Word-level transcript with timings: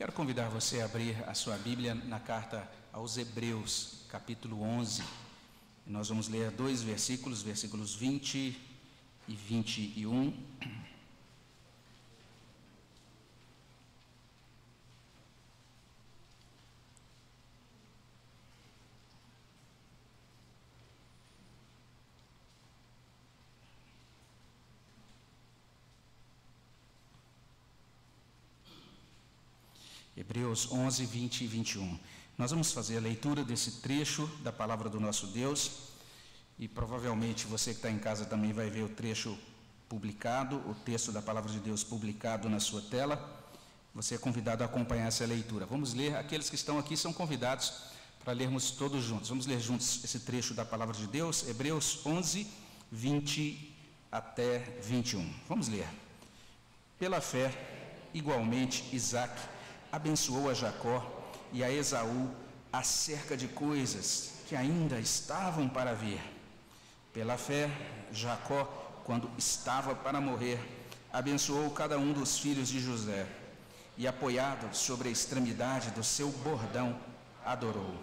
Quero 0.00 0.12
convidar 0.12 0.48
você 0.48 0.80
a 0.80 0.86
abrir 0.86 1.14
a 1.28 1.34
sua 1.34 1.58
Bíblia 1.58 1.94
na 1.94 2.18
carta 2.18 2.66
aos 2.90 3.18
Hebreus, 3.18 4.06
capítulo 4.08 4.62
11. 4.62 5.02
Nós 5.86 6.08
vamos 6.08 6.26
ler 6.26 6.50
dois 6.50 6.80
versículos, 6.82 7.42
versículos 7.42 7.96
20 7.96 8.58
e 9.28 9.34
21. 9.34 10.32
Hebreus 30.60 30.72
11, 30.72 31.06
20 31.06 31.44
e 31.44 31.46
21. 31.46 31.98
Nós 32.36 32.50
vamos 32.50 32.72
fazer 32.72 32.98
a 32.98 33.00
leitura 33.00 33.42
desse 33.44 33.80
trecho 33.80 34.26
da 34.42 34.52
palavra 34.52 34.90
do 34.90 35.00
nosso 35.00 35.28
Deus 35.28 35.70
e 36.58 36.68
provavelmente 36.68 37.46
você 37.46 37.70
que 37.70 37.78
está 37.78 37.90
em 37.90 37.98
casa 37.98 38.26
também 38.26 38.52
vai 38.52 38.68
ver 38.68 38.82
o 38.82 38.88
trecho 38.88 39.38
publicado, 39.88 40.56
o 40.68 40.74
texto 40.74 41.12
da 41.12 41.22
palavra 41.22 41.50
de 41.50 41.60
Deus 41.60 41.82
publicado 41.82 42.48
na 42.48 42.60
sua 42.60 42.82
tela. 42.82 43.16
Você 43.94 44.16
é 44.16 44.18
convidado 44.18 44.62
a 44.62 44.66
acompanhar 44.66 45.06
essa 45.06 45.24
leitura. 45.24 45.64
Vamos 45.64 45.94
ler, 45.94 46.16
aqueles 46.16 46.50
que 46.50 46.56
estão 46.56 46.78
aqui 46.78 46.96
são 46.96 47.12
convidados 47.12 47.72
para 48.22 48.32
lermos 48.32 48.72
todos 48.72 49.02
juntos. 49.02 49.30
Vamos 49.30 49.46
ler 49.46 49.60
juntos 49.60 50.04
esse 50.04 50.20
trecho 50.20 50.52
da 50.52 50.64
palavra 50.64 50.94
de 50.94 51.06
Deus, 51.06 51.48
Hebreus 51.48 52.04
11, 52.04 52.46
20 52.92 53.76
até 54.12 54.58
21. 54.82 55.32
Vamos 55.48 55.68
ler. 55.68 55.88
Pela 56.98 57.20
fé, 57.20 57.50
igualmente, 58.12 58.84
Isaac 58.94 59.40
abençoou 59.90 60.48
a 60.48 60.54
Jacó 60.54 61.04
e 61.52 61.64
a 61.64 61.70
Esaú 61.70 62.30
acerca 62.72 63.36
de 63.36 63.48
coisas 63.48 64.32
que 64.46 64.54
ainda 64.54 64.98
estavam 65.00 65.68
para 65.68 65.94
vir. 65.94 66.20
Pela 67.12 67.36
fé, 67.36 67.70
Jacó, 68.12 68.64
quando 69.04 69.30
estava 69.36 69.94
para 69.94 70.20
morrer, 70.20 70.58
abençoou 71.12 71.70
cada 71.70 71.98
um 71.98 72.12
dos 72.12 72.38
filhos 72.38 72.68
de 72.68 72.80
José 72.80 73.26
e, 73.98 74.06
apoiado 74.06 74.72
sobre 74.74 75.08
a 75.08 75.12
extremidade 75.12 75.90
do 75.90 76.04
seu 76.04 76.30
bordão, 76.30 76.98
adorou. 77.44 77.94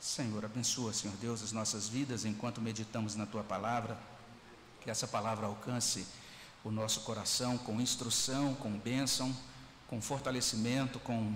Senhor, 0.00 0.44
abençoa, 0.44 0.92
Senhor 0.92 1.16
Deus, 1.16 1.42
as 1.42 1.52
nossas 1.52 1.88
vidas 1.88 2.24
enquanto 2.24 2.60
meditamos 2.60 3.14
na 3.14 3.26
tua 3.26 3.42
palavra, 3.42 3.98
que 4.80 4.90
essa 4.90 5.06
palavra 5.06 5.46
alcance 5.46 6.06
o 6.64 6.70
nosso 6.70 7.00
coração 7.00 7.58
com 7.58 7.80
instrução, 7.80 8.54
com 8.54 8.70
bênção 8.78 9.34
com 9.88 10.00
fortalecimento, 10.00 11.00
com 11.00 11.34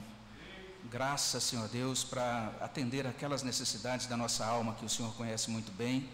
graça, 0.91 1.41
Senhor 1.41 1.69
Deus, 1.69 2.05
para 2.05 2.53
atender 2.61 3.07
aquelas 3.07 3.43
necessidades 3.43 4.07
da 4.07 4.17
nossa 4.17 4.45
alma 4.45 4.75
que 4.75 4.85
o 4.85 4.89
Senhor 4.89 5.13
conhece 5.15 5.51
muito 5.51 5.73
bem 5.73 6.09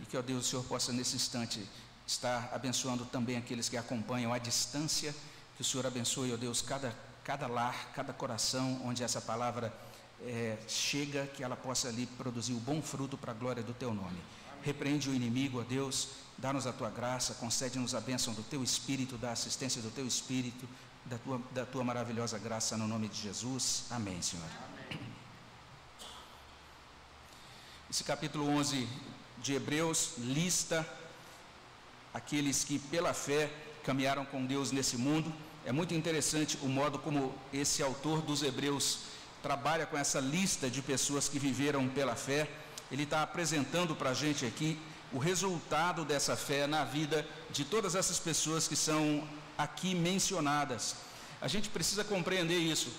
e 0.00 0.04
que, 0.04 0.16
ó 0.16 0.22
Deus, 0.22 0.46
o 0.46 0.48
Senhor 0.50 0.64
possa 0.64 0.92
nesse 0.92 1.16
instante 1.16 1.66
estar 2.06 2.50
abençoando 2.52 3.04
também 3.06 3.36
aqueles 3.36 3.68
que 3.68 3.76
acompanham 3.76 4.32
à 4.32 4.38
distância, 4.38 5.14
que 5.56 5.62
o 5.62 5.64
Senhor 5.64 5.86
abençoe, 5.86 6.32
ó 6.32 6.36
Deus, 6.36 6.60
cada, 6.60 6.94
cada 7.24 7.46
lar, 7.46 7.90
cada 7.94 8.12
coração 8.12 8.80
onde 8.84 9.02
essa 9.02 9.20
palavra 9.20 9.72
é, 10.22 10.56
chega, 10.66 11.26
que 11.26 11.42
ela 11.42 11.56
possa 11.56 11.88
ali 11.88 12.06
produzir 12.06 12.52
o 12.52 12.60
bom 12.60 12.82
fruto 12.82 13.16
para 13.16 13.32
a 13.32 13.34
glória 13.34 13.62
do 13.62 13.72
Teu 13.72 13.94
nome. 13.94 14.18
Repreende 14.62 15.08
o 15.08 15.14
inimigo, 15.14 15.60
ó 15.60 15.62
Deus, 15.62 16.08
dá-nos 16.36 16.66
a 16.66 16.72
Tua 16.72 16.90
graça, 16.90 17.34
concede-nos 17.34 17.94
a 17.94 18.00
bênção 18.00 18.34
do 18.34 18.42
Teu 18.42 18.62
Espírito, 18.62 19.16
da 19.16 19.32
assistência 19.32 19.80
do 19.80 19.90
Teu 19.90 20.06
Espírito, 20.06 20.68
da 21.08 21.16
tua, 21.16 21.40
da 21.52 21.64
tua 21.64 21.82
maravilhosa 21.82 22.38
graça 22.38 22.76
no 22.76 22.86
nome 22.86 23.08
de 23.08 23.22
Jesus. 23.22 23.84
Amém, 23.90 24.20
Senhor. 24.20 24.44
Amém. 24.90 25.00
Esse 27.90 28.04
capítulo 28.04 28.46
11 28.46 28.86
de 29.38 29.54
Hebreus 29.54 30.14
lista 30.18 30.86
aqueles 32.12 32.62
que 32.62 32.78
pela 32.78 33.14
fé 33.14 33.50
caminharam 33.82 34.26
com 34.26 34.44
Deus 34.44 34.70
nesse 34.70 34.98
mundo. 34.98 35.32
É 35.64 35.72
muito 35.72 35.94
interessante 35.94 36.58
o 36.60 36.68
modo 36.68 36.98
como 36.98 37.34
esse 37.52 37.82
autor 37.82 38.20
dos 38.20 38.42
Hebreus 38.42 39.00
trabalha 39.42 39.86
com 39.86 39.96
essa 39.96 40.20
lista 40.20 40.68
de 40.68 40.82
pessoas 40.82 41.26
que 41.26 41.38
viveram 41.38 41.88
pela 41.88 42.14
fé. 42.14 42.50
Ele 42.92 43.04
está 43.04 43.22
apresentando 43.22 43.96
para 43.96 44.10
a 44.10 44.14
gente 44.14 44.44
aqui 44.44 44.78
o 45.10 45.16
resultado 45.18 46.04
dessa 46.04 46.36
fé 46.36 46.66
na 46.66 46.84
vida 46.84 47.26
de 47.50 47.64
todas 47.64 47.94
essas 47.94 48.18
pessoas 48.18 48.68
que 48.68 48.76
são 48.76 49.26
aqui 49.58 49.94
mencionadas. 49.94 50.94
A 51.40 51.48
gente 51.48 51.68
precisa 51.68 52.04
compreender 52.04 52.58
isso. 52.58 52.90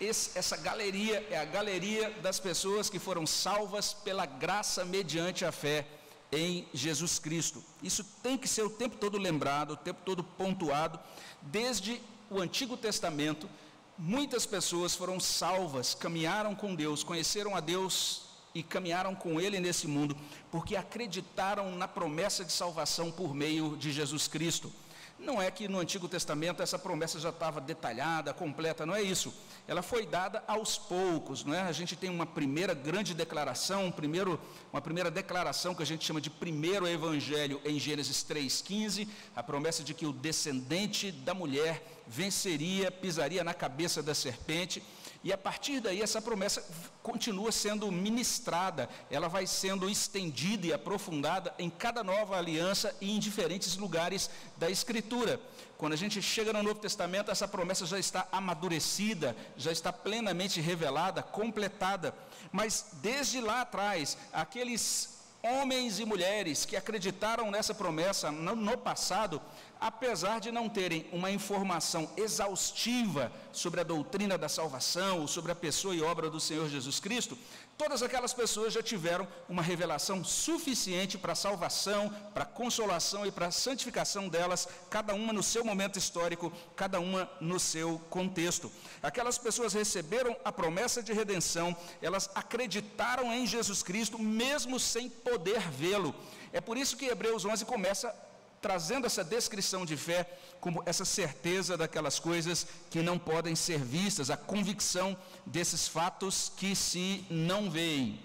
Esse, 0.00 0.38
essa 0.38 0.56
galeria 0.56 1.26
é 1.30 1.38
a 1.38 1.44
galeria 1.44 2.10
das 2.22 2.38
pessoas 2.38 2.88
que 2.88 2.98
foram 2.98 3.26
salvas 3.26 3.92
pela 3.92 4.26
graça 4.26 4.84
mediante 4.84 5.44
a 5.44 5.50
fé 5.50 5.86
em 6.30 6.68
Jesus 6.72 7.18
Cristo. 7.18 7.64
Isso 7.82 8.04
tem 8.22 8.36
que 8.36 8.46
ser 8.46 8.62
o 8.62 8.70
tempo 8.70 8.96
todo 8.96 9.18
lembrado, 9.18 9.72
o 9.72 9.76
tempo 9.76 10.00
todo 10.04 10.22
pontuado. 10.22 11.00
Desde 11.42 12.00
o 12.30 12.38
Antigo 12.40 12.76
Testamento, 12.76 13.48
muitas 13.96 14.46
pessoas 14.46 14.94
foram 14.94 15.18
salvas, 15.18 15.94
caminharam 15.94 16.54
com 16.54 16.74
Deus, 16.74 17.02
conheceram 17.02 17.56
a 17.56 17.60
Deus 17.60 18.28
e 18.54 18.62
caminharam 18.62 19.14
com 19.14 19.40
Ele 19.40 19.58
nesse 19.58 19.86
mundo, 19.86 20.16
porque 20.50 20.76
acreditaram 20.76 21.74
na 21.76 21.88
promessa 21.88 22.44
de 22.44 22.52
salvação 22.52 23.10
por 23.10 23.34
meio 23.34 23.76
de 23.76 23.90
Jesus 23.90 24.28
Cristo. 24.28 24.72
Não 25.18 25.42
é 25.42 25.50
que 25.50 25.66
no 25.66 25.80
Antigo 25.80 26.06
Testamento 26.06 26.62
essa 26.62 26.78
promessa 26.78 27.18
já 27.18 27.30
estava 27.30 27.60
detalhada, 27.60 28.32
completa, 28.32 28.86
não 28.86 28.94
é 28.94 29.02
isso. 29.02 29.34
Ela 29.66 29.82
foi 29.82 30.06
dada 30.06 30.44
aos 30.46 30.78
poucos, 30.78 31.44
não 31.44 31.52
é? 31.52 31.62
A 31.62 31.72
gente 31.72 31.96
tem 31.96 32.08
uma 32.08 32.24
primeira 32.24 32.72
grande 32.72 33.14
declaração, 33.14 33.86
um 33.86 33.90
primeiro, 33.90 34.40
uma 34.72 34.80
primeira 34.80 35.10
declaração 35.10 35.74
que 35.74 35.82
a 35.82 35.86
gente 35.86 36.04
chama 36.04 36.20
de 36.20 36.30
primeiro 36.30 36.86
evangelho 36.86 37.60
em 37.64 37.80
Gênesis 37.80 38.22
3:15, 38.22 39.08
a 39.34 39.42
promessa 39.42 39.82
de 39.82 39.92
que 39.92 40.06
o 40.06 40.12
descendente 40.12 41.10
da 41.10 41.34
mulher 41.34 41.82
venceria, 42.06 42.90
pisaria 42.90 43.42
na 43.42 43.52
cabeça 43.52 44.00
da 44.00 44.14
serpente. 44.14 44.82
E 45.24 45.32
a 45.32 45.38
partir 45.38 45.80
daí, 45.80 46.00
essa 46.00 46.22
promessa 46.22 46.64
continua 47.02 47.50
sendo 47.50 47.90
ministrada, 47.90 48.88
ela 49.10 49.28
vai 49.28 49.46
sendo 49.46 49.90
estendida 49.90 50.66
e 50.66 50.72
aprofundada 50.72 51.52
em 51.58 51.68
cada 51.68 52.04
nova 52.04 52.36
aliança 52.36 52.94
e 53.00 53.10
em 53.10 53.18
diferentes 53.18 53.76
lugares 53.76 54.30
da 54.56 54.70
Escritura. 54.70 55.40
Quando 55.76 55.92
a 55.92 55.96
gente 55.96 56.22
chega 56.22 56.52
no 56.52 56.62
Novo 56.62 56.80
Testamento, 56.80 57.30
essa 57.30 57.48
promessa 57.48 57.84
já 57.84 57.98
está 57.98 58.28
amadurecida, 58.30 59.36
já 59.56 59.72
está 59.72 59.92
plenamente 59.92 60.60
revelada, 60.60 61.22
completada. 61.22 62.14
Mas 62.52 62.86
desde 63.02 63.40
lá 63.40 63.62
atrás, 63.62 64.16
aqueles 64.32 65.18
homens 65.42 66.00
e 66.00 66.04
mulheres 66.04 66.64
que 66.64 66.76
acreditaram 66.76 67.50
nessa 67.50 67.74
promessa 67.74 68.30
no, 68.30 68.76
passado, 68.76 69.40
apesar 69.80 70.40
de 70.40 70.50
não 70.50 70.68
terem 70.68 71.06
uma 71.12 71.30
informação 71.30 72.10
exaustiva 72.16 73.32
sobre 73.52 73.80
a 73.80 73.84
doutrina 73.84 74.36
da 74.36 74.48
salvação, 74.48 75.26
sobre 75.26 75.52
a 75.52 75.54
pessoa 75.54 75.94
e 75.94 76.02
obra 76.02 76.28
do 76.28 76.40
Senhor 76.40 76.68
Jesus 76.68 77.00
Cristo, 77.00 77.38
todas 77.76 78.02
aquelas 78.02 78.32
pessoas 78.34 78.72
já 78.72 78.82
tiveram 78.82 79.26
uma 79.48 79.62
revelação 79.62 80.24
suficiente 80.24 81.16
para 81.16 81.32
a 81.32 81.36
salvação, 81.36 82.12
para 82.34 82.42
a 82.42 82.46
consolação 82.46 83.24
e 83.24 83.30
para 83.30 83.46
a 83.46 83.50
santificação 83.52 84.28
delas, 84.28 84.68
cada 84.90 85.14
uma 85.14 85.32
no 85.32 85.42
seu 85.42 85.64
momento 85.64 85.98
histórico, 85.98 86.52
cada 86.74 86.98
uma 86.98 87.30
no 87.40 87.60
seu 87.60 88.00
contexto. 88.10 88.70
Aquelas 89.02 89.38
pessoas 89.38 89.72
receberam 89.72 90.36
a 90.44 90.50
promessa 90.50 91.02
de 91.02 91.12
redenção, 91.12 91.76
elas 92.02 92.28
acreditaram 92.34 93.32
em 93.32 93.46
Jesus 93.46 93.82
Cristo, 93.82 94.18
mesmo 94.18 94.78
sem 94.80 95.08
poder 95.08 95.60
vê-lo. 95.70 96.14
É 96.52 96.60
por 96.60 96.76
isso 96.76 96.96
que 96.96 97.06
Hebreus 97.06 97.44
11 97.44 97.64
começa 97.64 98.27
trazendo 98.60 99.06
essa 99.06 99.24
descrição 99.24 99.86
de 99.86 99.96
fé 99.96 100.28
como 100.60 100.82
essa 100.86 101.04
certeza 101.04 101.76
daquelas 101.76 102.18
coisas 102.18 102.66
que 102.90 103.02
não 103.02 103.18
podem 103.18 103.54
ser 103.54 103.78
vistas, 103.78 104.30
a 104.30 104.36
convicção 104.36 105.16
desses 105.46 105.86
fatos 105.86 106.52
que 106.56 106.74
se 106.74 107.24
não 107.30 107.70
veem. 107.70 108.20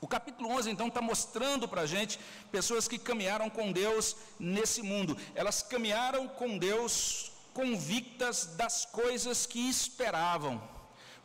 O 0.00 0.08
capítulo 0.08 0.50
11 0.50 0.70
então 0.70 0.88
está 0.88 1.02
mostrando 1.02 1.68
para 1.68 1.82
a 1.82 1.86
gente 1.86 2.18
pessoas 2.50 2.88
que 2.88 2.98
caminharam 2.98 3.50
com 3.50 3.70
Deus 3.70 4.16
nesse 4.38 4.82
mundo, 4.82 5.16
elas 5.34 5.62
caminharam 5.62 6.26
com 6.26 6.56
Deus 6.56 7.30
convictas 7.52 8.46
das 8.56 8.86
coisas 8.86 9.44
que 9.44 9.68
esperavam. 9.68 10.62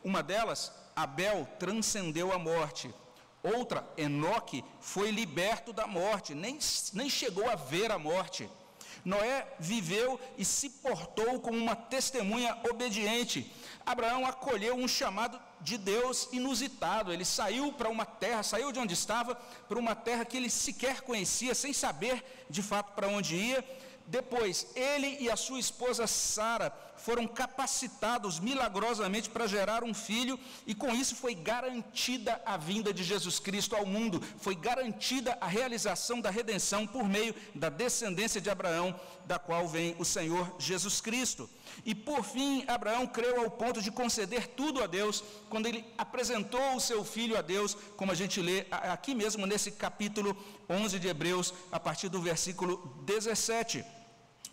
Uma 0.04 0.22
delas, 0.22 0.72
Abel 0.94 1.48
transcendeu 1.58 2.32
a 2.32 2.38
morte, 2.38 2.94
Outra, 3.54 3.88
Enoque 3.96 4.64
foi 4.80 5.10
liberto 5.10 5.72
da 5.72 5.86
morte, 5.86 6.34
nem, 6.34 6.58
nem 6.92 7.08
chegou 7.08 7.48
a 7.48 7.54
ver 7.54 7.92
a 7.92 7.98
morte. 7.98 8.50
Noé 9.04 9.46
viveu 9.60 10.18
e 10.36 10.44
se 10.44 10.68
portou 10.68 11.38
como 11.38 11.56
uma 11.56 11.76
testemunha 11.76 12.58
obediente. 12.68 13.52
Abraão 13.84 14.26
acolheu 14.26 14.74
um 14.74 14.88
chamado 14.88 15.40
de 15.60 15.78
Deus 15.78 16.28
inusitado. 16.32 17.12
Ele 17.12 17.24
saiu 17.24 17.72
para 17.72 17.88
uma 17.88 18.04
terra, 18.04 18.42
saiu 18.42 18.72
de 18.72 18.80
onde 18.80 18.94
estava, 18.94 19.36
para 19.68 19.78
uma 19.78 19.94
terra 19.94 20.24
que 20.24 20.36
ele 20.36 20.50
sequer 20.50 21.02
conhecia, 21.02 21.54
sem 21.54 21.72
saber 21.72 22.24
de 22.50 22.62
fato 22.62 22.94
para 22.94 23.06
onde 23.06 23.36
ia. 23.36 23.64
Depois, 24.08 24.66
ele 24.74 25.18
e 25.20 25.30
a 25.30 25.36
sua 25.36 25.60
esposa 25.60 26.08
Sara 26.08 26.70
foram 27.06 27.28
capacitados 27.28 28.40
milagrosamente 28.40 29.30
para 29.30 29.46
gerar 29.46 29.84
um 29.84 29.94
filho, 29.94 30.36
e 30.66 30.74
com 30.74 30.92
isso 30.92 31.14
foi 31.14 31.36
garantida 31.36 32.42
a 32.44 32.56
vinda 32.56 32.92
de 32.92 33.04
Jesus 33.04 33.38
Cristo 33.38 33.76
ao 33.76 33.86
mundo, 33.86 34.20
foi 34.38 34.56
garantida 34.56 35.38
a 35.40 35.46
realização 35.46 36.20
da 36.20 36.30
redenção 36.30 36.84
por 36.84 37.08
meio 37.08 37.32
da 37.54 37.68
descendência 37.68 38.40
de 38.40 38.50
Abraão, 38.50 38.92
da 39.24 39.38
qual 39.38 39.68
vem 39.68 39.94
o 40.00 40.04
Senhor 40.04 40.52
Jesus 40.58 41.00
Cristo. 41.00 41.48
E 41.84 41.94
por 41.94 42.24
fim, 42.24 42.64
Abraão 42.66 43.06
creu 43.06 43.40
ao 43.40 43.52
ponto 43.52 43.80
de 43.80 43.92
conceder 43.92 44.48
tudo 44.48 44.82
a 44.82 44.88
Deus, 44.88 45.22
quando 45.48 45.66
ele 45.66 45.84
apresentou 45.96 46.74
o 46.74 46.80
seu 46.80 47.04
filho 47.04 47.38
a 47.38 47.40
Deus, 47.40 47.76
como 47.96 48.10
a 48.10 48.16
gente 48.16 48.40
lê 48.40 48.66
aqui 48.68 49.14
mesmo 49.14 49.46
nesse 49.46 49.70
capítulo 49.70 50.36
11 50.68 50.98
de 50.98 51.06
Hebreus, 51.06 51.54
a 51.70 51.78
partir 51.78 52.08
do 52.08 52.20
versículo 52.20 52.78
17. 53.04 53.95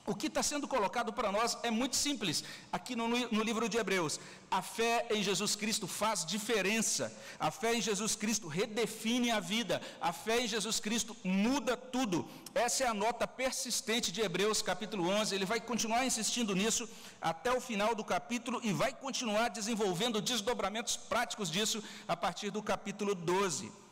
O 0.06 0.14
que 0.14 0.28
está 0.28 0.44
sendo 0.44 0.68
colocado 0.68 1.14
para 1.14 1.32
nós 1.32 1.58
é 1.64 1.72
muito 1.72 1.96
simples, 1.96 2.44
aqui 2.74 2.94
no, 2.94 3.08
no, 3.08 3.42
livro 3.42 3.70
de 3.70 3.78
Hebreus. 3.78 4.20
A 4.52 4.62
fé 4.62 5.08
em 5.10 5.24
Jesus 5.24 5.56
Cristo 5.56 5.88
faz 5.88 6.26
diferença, 6.26 7.10
a 7.40 7.50
fé 7.50 7.74
em 7.76 7.82
Jesus 7.82 8.14
Cristo 8.14 8.50
redefine 8.50 9.32
a 9.32 9.40
vida, 9.40 9.82
a 10.02 10.12
fé 10.12 10.42
em 10.42 10.48
Jesus 10.48 10.82
Cristo 10.82 11.16
muda 11.24 11.78
tudo. 11.78 12.28
Essa 12.54 12.84
é 12.84 12.88
a 12.88 12.94
nota 12.94 13.26
persistente 13.26 14.12
de 14.12 14.20
Hebreus, 14.20 14.62
capítulo 14.62 15.08
11. 15.08 15.34
Ele 15.34 15.46
vai 15.46 15.62
continuar 15.62 16.06
insistindo 16.06 16.54
nisso 16.54 16.90
até 17.22 17.54
o 17.54 17.62
final 17.62 17.96
do 17.96 18.04
capítulo 18.04 18.60
e 18.62 18.74
vai 18.74 18.92
continuar 18.92 19.48
desenvolvendo 19.48 20.22
desdobramentos 20.22 20.98
práticos 20.98 21.50
disso 21.50 21.82
a 22.06 22.18
partir 22.18 22.52
do 22.52 22.62
capítulo 22.62 23.16
12. 23.16 23.83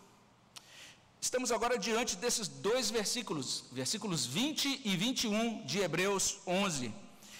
Estamos 1.23 1.51
agora 1.51 1.77
diante 1.77 2.15
desses 2.15 2.47
dois 2.47 2.89
versículos, 2.89 3.65
versículos 3.71 4.25
20 4.25 4.81
e 4.83 4.97
21 4.97 5.63
de 5.68 5.77
Hebreus 5.77 6.39
11. 6.47 6.91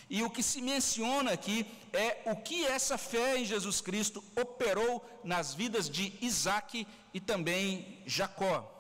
E 0.08 0.22
o 0.22 0.30
que 0.30 0.44
se 0.44 0.62
menciona 0.62 1.32
aqui 1.32 1.66
é 1.92 2.22
o 2.28 2.36
que 2.36 2.64
essa 2.64 2.96
fé 2.96 3.40
em 3.40 3.44
Jesus 3.44 3.82
Cristo 3.82 4.24
operou 4.40 5.04
nas 5.24 5.56
vidas 5.56 5.90
de 5.90 6.14
Isaac 6.22 6.88
e 7.12 7.20
também 7.20 8.04
Jacó. 8.06 8.72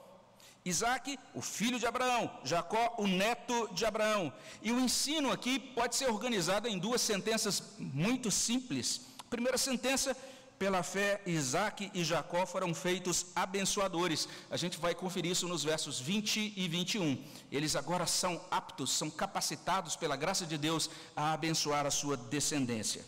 Isaac, 0.63 1.17
o 1.33 1.41
filho 1.41 1.79
de 1.79 1.87
Abraão, 1.87 2.29
Jacó, 2.43 2.93
o 2.99 3.07
neto 3.07 3.73
de 3.73 3.83
Abraão. 3.83 4.31
E 4.61 4.71
o 4.71 4.79
ensino 4.79 5.31
aqui 5.31 5.57
pode 5.57 5.95
ser 5.95 6.11
organizado 6.11 6.67
em 6.67 6.77
duas 6.77 7.01
sentenças 7.01 7.63
muito 7.79 8.29
simples. 8.29 9.01
Primeira 9.31 9.57
sentença, 9.57 10.15
pela 10.61 10.83
fé, 10.83 11.19
Isaac 11.25 11.89
e 11.91 12.03
Jacó 12.03 12.45
foram 12.45 12.71
feitos 12.71 13.25
abençoadores. 13.35 14.29
A 14.47 14.55
gente 14.55 14.77
vai 14.77 14.93
conferir 14.93 15.31
isso 15.31 15.47
nos 15.47 15.63
versos 15.63 15.99
20 15.99 16.53
e 16.55 16.67
21. 16.67 17.17
Eles 17.51 17.75
agora 17.75 18.05
são 18.05 18.39
aptos, 18.51 18.91
são 18.91 19.09
capacitados 19.09 19.95
pela 19.95 20.15
graça 20.15 20.45
de 20.45 20.59
Deus 20.59 20.87
a 21.15 21.33
abençoar 21.33 21.87
a 21.87 21.89
sua 21.89 22.15
descendência. 22.15 23.03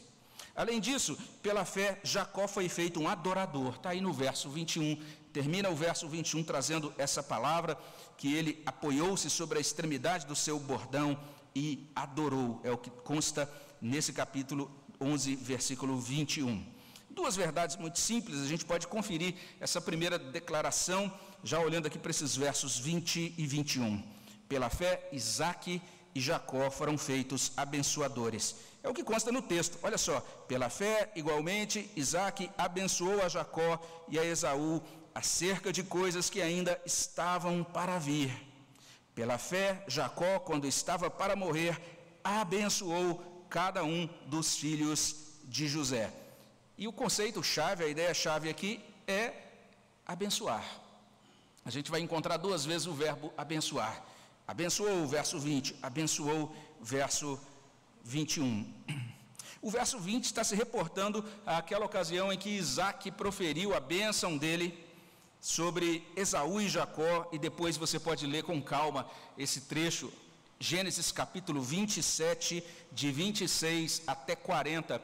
Além 0.56 0.80
disso, 0.80 1.16
pela 1.44 1.64
fé, 1.64 2.00
Jacó 2.04 2.48
foi 2.48 2.68
feito 2.68 3.00
um 3.00 3.08
adorador. 3.08 3.76
Está 3.76 3.92
aí 3.92 4.02
no 4.02 4.12
verso 4.12 4.50
21. 4.50 5.00
Termina 5.32 5.70
o 5.70 5.76
verso 5.76 6.10
21 6.10 6.44
trazendo 6.44 6.92
essa 6.98 7.22
palavra, 7.22 7.78
que 8.18 8.34
ele 8.34 8.64
apoiou-se 8.66 9.30
sobre 9.30 9.60
a 9.60 9.62
extremidade 9.62 10.26
do 10.26 10.36
seu 10.36 10.60
bordão 10.60 11.16
e 11.56 11.88
adorou. 11.96 12.60
É 12.64 12.72
o 12.72 12.80
que 12.80 12.90
consta 12.90 13.48
nesse 13.80 14.12
capítulo 14.12 14.72
11, 15.00 15.36
versículo 15.36 16.00
21. 16.00 16.73
Duas 17.14 17.36
verdades 17.36 17.76
muito 17.76 18.00
simples, 18.00 18.42
a 18.42 18.48
gente 18.48 18.66
pode 18.66 18.88
conferir 18.88 19.36
essa 19.60 19.80
primeira 19.80 20.18
declaração, 20.18 21.14
já 21.44 21.60
olhando 21.60 21.86
aqui 21.86 22.00
para 22.00 22.10
esses 22.10 22.36
versos 22.36 22.80
20 22.80 23.36
e 23.38 23.46
21. 23.46 24.02
Pela 24.50 24.68
fé, 24.68 25.10
Isaac 25.12 25.80
e 26.16 26.20
Jacó 26.20 26.72
foram 26.72 26.98
feitos 26.98 27.52
abençoadores. 27.56 28.56
É 28.82 28.90
o 28.90 28.94
que 28.96 29.04
consta 29.04 29.32
no 29.32 29.44
texto. 29.44 29.78
Olha 29.84 29.98
só, 29.98 30.22
pela 30.48 30.72
fé, 30.72 31.12
igualmente, 31.16 31.88
Isaac 31.96 32.50
abençoou 32.58 33.22
a 33.22 33.30
Jacó 33.30 33.80
e 34.10 34.18
a 34.18 34.26
Esaú 34.26 34.82
acerca 35.14 35.72
de 35.72 35.84
coisas 35.84 36.32
que 36.32 36.42
ainda 36.42 36.82
estavam 36.84 37.64
para 37.64 38.00
vir. 38.00 38.32
Pela 39.14 39.38
fé, 39.38 39.84
Jacó, 39.88 40.40
quando 40.40 40.66
estava 40.66 41.12
para 41.12 41.36
morrer, 41.36 41.80
abençoou 42.24 43.46
cada 43.52 43.84
um 43.84 44.10
dos 44.26 44.56
filhos 44.56 45.16
de 45.44 45.68
José. 45.68 46.23
E 46.84 46.88
o 46.88 46.92
conceito 46.92 47.42
chave, 47.42 47.82
a 47.86 47.88
ideia 47.88 48.14
chave 48.14 48.50
aqui 48.50 48.84
é 49.08 49.32
abençoar. 50.06 50.66
A 51.64 51.70
gente 51.70 51.90
vai 51.90 52.02
encontrar 52.02 52.36
duas 52.36 52.66
vezes 52.66 52.88
o 52.88 52.94
verbo 52.94 53.32
abençoar. 53.38 54.04
Abençoou, 54.46 55.08
verso 55.08 55.40
20, 55.40 55.78
abençoou, 55.82 56.54
verso 56.82 57.40
21. 58.04 58.70
O 59.62 59.72
verso 59.72 59.98
20 59.98 60.26
está 60.26 60.44
se 60.44 60.58
reportando 60.58 61.24
àquela 61.46 61.86
ocasião 61.86 62.34
em 62.34 62.38
que 62.38 62.50
Isaac 62.50 63.10
proferiu 63.12 63.74
a 63.74 63.80
bênção 63.80 64.38
dele 64.38 64.78
sobre 65.40 66.06
Esaú 66.18 66.60
e 66.60 66.68
Jacó, 66.68 67.30
e 67.32 67.40
depois 67.40 67.78
você 67.78 67.98
pode 67.98 68.28
ler 68.28 68.44
com 68.44 68.62
calma 68.62 69.10
esse 69.38 69.62
trecho, 69.62 70.12
Gênesis 70.60 71.14
capítulo 71.14 71.62
27, 71.62 72.62
de 72.92 73.10
26 73.10 74.02
até 74.06 74.36
40. 74.36 75.02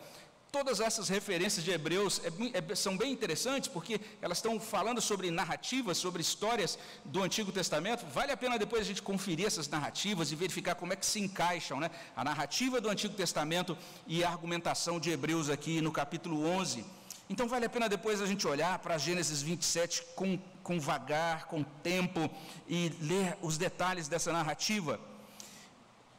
Todas 0.52 0.80
essas 0.80 1.10
referências 1.10 1.64
de 1.64 1.70
Hebreus 1.70 2.20
é, 2.24 2.72
é, 2.72 2.76
são 2.76 2.98
bem 2.98 3.12
interessantes 3.12 3.70
porque 3.70 4.02
elas 4.20 4.40
estão 4.40 4.60
falando 4.60 5.00
sobre 5.00 5.30
narrativas, 5.30 6.00
sobre 6.00 6.24
histórias 6.24 6.80
do 7.06 7.22
Antigo 7.22 7.52
Testamento. 7.52 8.04
Vale 8.08 8.32
a 8.32 8.38
pena 8.38 8.58
depois 8.58 8.82
a 8.82 8.86
gente 8.86 9.02
conferir 9.02 9.46
essas 9.46 9.70
narrativas 9.70 10.32
e 10.32 10.36
verificar 10.36 10.74
como 10.74 10.92
é 10.92 10.96
que 10.96 11.06
se 11.06 11.20
encaixam 11.20 11.80
né? 11.80 11.92
a 12.16 12.24
narrativa 12.24 12.82
do 12.82 12.90
Antigo 12.90 13.14
Testamento 13.14 13.78
e 14.08 14.24
a 14.24 14.30
argumentação 14.30 15.00
de 15.00 15.12
Hebreus 15.12 15.50
aqui 15.50 15.82
no 15.82 15.92
capítulo 15.92 16.44
11. 16.44 16.84
Então 17.30 17.48
vale 17.48 17.68
a 17.68 17.70
pena 17.70 17.88
depois 17.88 18.20
a 18.20 18.26
gente 18.26 18.48
olhar 18.48 18.80
para 18.80 18.98
Gênesis 18.98 19.44
27 19.44 20.04
com, 20.16 20.40
com 20.64 20.80
vagar, 20.80 21.46
com 21.46 21.62
tempo 21.62 22.28
e 22.68 22.92
ler 23.02 23.38
os 23.40 23.56
detalhes 23.56 24.08
dessa 24.08 24.34
narrativa. 24.34 25.00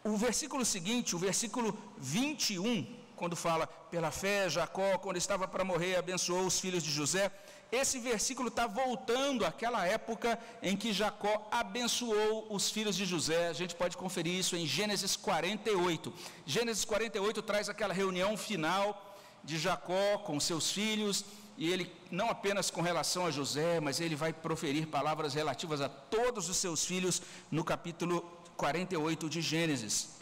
O 0.04 0.16
versículo 0.16 0.64
seguinte, 0.64 1.16
o 1.16 1.18
versículo 1.18 1.76
21, 1.98 2.99
quando 3.20 3.36
fala 3.36 3.66
pela 3.66 4.10
fé, 4.10 4.48
Jacó, 4.48 4.96
quando 4.96 5.18
estava 5.18 5.46
para 5.46 5.62
morrer, 5.62 5.96
abençoou 5.96 6.46
os 6.46 6.58
filhos 6.58 6.82
de 6.82 6.90
José. 6.90 7.30
Esse 7.70 7.98
versículo 7.98 8.48
está 8.48 8.66
voltando 8.66 9.44
àquela 9.44 9.86
época 9.86 10.38
em 10.62 10.74
que 10.74 10.90
Jacó 10.90 11.46
abençoou 11.50 12.46
os 12.48 12.70
filhos 12.70 12.96
de 12.96 13.04
José. 13.04 13.48
A 13.48 13.52
gente 13.52 13.74
pode 13.74 13.94
conferir 13.94 14.32
isso 14.32 14.56
em 14.56 14.66
Gênesis 14.66 15.16
48. 15.16 16.10
Gênesis 16.46 16.82
48 16.82 17.42
traz 17.42 17.68
aquela 17.68 17.92
reunião 17.92 18.38
final 18.38 19.14
de 19.44 19.58
Jacó 19.58 20.16
com 20.24 20.40
seus 20.40 20.72
filhos, 20.72 21.22
e 21.58 21.70
ele, 21.70 21.92
não 22.10 22.30
apenas 22.30 22.70
com 22.70 22.80
relação 22.80 23.26
a 23.26 23.30
José, 23.30 23.80
mas 23.80 24.00
ele 24.00 24.16
vai 24.16 24.32
proferir 24.32 24.86
palavras 24.86 25.34
relativas 25.34 25.82
a 25.82 25.90
todos 25.90 26.48
os 26.48 26.56
seus 26.56 26.86
filhos 26.86 27.20
no 27.50 27.62
capítulo 27.62 28.22
48 28.56 29.28
de 29.28 29.42
Gênesis. 29.42 30.16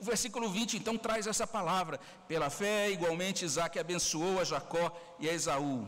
O 0.00 0.04
versículo 0.04 0.48
20 0.48 0.76
então 0.76 0.96
traz 0.96 1.26
essa 1.26 1.46
palavra: 1.46 1.98
pela 2.28 2.50
fé, 2.50 2.90
igualmente 2.90 3.44
Isaac 3.44 3.78
abençoou 3.78 4.40
a 4.40 4.44
Jacó 4.44 4.94
e 5.18 5.28
a 5.28 5.32
Esaú. 5.32 5.86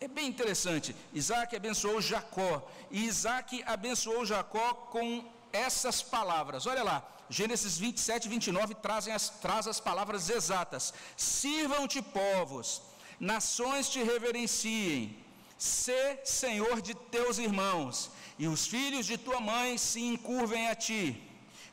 É 0.00 0.06
bem 0.06 0.28
interessante. 0.28 0.94
Isaac 1.12 1.56
abençoou 1.56 2.00
Jacó. 2.00 2.68
E 2.90 3.04
Isaac 3.04 3.62
abençoou 3.66 4.26
Jacó 4.26 4.74
com 4.74 5.24
essas 5.52 6.02
palavras. 6.02 6.66
Olha 6.66 6.82
lá, 6.82 7.02
Gênesis 7.28 7.78
27 7.78 8.26
e 8.26 8.28
29 8.28 8.74
trazem 8.74 9.12
as, 9.12 9.28
traz 9.28 9.66
as 9.66 9.80
palavras 9.80 10.28
exatas: 10.30 10.94
Sirvam-te 11.16 12.00
povos, 12.02 12.82
nações 13.18 13.88
te 13.88 14.02
reverenciem, 14.02 15.16
sê 15.58 16.20
senhor 16.24 16.80
de 16.80 16.94
teus 16.94 17.38
irmãos, 17.38 18.10
e 18.38 18.46
os 18.46 18.66
filhos 18.66 19.06
de 19.06 19.16
tua 19.16 19.40
mãe 19.40 19.76
se 19.76 20.00
encurvem 20.00 20.68
a 20.68 20.74
ti. 20.74 21.25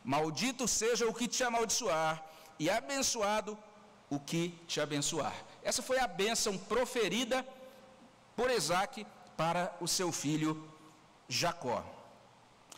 Maldito 0.03 0.67
seja 0.67 1.07
o 1.07 1.13
que 1.13 1.27
te 1.27 1.43
amaldiçoar, 1.43 2.23
e 2.59 2.69
abençoado 2.69 3.57
o 4.09 4.19
que 4.19 4.49
te 4.67 4.79
abençoar. 4.79 5.33
Essa 5.63 5.81
foi 5.81 5.99
a 5.99 6.07
bênção 6.07 6.57
proferida 6.57 7.45
por 8.35 8.51
Isaac 8.51 9.05
para 9.35 9.75
o 9.79 9.87
seu 9.87 10.11
filho 10.11 10.69
Jacó. 11.27 11.83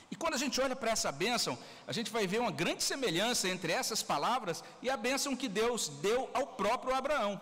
E 0.09 0.15
quando 0.15 0.35
a 0.35 0.37
gente 0.37 0.61
olha 0.61 0.75
para 0.75 0.91
essa 0.91 1.11
bênção, 1.11 1.57
a 1.87 1.91
gente 1.91 2.11
vai 2.11 2.25
ver 2.27 2.39
uma 2.39 2.51
grande 2.51 2.83
semelhança 2.83 3.49
entre 3.49 3.71
essas 3.71 4.03
palavras 4.03 4.63
e 4.81 4.89
a 4.89 4.95
bênção 4.95 5.35
que 5.35 5.47
Deus 5.47 5.89
deu 5.89 6.29
ao 6.33 6.47
próprio 6.47 6.95
Abraão. 6.95 7.41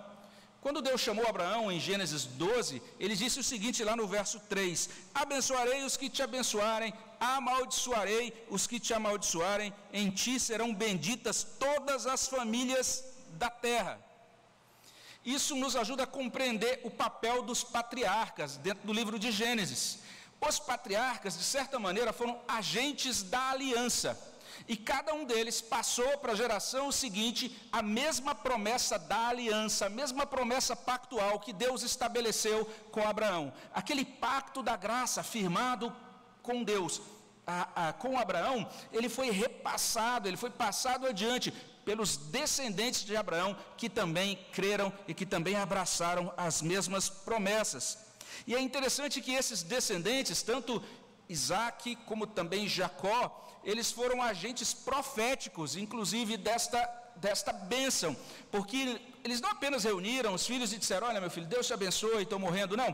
Quando 0.61 0.81
Deus 0.81 1.01
chamou 1.01 1.27
Abraão 1.27 1.69
em 1.69 1.79
Gênesis 1.79 2.23
12, 2.23 2.81
ele 2.97 3.17
disse 3.17 3.37
o 3.37 3.43
seguinte 3.43 3.83
lá 3.83 3.97
no 3.97 4.07
verso 4.07 4.39
3: 4.47 4.89
Abençoarei 5.13 5.83
os 5.83 5.97
que 5.97 6.09
te 6.09 6.23
abençoarem, 6.23 6.93
amaldiçoarei 7.23 8.45
os 8.49 8.67
que 8.67 8.79
te 8.79 8.93
amaldiçoarem, 8.93 9.73
em 9.91 10.09
ti 10.09 10.39
serão 10.39 10.73
benditas 10.73 11.43
todas 11.43 12.05
as 12.05 12.27
famílias 12.27 13.03
da 13.31 13.49
terra. 13.49 13.99
Isso 15.25 15.55
nos 15.55 15.75
ajuda 15.75 16.03
a 16.03 16.07
compreender 16.07 16.81
o 16.83 16.89
papel 16.89 17.43
dos 17.43 17.63
patriarcas 17.63 18.57
dentro 18.57 18.85
do 18.85 18.93
livro 18.93 19.17
de 19.17 19.31
Gênesis. 19.31 19.99
Os 20.41 20.59
patriarcas, 20.59 21.37
de 21.37 21.43
certa 21.43 21.79
maneira, 21.79 22.11
foram 22.11 22.39
agentes 22.47 23.23
da 23.23 23.51
aliança. 23.51 24.19
E 24.67 24.77
cada 24.77 25.13
um 25.13 25.25
deles 25.25 25.61
passou 25.61 26.17
para 26.17 26.33
a 26.33 26.35
geração 26.35 26.91
seguinte 26.91 27.57
a 27.71 27.81
mesma 27.81 28.35
promessa 28.35 28.99
da 28.99 29.29
aliança, 29.29 29.85
a 29.85 29.89
mesma 29.89 30.25
promessa 30.25 30.75
pactual 30.75 31.39
que 31.39 31.51
Deus 31.51 31.83
estabeleceu 31.83 32.65
com 32.91 33.07
Abraão. 33.07 33.53
Aquele 33.73 34.05
pacto 34.05 34.61
da 34.61 34.75
graça 34.75 35.23
firmado 35.23 35.93
com 36.41 36.63
Deus, 36.63 37.01
a, 37.45 37.89
a, 37.89 37.93
com 37.93 38.17
Abraão, 38.17 38.67
ele 38.91 39.09
foi 39.09 39.31
repassado, 39.31 40.27
ele 40.27 40.37
foi 40.37 40.49
passado 40.49 41.05
adiante 41.05 41.51
pelos 41.83 42.15
descendentes 42.15 43.03
de 43.03 43.15
Abraão, 43.15 43.55
que 43.77 43.89
também 43.89 44.39
creram 44.51 44.91
e 45.07 45.13
que 45.13 45.25
também 45.25 45.55
abraçaram 45.55 46.33
as 46.37 46.61
mesmas 46.61 47.09
promessas. 47.09 47.97
E 48.47 48.55
é 48.55 48.59
interessante 48.59 49.21
que 49.21 49.33
esses 49.33 49.63
descendentes, 49.63 50.41
tanto 50.41 50.81
Isaac 51.27 51.95
como 52.05 52.25
também 52.25 52.67
Jacó, 52.67 53.39
eles 53.63 53.91
foram 53.91 54.21
agentes 54.21 54.73
proféticos, 54.73 55.75
inclusive 55.75 56.37
desta, 56.37 56.79
desta 57.15 57.53
bênção, 57.53 58.15
porque 58.51 58.99
eles 59.23 59.39
não 59.39 59.49
apenas 59.49 59.83
reuniram 59.83 60.33
os 60.33 60.45
filhos 60.45 60.73
e 60.73 60.77
disseram: 60.77 61.07
Olha, 61.07 61.21
meu 61.21 61.31
filho, 61.31 61.47
Deus 61.47 61.67
te 61.67 61.73
abençoe, 61.73 62.23
estou 62.23 62.39
morrendo. 62.39 62.75
Não, 62.75 62.93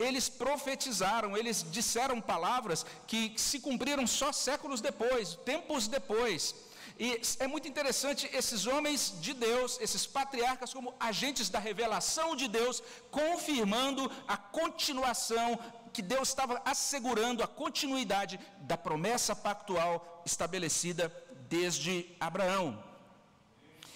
eles 0.00 0.28
profetizaram, 0.28 1.36
eles 1.36 1.64
disseram 1.70 2.20
palavras 2.20 2.86
que 3.06 3.34
se 3.36 3.60
cumpriram 3.60 4.06
só 4.06 4.32
séculos 4.32 4.80
depois, 4.80 5.38
tempos 5.44 5.86
depois. 5.86 6.54
E 6.98 7.20
é 7.38 7.46
muito 7.46 7.68
interessante 7.68 8.28
esses 8.32 8.66
homens 8.66 9.14
de 9.20 9.32
Deus, 9.32 9.78
esses 9.80 10.06
patriarcas, 10.06 10.72
como 10.72 10.94
agentes 10.98 11.48
da 11.48 11.58
revelação 11.58 12.34
de 12.34 12.48
Deus, 12.48 12.82
confirmando 13.10 14.10
a 14.26 14.36
continuação, 14.36 15.58
que 15.92 16.02
Deus 16.02 16.28
estava 16.28 16.60
assegurando 16.64 17.42
a 17.42 17.48
continuidade 17.48 18.38
da 18.60 18.76
promessa 18.76 19.34
pactual 19.34 20.22
estabelecida 20.24 21.12
desde 21.48 22.14
Abraão. 22.20 22.89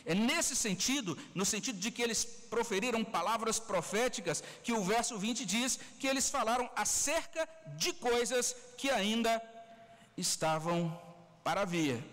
É 0.07 0.15
nesse 0.15 0.55
sentido, 0.55 1.17
no 1.35 1.45
sentido 1.47 1.79
de 1.79 1.91
que 1.91 2.03
eles 2.03 2.25
proferiram 2.25 3.03
palavras 3.03 3.59
proféticas, 3.59 4.45
que 4.63 4.73
o 4.73 4.85
verso 4.85 5.19
20 5.19 5.47
diz 5.47 5.79
que 5.99 6.07
eles 6.07 6.29
falaram 6.29 6.69
acerca 6.77 7.49
de 7.77 7.93
coisas 7.95 8.55
que 8.77 8.91
ainda 8.91 9.43
estavam 10.17 11.01
para 11.43 11.65
vir. 11.65 12.05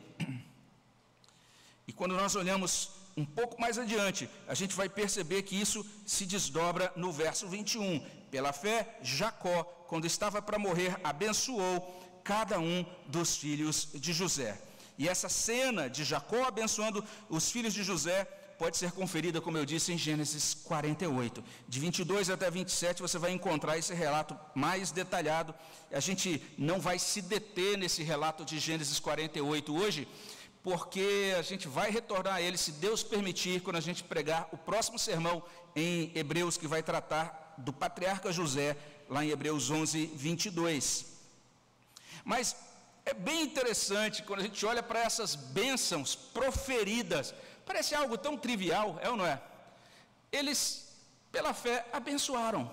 E 1.86 1.92
quando 1.92 2.16
nós 2.16 2.36
olhamos 2.36 2.92
um 3.18 3.26
pouco 3.26 3.60
mais 3.60 3.78
adiante, 3.78 4.30
a 4.48 4.54
gente 4.54 4.74
vai 4.74 4.88
perceber 4.88 5.42
que 5.44 5.60
isso 5.60 5.86
se 6.06 6.26
desdobra 6.26 6.94
no 6.96 7.12
verso 7.12 7.48
21. 7.48 8.00
Pela 8.30 8.54
fé, 8.54 8.98
Jacó, 9.02 9.64
quando 9.90 10.06
estava 10.06 10.42
para 10.42 10.58
morrer, 10.58 10.98
abençoou 11.04 12.22
cada 12.24 12.58
um 12.60 12.86
dos 13.08 13.36
filhos 13.36 13.90
de 13.94 14.14
José. 14.14 14.71
E 15.02 15.10
essa 15.10 15.28
cena 15.28 15.90
de 15.90 16.04
Jacó 16.04 16.44
abençoando 16.44 17.04
os 17.28 17.50
filhos 17.50 17.74
de 17.74 17.82
José 17.82 18.24
pode 18.60 18.78
ser 18.78 18.92
conferida, 18.92 19.42
como 19.42 19.58
eu 19.58 19.66
disse, 19.66 19.92
em 19.92 19.98
Gênesis 19.98 20.54
48. 20.54 21.44
De 21.68 21.80
22 21.80 22.30
até 22.30 22.52
27 22.52 23.02
você 23.02 23.18
vai 23.18 23.32
encontrar 23.32 23.80
esse 23.80 23.96
relato 23.96 24.38
mais 24.54 24.92
detalhado. 24.92 25.56
A 25.92 26.00
gente 26.00 26.40
não 26.56 26.80
vai 26.80 27.00
se 27.00 27.20
deter 27.20 27.80
nesse 27.80 28.04
relato 28.04 28.46
de 28.46 28.60
Gênesis 28.60 29.00
48 29.00 29.76
hoje, 29.76 30.08
porque 30.62 31.34
a 31.36 31.42
gente 31.42 31.68
vai 31.68 31.90
retornar 31.90 32.36
a 32.36 32.42
ele, 32.44 32.56
se 32.56 32.74
Deus 32.74 33.02
permitir, 33.02 33.62
quando 33.62 33.78
a 33.78 33.88
gente 33.90 34.04
pregar 34.04 34.50
o 34.52 34.58
próximo 34.70 35.00
sermão 35.00 35.42
em 35.76 36.12
Hebreus, 36.14 36.58
que 36.58 36.68
vai 36.68 36.84
tratar 36.84 37.56
do 37.58 37.74
patriarca 37.74 38.32
José, 38.32 38.78
lá 39.10 39.26
em 39.26 39.32
Hebreus 39.32 39.72
11, 39.72 40.12
22. 40.14 41.08
Mas 42.24 42.56
é 43.06 43.14
bem 43.14 43.42
interessante 43.44 44.24
quando 44.24 44.42
a 44.42 44.44
gente 44.44 44.66
olha 44.66 44.84
para 44.84 45.00
essas 45.00 45.36
bênçãos 45.36 46.16
proferidas, 46.16 47.34
parece 47.66 47.96
algo 47.96 48.18
tão 48.18 48.38
trivial, 48.38 48.98
é 49.02 49.10
ou 49.10 49.18
não 49.18 49.26
é? 49.26 49.42
Eles, 50.32 50.96
pela 51.32 51.54
fé, 51.54 51.86
abençoaram. 51.92 52.72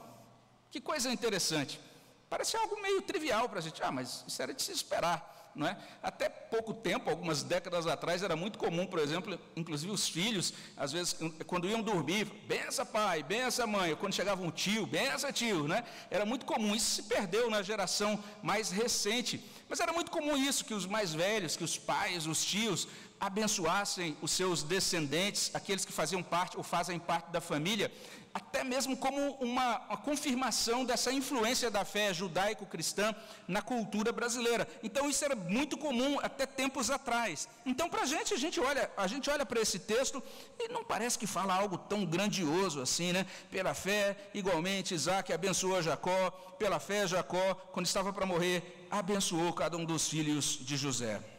Que 0.71 0.81
coisa 0.81 1.11
interessante. 1.11 1.81
Parece 2.29 2.57
algo 2.57 2.81
meio 2.81 3.01
trivial 3.03 3.49
para 3.49 3.59
a 3.59 3.63
gente. 3.63 3.83
Ah, 3.83 3.91
mas 3.91 4.25
isso 4.27 4.43
era 4.43 4.53
de 4.53 4.63
se 4.63 4.73
esperar. 4.73 5.38
Não 5.59 5.67
é? 5.67 5.77
Até 6.00 6.29
pouco 6.29 6.73
tempo, 6.73 7.11
algumas 7.11 7.43
décadas 7.43 7.85
atrás, 7.88 8.23
era 8.23 8.37
muito 8.37 8.57
comum, 8.57 8.87
por 8.87 9.00
exemplo, 9.00 9.37
inclusive 9.57 9.93
os 9.93 10.09
filhos, 10.09 10.55
às 10.77 10.93
vezes, 10.93 11.17
quando 11.49 11.69
iam 11.69 11.83
dormir, 11.83 12.27
bença 12.47 12.87
pai, 12.87 13.25
bença 13.25 13.67
mãe, 13.67 13.97
quando 13.97 14.15
chegava 14.15 14.41
um 14.41 14.53
tio, 14.53 14.87
bença 14.87 15.33
tio, 15.33 15.67
né? 15.67 15.83
Era 16.12 16.25
muito 16.25 16.47
comum, 16.47 16.77
isso 16.77 16.95
se 16.95 17.03
perdeu 17.03 17.50
na 17.50 17.61
geração 17.61 18.23
mais 18.41 18.71
recente, 18.71 19.45
mas 19.69 19.81
era 19.81 19.93
muito 19.93 20.12
comum 20.12 20.37
isso, 20.37 20.65
que 20.65 20.73
os 20.73 20.87
mais 20.87 21.12
velhos, 21.12 21.57
que 21.57 21.65
os 21.65 21.77
pais, 21.77 22.25
os 22.29 22.45
tios, 22.45 22.87
abençoassem 23.21 24.17
os 24.23 24.31
seus 24.31 24.63
descendentes, 24.63 25.51
aqueles 25.55 25.85
que 25.85 25.93
faziam 25.93 26.23
parte 26.23 26.57
ou 26.57 26.63
fazem 26.63 26.99
parte 26.99 27.31
da 27.31 27.41
família, 27.41 27.93
até 28.33 28.63
mesmo 28.63 28.97
como 28.97 29.33
uma, 29.41 29.79
uma 29.89 29.97
confirmação 29.97 30.85
dessa 30.85 31.13
influência 31.13 31.71
da 31.71 31.85
fé 31.85 32.13
judaico-cristã 32.15 33.15
na 33.47 33.61
cultura 33.61 34.13
brasileira. 34.13 34.69
Então 34.83 35.09
isso 35.11 35.25
era 35.25 35.35
muito 35.35 35.77
comum 35.77 36.19
até 36.21 36.47
tempos 36.47 36.91
atrás. 36.91 37.49
Então 37.67 37.89
para 37.89 38.03
a 38.03 38.07
gente, 38.07 38.35
a 38.35 38.37
gente 38.37 38.61
olha, 38.61 38.91
a 38.97 39.07
gente 39.07 39.29
olha 39.29 39.45
para 39.45 39.61
esse 39.61 39.79
texto 39.79 40.23
e 40.59 40.69
não 40.69 40.85
parece 40.85 41.19
que 41.19 41.27
fala 41.27 41.55
algo 41.55 41.77
tão 41.77 42.05
grandioso 42.05 42.81
assim, 42.81 43.13
né? 43.13 43.27
Pela 43.51 43.75
fé, 43.75 44.17
igualmente, 44.33 44.95
Isaac 44.95 45.33
abençoou 45.33 45.83
Jacó, 45.83 46.31
pela 46.59 46.79
fé, 46.79 47.07
Jacó, 47.07 47.55
quando 47.73 47.87
estava 47.87 48.13
para 48.13 48.27
morrer, 48.27 48.87
abençoou 48.91 49.53
cada 49.53 49.77
um 49.77 49.85
dos 49.85 50.09
filhos 50.09 50.59
de 50.61 50.77
José. 50.77 51.38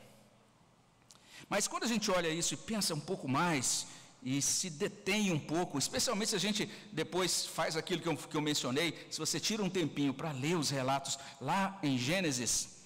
Mas 1.50 1.68
quando 1.68 1.84
a 1.84 1.88
gente 1.88 2.12
olha 2.12 2.30
isso 2.30 2.54
e 2.54 2.58
pensa 2.58 2.94
um 2.94 3.00
pouco 3.00 3.28
mais, 3.28 3.88
e 4.22 4.42
se 4.42 4.70
detém 4.70 5.32
um 5.32 5.40
pouco, 5.40 5.80
especialmente 5.80 6.30
se 6.30 6.36
a 6.36 6.40
gente 6.40 6.70
depois 6.92 7.46
faz 7.46 7.76
aquilo 7.76 8.02
que 8.02 8.08
eu, 8.08 8.16
que 8.16 8.38
eu 8.38 8.42
mencionei, 8.42 9.08
se 9.10 9.20
você 9.20 9.40
tira 9.40 9.64
um 9.64 9.70
tempinho 9.70 10.14
para 10.14 10.32
ler 10.32 10.56
os 10.58 10.70
relatos 10.70 11.18
lá 11.42 11.80
em 11.82 11.98
Gênesis, 11.98 12.80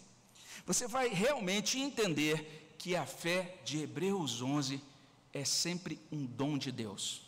você 0.66 0.88
vai 0.88 1.10
realmente 1.10 1.80
entender 1.80 2.76
que 2.78 2.96
a 2.96 3.06
fé 3.06 3.56
de 3.66 3.82
Hebreus 3.82 4.42
11 4.42 4.82
é 5.34 5.44
sempre 5.44 6.00
um 6.12 6.26
dom 6.26 6.58
de 6.58 6.72
Deus. 6.72 7.24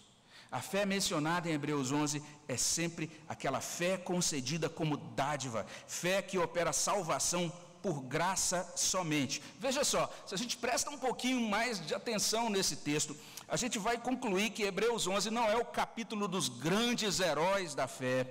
A 0.51 0.61
fé 0.61 0.85
mencionada 0.85 1.49
em 1.49 1.53
Hebreus 1.53 1.91
11 1.91 2.23
é 2.47 2.55
sempre 2.55 3.11
aquela 3.27 3.59
fé 3.59 3.97
concedida 3.97 4.69
como 4.69 4.95
dádiva, 4.95 5.65
fé 5.87 6.21
que 6.21 6.37
opera 6.37 6.71
salvação 6.71 7.51
por 7.85 8.01
graça 8.01 8.67
somente. 8.75 9.39
Veja 9.59 9.83
só, 9.83 10.11
se 10.25 10.33
a 10.33 10.37
gente 10.39 10.57
presta 10.57 10.89
um 10.89 10.97
pouquinho 10.97 11.39
mais 11.39 11.85
de 11.85 11.93
atenção 11.93 12.49
nesse 12.49 12.77
texto, 12.77 13.15
a 13.47 13.55
gente 13.55 13.77
vai 13.77 13.95
concluir 13.95 14.49
que 14.49 14.63
Hebreus 14.63 15.05
11 15.05 15.29
não 15.29 15.47
é 15.47 15.55
o 15.55 15.63
capítulo 15.63 16.27
dos 16.27 16.49
grandes 16.49 17.19
heróis 17.19 17.75
da 17.75 17.87
fé, 17.87 18.25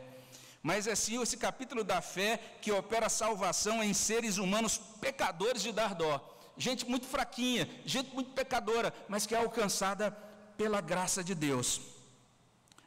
mas 0.61 0.89
é 0.89 0.97
sim 0.97 1.23
esse 1.23 1.37
capítulo 1.37 1.85
da 1.85 2.03
fé 2.03 2.41
que 2.61 2.73
opera 2.73 3.09
salvação 3.09 3.81
em 3.81 3.95
seres 3.95 4.39
humanos 4.39 4.77
pecadores 5.01 5.63
de 5.63 5.71
dar 5.71 5.95
dó. 5.95 6.37
Gente 6.59 6.85
muito 6.85 7.07
fraquinha, 7.07 7.71
gente 7.87 8.13
muito 8.13 8.33
pecadora, 8.33 8.93
mas 9.09 9.25
que 9.25 9.37
é 9.37 9.39
alcançada 9.39 10.11
pela 10.57 10.81
graça 10.81 11.23
de 11.23 11.33
Deus. 11.33 11.81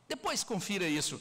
Depois 0.05 0.43
confira 0.43 0.85
isso 0.85 1.17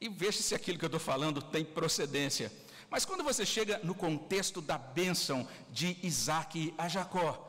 e 0.00 0.08
veja 0.08 0.40
se 0.40 0.54
aquilo 0.54 0.78
que 0.78 0.84
eu 0.84 0.94
estou 0.94 1.00
falando 1.00 1.42
tem 1.42 1.64
procedência. 1.64 2.52
Mas 2.90 3.04
quando 3.04 3.22
você 3.22 3.46
chega 3.46 3.80
no 3.84 3.94
contexto 3.94 4.60
da 4.60 4.76
bênção 4.76 5.48
de 5.70 5.96
Isaac 6.02 6.74
a 6.76 6.88
Jacó, 6.88 7.46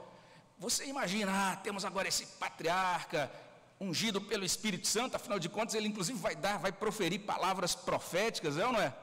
você 0.59 0.85
imagina, 0.85 1.31
ah, 1.33 1.55
temos 1.55 1.83
agora 1.83 2.07
esse 2.07 2.27
patriarca 2.37 3.31
ungido 3.79 4.21
pelo 4.21 4.45
Espírito 4.45 4.87
Santo, 4.87 5.15
afinal 5.15 5.39
de 5.39 5.49
contas, 5.49 5.73
ele 5.73 5.87
inclusive 5.87 6.19
vai 6.19 6.35
dar, 6.35 6.59
vai 6.59 6.71
proferir 6.71 7.21
palavras 7.21 7.73
proféticas, 7.73 8.55
é 8.55 8.67
ou 8.67 8.71
não 8.71 8.79
é? 8.79 8.93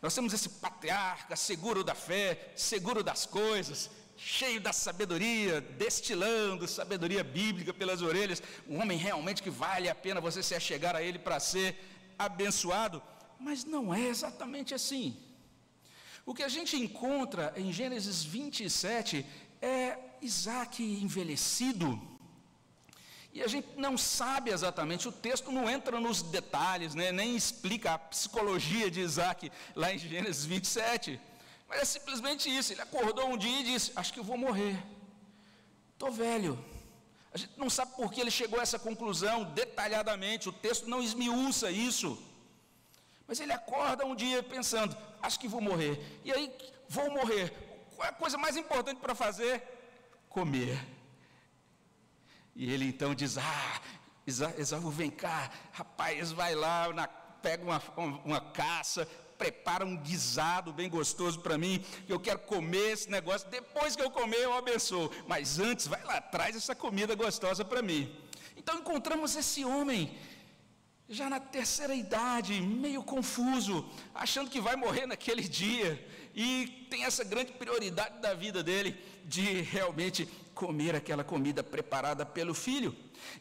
Nós 0.00 0.14
temos 0.14 0.32
esse 0.32 0.48
patriarca 0.48 1.36
seguro 1.36 1.84
da 1.84 1.94
fé, 1.94 2.52
seguro 2.56 3.02
das 3.02 3.26
coisas, 3.26 3.90
cheio 4.16 4.62
da 4.62 4.72
sabedoria, 4.72 5.60
destilando 5.60 6.66
sabedoria 6.66 7.22
bíblica 7.22 7.74
pelas 7.74 8.00
orelhas, 8.00 8.42
um 8.66 8.80
homem 8.80 8.96
realmente 8.96 9.42
que 9.42 9.50
vale 9.50 9.90
a 9.90 9.94
pena 9.94 10.22
você 10.22 10.42
se 10.42 10.54
achegar 10.54 10.96
a 10.96 11.02
ele 11.02 11.18
para 11.18 11.38
ser 11.38 11.76
abençoado, 12.18 13.02
mas 13.38 13.64
não 13.64 13.92
é 13.92 14.06
exatamente 14.06 14.72
assim. 14.72 15.33
O 16.26 16.34
que 16.34 16.42
a 16.42 16.48
gente 16.48 16.76
encontra 16.76 17.52
em 17.56 17.72
Gênesis 17.72 18.22
27 18.22 19.26
é 19.60 19.98
Isaac 20.22 20.82
envelhecido. 20.82 22.00
E 23.32 23.42
a 23.42 23.48
gente 23.48 23.68
não 23.76 23.98
sabe 23.98 24.50
exatamente, 24.50 25.08
o 25.08 25.12
texto 25.12 25.50
não 25.50 25.68
entra 25.68 25.98
nos 25.98 26.22
detalhes, 26.22 26.94
né, 26.94 27.10
nem 27.10 27.34
explica 27.34 27.94
a 27.94 27.98
psicologia 27.98 28.90
de 28.90 29.00
Isaac 29.00 29.50
lá 29.74 29.92
em 29.92 29.98
Gênesis 29.98 30.44
27. 30.44 31.20
Mas 31.68 31.80
é 31.80 31.84
simplesmente 31.84 32.48
isso. 32.48 32.72
Ele 32.72 32.80
acordou 32.80 33.28
um 33.28 33.36
dia 33.36 33.60
e 33.60 33.64
disse: 33.64 33.92
Acho 33.96 34.12
que 34.12 34.20
eu 34.20 34.24
vou 34.24 34.38
morrer. 34.38 34.80
Estou 35.94 36.12
velho. 36.12 36.64
A 37.32 37.36
gente 37.36 37.58
não 37.58 37.68
sabe 37.68 37.96
por 37.96 38.12
que 38.12 38.20
ele 38.20 38.30
chegou 38.30 38.60
a 38.60 38.62
essa 38.62 38.78
conclusão 38.78 39.42
detalhadamente, 39.42 40.48
o 40.48 40.52
texto 40.52 40.88
não 40.88 41.02
esmiuça 41.02 41.70
isso. 41.70 42.16
Mas 43.26 43.40
ele 43.40 43.52
acorda 43.52 44.04
um 44.04 44.14
dia 44.14 44.42
pensando: 44.42 44.96
Acho 45.22 45.38
que 45.38 45.48
vou 45.48 45.60
morrer. 45.60 46.20
E 46.24 46.32
aí, 46.32 46.52
vou 46.88 47.10
morrer. 47.10 47.52
Qual 47.94 48.06
é 48.06 48.10
a 48.10 48.14
coisa 48.14 48.36
mais 48.36 48.56
importante 48.56 49.00
para 49.00 49.14
fazer? 49.14 49.62
comer. 50.34 50.84
E 52.56 52.72
ele 52.72 52.86
então 52.86 53.14
diz: 53.14 53.38
Ah, 53.38 53.80
Esaú, 54.58 54.90
vem 54.90 55.10
cá, 55.10 55.50
rapaz, 55.72 56.32
vai 56.32 56.54
lá, 56.56 56.92
na, 56.92 57.06
pega 57.06 57.62
uma, 57.62 57.80
uma 58.24 58.40
caça, 58.40 59.06
prepara 59.38 59.86
um 59.86 59.96
guisado 59.96 60.72
bem 60.72 60.90
gostoso 60.90 61.40
para 61.40 61.56
mim, 61.56 61.84
eu 62.08 62.18
quero 62.18 62.40
comer 62.40 62.92
esse 62.92 63.10
negócio, 63.10 63.48
depois 63.48 63.94
que 63.94 64.02
eu 64.02 64.10
comer 64.10 64.40
eu 64.40 64.54
abençoo, 64.54 65.10
mas 65.28 65.58
antes 65.58 65.86
vai 65.86 66.02
lá, 66.04 66.20
traz 66.20 66.56
essa 66.56 66.74
comida 66.74 67.14
gostosa 67.14 67.64
para 67.64 67.82
mim. 67.82 68.12
Então 68.56 68.78
encontramos 68.78 69.36
esse 69.36 69.64
homem, 69.64 70.16
já 71.08 71.28
na 71.28 71.38
terceira 71.38 71.94
idade, 71.94 72.60
meio 72.60 73.02
confuso, 73.02 73.88
achando 74.14 74.50
que 74.50 74.60
vai 74.60 74.76
morrer 74.76 75.06
naquele 75.06 75.42
dia, 75.48 76.04
e 76.34 76.86
tem 76.90 77.04
essa 77.04 77.22
grande 77.24 77.52
prioridade 77.52 78.20
da 78.20 78.34
vida 78.34 78.62
dele, 78.62 78.98
de 79.24 79.62
realmente 79.62 80.26
comer 80.54 80.94
aquela 80.94 81.24
comida 81.24 81.62
preparada 81.62 82.24
pelo 82.24 82.54
filho. 82.54 82.94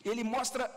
Ele 0.04 0.24
mostra, 0.24 0.70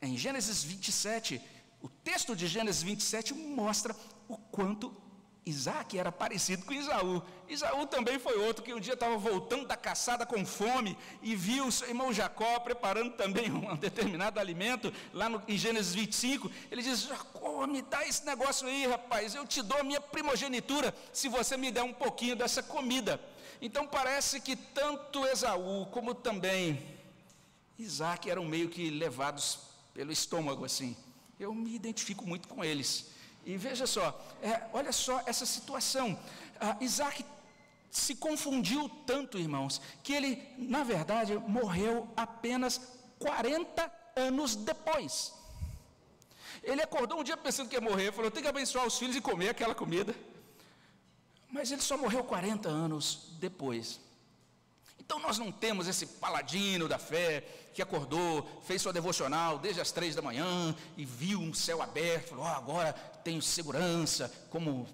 em 0.00 0.16
Gênesis 0.16 0.62
27, 0.62 1.40
o 1.80 1.88
texto 1.88 2.36
de 2.36 2.46
Gênesis 2.46 2.82
27 2.82 3.34
mostra 3.34 3.94
o 4.28 4.36
quanto 4.36 5.01
Isaac 5.44 5.98
era 5.98 6.12
parecido 6.12 6.64
com 6.64 6.72
Isaú. 6.72 7.20
Isaú 7.48 7.86
também 7.86 8.18
foi 8.18 8.38
outro 8.38 8.62
que 8.62 8.72
um 8.72 8.78
dia 8.78 8.94
estava 8.94 9.16
voltando 9.16 9.66
da 9.66 9.76
caçada 9.76 10.24
com 10.24 10.46
fome 10.46 10.96
e 11.20 11.34
viu 11.34 11.70
seu 11.70 11.88
irmão 11.88 12.12
Jacó 12.12 12.60
preparando 12.60 13.12
também 13.14 13.50
um 13.52 13.74
determinado 13.76 14.38
alimento, 14.38 14.92
lá 15.12 15.28
no, 15.28 15.42
em 15.48 15.58
Gênesis 15.58 15.94
25. 15.94 16.50
Ele 16.70 16.80
diz: 16.80 17.02
Jacó, 17.02 17.66
me 17.66 17.82
dá 17.82 18.06
esse 18.06 18.24
negócio 18.24 18.68
aí, 18.68 18.86
rapaz, 18.86 19.34
eu 19.34 19.44
te 19.44 19.62
dou 19.62 19.78
a 19.78 19.84
minha 19.84 20.00
primogenitura 20.00 20.94
se 21.12 21.28
você 21.28 21.56
me 21.56 21.72
der 21.72 21.82
um 21.82 21.92
pouquinho 21.92 22.36
dessa 22.36 22.62
comida. 22.62 23.20
Então 23.60 23.86
parece 23.86 24.40
que 24.40 24.54
tanto 24.54 25.26
Esaú 25.26 25.86
como 25.86 26.14
também 26.14 27.00
Isaac 27.78 28.30
eram 28.30 28.44
meio 28.44 28.68
que 28.68 28.90
levados 28.90 29.58
pelo 29.92 30.12
estômago 30.12 30.64
assim. 30.64 30.96
Eu 31.38 31.52
me 31.52 31.74
identifico 31.74 32.24
muito 32.24 32.46
com 32.46 32.64
eles. 32.64 33.10
E 33.44 33.56
veja 33.56 33.86
só, 33.86 34.18
é, 34.40 34.62
olha 34.72 34.92
só 34.92 35.22
essa 35.26 35.44
situação. 35.44 36.18
Ah, 36.60 36.76
Isaac 36.80 37.24
se 37.90 38.14
confundiu 38.16 38.88
tanto, 39.04 39.38
irmãos, 39.38 39.80
que 40.02 40.12
ele, 40.12 40.42
na 40.56 40.84
verdade, 40.84 41.36
morreu 41.36 42.08
apenas 42.16 42.80
40 43.18 43.92
anos 44.16 44.54
depois. 44.54 45.34
Ele 46.62 46.82
acordou 46.82 47.20
um 47.20 47.24
dia 47.24 47.36
pensando 47.36 47.68
que 47.68 47.74
ia 47.74 47.80
morrer, 47.80 48.12
falou: 48.12 48.30
tem 48.30 48.42
que 48.42 48.48
abençoar 48.48 48.86
os 48.86 48.96
filhos 48.98 49.16
e 49.16 49.20
comer 49.20 49.50
aquela 49.50 49.74
comida. 49.74 50.14
Mas 51.50 51.70
ele 51.70 51.82
só 51.82 51.98
morreu 51.98 52.24
40 52.24 52.68
anos 52.68 53.36
depois. 53.38 54.00
Então 54.98 55.18
nós 55.18 55.38
não 55.38 55.52
temos 55.52 55.86
esse 55.88 56.06
paladino 56.06 56.88
da 56.88 56.98
fé 56.98 57.44
que 57.74 57.82
acordou, 57.82 58.62
fez 58.64 58.82
sua 58.82 58.92
devocional 58.92 59.58
desde 59.58 59.80
as 59.80 59.90
três 59.90 60.14
da 60.14 60.22
manhã 60.22 60.74
e 60.96 61.04
viu 61.04 61.40
um 61.40 61.52
céu 61.52 61.82
aberto, 61.82 62.30
falou: 62.30 62.44
oh, 62.44 62.48
agora 62.48 62.92
tenho 63.24 63.42
segurança 63.42 64.32
como 64.50 64.86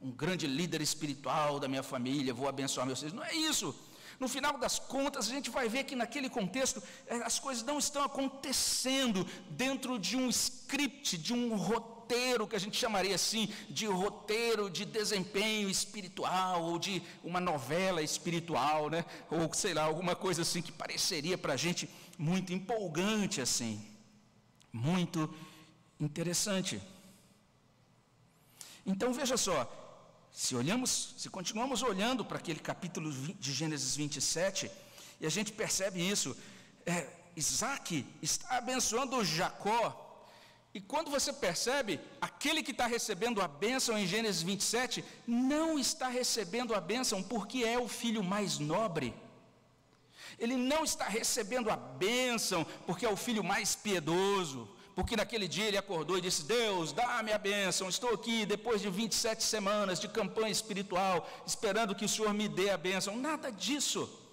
um 0.00 0.10
grande 0.10 0.46
líder 0.46 0.80
espiritual 0.80 1.58
da 1.58 1.68
minha 1.68 1.82
família, 1.82 2.32
vou 2.32 2.48
abençoar 2.48 2.86
meus 2.86 3.00
filhos. 3.00 3.14
Não 3.14 3.24
é 3.24 3.34
isso. 3.34 3.74
No 4.18 4.28
final 4.28 4.56
das 4.56 4.78
contas, 4.78 5.26
a 5.26 5.30
gente 5.30 5.50
vai 5.50 5.68
ver 5.68 5.84
que 5.84 5.94
naquele 5.94 6.30
contexto 6.30 6.82
eh, 7.06 7.20
as 7.22 7.38
coisas 7.38 7.62
não 7.62 7.78
estão 7.78 8.02
acontecendo 8.02 9.26
dentro 9.50 9.98
de 9.98 10.16
um 10.16 10.28
script, 10.30 11.18
de 11.18 11.34
um 11.34 11.54
roteiro 11.54 11.95
roteiro 12.06 12.46
que 12.46 12.54
a 12.54 12.60
gente 12.60 12.78
chamaria 12.78 13.16
assim 13.16 13.48
de 13.68 13.86
roteiro 13.86 14.70
de 14.70 14.84
desempenho 14.84 15.68
espiritual 15.68 16.62
ou 16.62 16.78
de 16.78 17.02
uma 17.24 17.40
novela 17.40 18.00
espiritual, 18.00 18.88
né? 18.88 19.04
Ou 19.28 19.52
sei 19.52 19.74
lá, 19.74 19.82
alguma 19.82 20.14
coisa 20.14 20.42
assim 20.42 20.62
que 20.62 20.70
pareceria 20.70 21.36
para 21.36 21.54
a 21.54 21.56
gente 21.56 21.88
muito 22.16 22.52
empolgante 22.52 23.40
assim, 23.40 23.84
muito 24.72 25.34
interessante. 25.98 26.80
Então 28.86 29.12
veja 29.12 29.36
só, 29.36 29.68
se 30.30 30.54
olhamos, 30.54 31.14
se 31.18 31.28
continuamos 31.28 31.82
olhando 31.82 32.24
para 32.24 32.38
aquele 32.38 32.60
capítulo 32.60 33.10
de 33.12 33.52
Gênesis 33.52 33.96
27 33.96 34.70
e 35.20 35.26
a 35.26 35.30
gente 35.30 35.50
percebe 35.50 36.08
isso, 36.08 36.36
é, 36.84 37.08
Isaac 37.34 38.06
está 38.22 38.58
abençoando 38.58 39.24
Jacó 39.24 40.05
e 40.76 40.80
quando 40.82 41.10
você 41.10 41.32
percebe, 41.32 41.98
aquele 42.20 42.62
que 42.62 42.70
está 42.70 42.86
recebendo 42.86 43.40
a 43.40 43.48
bênção 43.48 43.96
em 43.96 44.06
Gênesis 44.06 44.42
27, 44.42 45.02
não 45.26 45.78
está 45.78 46.06
recebendo 46.06 46.74
a 46.74 46.80
bênção 46.82 47.22
porque 47.22 47.64
é 47.64 47.78
o 47.78 47.88
filho 47.88 48.22
mais 48.22 48.58
nobre. 48.58 49.14
Ele 50.38 50.54
não 50.54 50.84
está 50.84 51.06
recebendo 51.06 51.70
a 51.70 51.76
bênção 51.76 52.62
porque 52.86 53.06
é 53.06 53.08
o 53.08 53.16
filho 53.16 53.42
mais 53.42 53.74
piedoso. 53.74 54.68
Porque 54.94 55.16
naquele 55.16 55.48
dia 55.48 55.64
ele 55.64 55.78
acordou 55.78 56.18
e 56.18 56.20
disse: 56.20 56.44
Deus, 56.44 56.92
dá-me 56.92 57.32
a 57.32 57.38
bênção. 57.38 57.88
Estou 57.88 58.10
aqui 58.12 58.44
depois 58.44 58.82
de 58.82 58.90
27 58.90 59.42
semanas 59.42 59.98
de 59.98 60.08
campanha 60.08 60.52
espiritual, 60.52 61.26
esperando 61.46 61.94
que 61.94 62.04
o 62.04 62.08
Senhor 62.08 62.34
me 62.34 62.48
dê 62.48 62.68
a 62.68 62.76
bênção. 62.76 63.16
Nada 63.16 63.50
disso. 63.50 64.25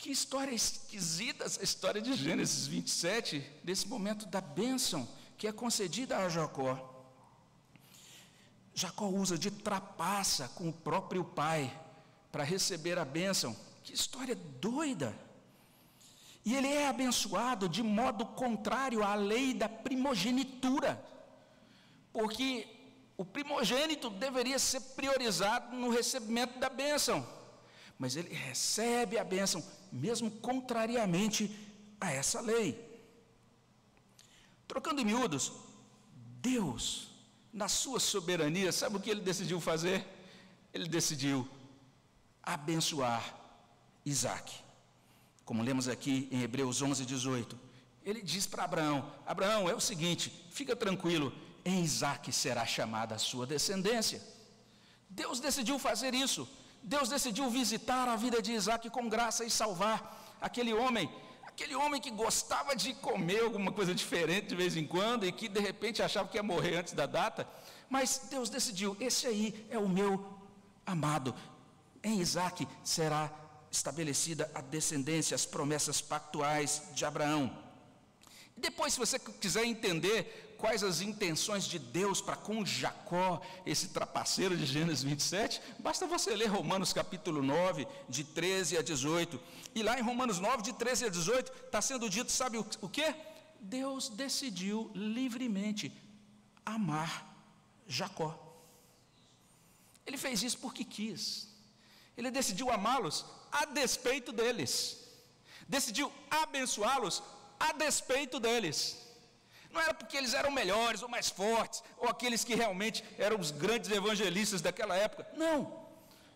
Que 0.00 0.10
história 0.10 0.54
esquisita 0.54 1.44
essa 1.44 1.62
história 1.62 2.00
de 2.00 2.14
Gênesis 2.14 2.66
27, 2.66 3.44
desse 3.62 3.86
momento 3.86 4.24
da 4.24 4.40
bênção 4.40 5.06
que 5.36 5.46
é 5.46 5.52
concedida 5.52 6.16
a 6.16 6.26
Jacó. 6.26 7.04
Jacó 8.74 9.08
usa 9.08 9.36
de 9.36 9.50
trapaça 9.50 10.48
com 10.54 10.70
o 10.70 10.72
próprio 10.72 11.22
pai 11.22 11.70
para 12.32 12.42
receber 12.42 12.98
a 12.98 13.04
bênção. 13.04 13.54
Que 13.84 13.92
história 13.92 14.34
doida! 14.34 15.14
E 16.46 16.54
ele 16.54 16.68
é 16.68 16.88
abençoado 16.88 17.68
de 17.68 17.82
modo 17.82 18.24
contrário 18.24 19.04
à 19.04 19.14
lei 19.14 19.52
da 19.52 19.68
primogenitura, 19.68 20.98
porque 22.10 22.66
o 23.18 23.24
primogênito 23.26 24.08
deveria 24.08 24.58
ser 24.58 24.80
priorizado 24.80 25.76
no 25.76 25.90
recebimento 25.90 26.58
da 26.58 26.70
bênção, 26.70 27.22
mas 28.00 28.16
ele 28.16 28.34
recebe 28.34 29.18
a 29.18 29.22
bênção 29.22 29.62
mesmo 29.92 30.30
contrariamente 30.30 31.54
a 32.00 32.10
essa 32.10 32.40
lei. 32.40 32.82
Trocando 34.66 35.02
em 35.02 35.04
miúdos, 35.04 35.52
Deus, 36.40 37.08
na 37.52 37.68
sua 37.68 38.00
soberania, 38.00 38.72
sabe 38.72 38.96
o 38.96 39.00
que 39.00 39.10
ele 39.10 39.20
decidiu 39.20 39.60
fazer? 39.60 40.06
Ele 40.72 40.88
decidiu 40.88 41.46
abençoar 42.42 43.38
Isaac. 44.02 44.50
Como 45.44 45.62
lemos 45.62 45.86
aqui 45.86 46.26
em 46.32 46.40
Hebreus 46.40 46.80
11, 46.80 47.04
18. 47.04 47.58
Ele 48.02 48.22
diz 48.22 48.46
para 48.46 48.64
Abraão: 48.64 49.12
Abraão, 49.26 49.68
é 49.68 49.74
o 49.74 49.80
seguinte, 49.80 50.32
fica 50.50 50.74
tranquilo, 50.74 51.34
em 51.66 51.84
Isaac 51.84 52.32
será 52.32 52.64
chamada 52.64 53.14
a 53.14 53.18
sua 53.18 53.46
descendência. 53.46 54.22
Deus 55.10 55.38
decidiu 55.38 55.78
fazer 55.78 56.14
isso. 56.14 56.48
Deus 56.82 57.08
decidiu 57.08 57.48
visitar 57.50 58.08
a 58.08 58.16
vida 58.16 58.40
de 58.40 58.52
Isaac 58.52 58.88
com 58.90 59.08
graça 59.08 59.44
e 59.44 59.50
salvar 59.50 60.36
aquele 60.40 60.72
homem, 60.72 61.10
aquele 61.44 61.74
homem 61.74 62.00
que 62.00 62.10
gostava 62.10 62.74
de 62.74 62.94
comer 62.94 63.42
alguma 63.42 63.70
coisa 63.70 63.94
diferente 63.94 64.48
de 64.48 64.56
vez 64.56 64.76
em 64.76 64.86
quando 64.86 65.26
e 65.26 65.32
que 65.32 65.48
de 65.48 65.60
repente 65.60 66.02
achava 66.02 66.28
que 66.28 66.38
ia 66.38 66.42
morrer 66.42 66.76
antes 66.76 66.94
da 66.94 67.06
data, 67.06 67.46
mas 67.88 68.22
Deus 68.30 68.48
decidiu: 68.48 68.96
esse 68.98 69.26
aí 69.26 69.66
é 69.70 69.78
o 69.78 69.88
meu 69.88 70.24
amado. 70.86 71.34
Em 72.02 72.18
Isaac 72.18 72.66
será 72.82 73.30
estabelecida 73.70 74.50
a 74.54 74.60
descendência, 74.60 75.34
as 75.34 75.44
promessas 75.44 76.00
pactuais 76.00 76.82
de 76.94 77.04
Abraão. 77.04 77.56
Depois, 78.56 78.94
se 78.94 78.98
você 78.98 79.18
quiser 79.18 79.64
entender 79.64 80.49
quais 80.60 80.84
as 80.84 81.00
intenções 81.00 81.64
de 81.64 81.78
Deus 81.78 82.20
para 82.20 82.36
com 82.36 82.64
Jacó, 82.64 83.40
esse 83.64 83.88
trapaceiro 83.88 84.56
de 84.56 84.66
Gênesis 84.66 85.02
27, 85.02 85.60
basta 85.78 86.06
você 86.06 86.36
ler 86.36 86.48
Romanos 86.48 86.92
capítulo 86.92 87.42
9, 87.42 87.86
de 88.08 88.22
13 88.22 88.76
a 88.76 88.82
18. 88.82 89.40
E 89.74 89.82
lá 89.82 89.98
em 89.98 90.02
Romanos 90.02 90.38
9, 90.38 90.62
de 90.62 90.72
13 90.74 91.06
a 91.06 91.08
18, 91.08 91.50
está 91.50 91.80
sendo 91.80 92.10
dito, 92.10 92.30
sabe 92.30 92.58
o, 92.58 92.88
que? 92.88 93.14
Deus 93.58 94.10
decidiu 94.10 94.90
livremente 94.94 95.92
amar 96.64 97.26
Jacó. 97.86 98.38
Ele 100.06 100.18
fez 100.18 100.42
isso 100.42 100.58
porque 100.58 100.84
quis. 100.84 101.48
Ele 102.16 102.30
decidiu 102.30 102.70
amá-los 102.70 103.24
a 103.50 103.64
despeito 103.64 104.30
deles. 104.30 104.98
Decidiu 105.66 106.12
abençoá-los 106.30 107.22
a 107.58 107.72
despeito 107.72 108.38
deles. 108.38 109.09
Não 109.72 109.80
era 109.80 109.94
porque 109.94 110.16
eles 110.16 110.34
eram 110.34 110.50
melhores 110.50 111.02
ou 111.02 111.08
mais 111.08 111.28
fortes, 111.30 111.82
ou 111.96 112.08
aqueles 112.08 112.44
que 112.44 112.54
realmente 112.54 113.04
eram 113.18 113.38
os 113.38 113.50
grandes 113.50 113.90
evangelistas 113.90 114.60
daquela 114.60 114.96
época. 114.96 115.26
Não. 115.36 115.80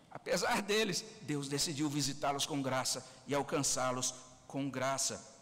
Apesar 0.09 0.61
deles, 0.61 1.03
Deus 1.21 1.49
decidiu 1.49 1.89
visitá-los 1.89 2.45
com 2.45 2.61
graça 2.61 3.05
e 3.27 3.35
alcançá-los 3.35 4.15
com 4.47 4.69
graça. 4.69 5.35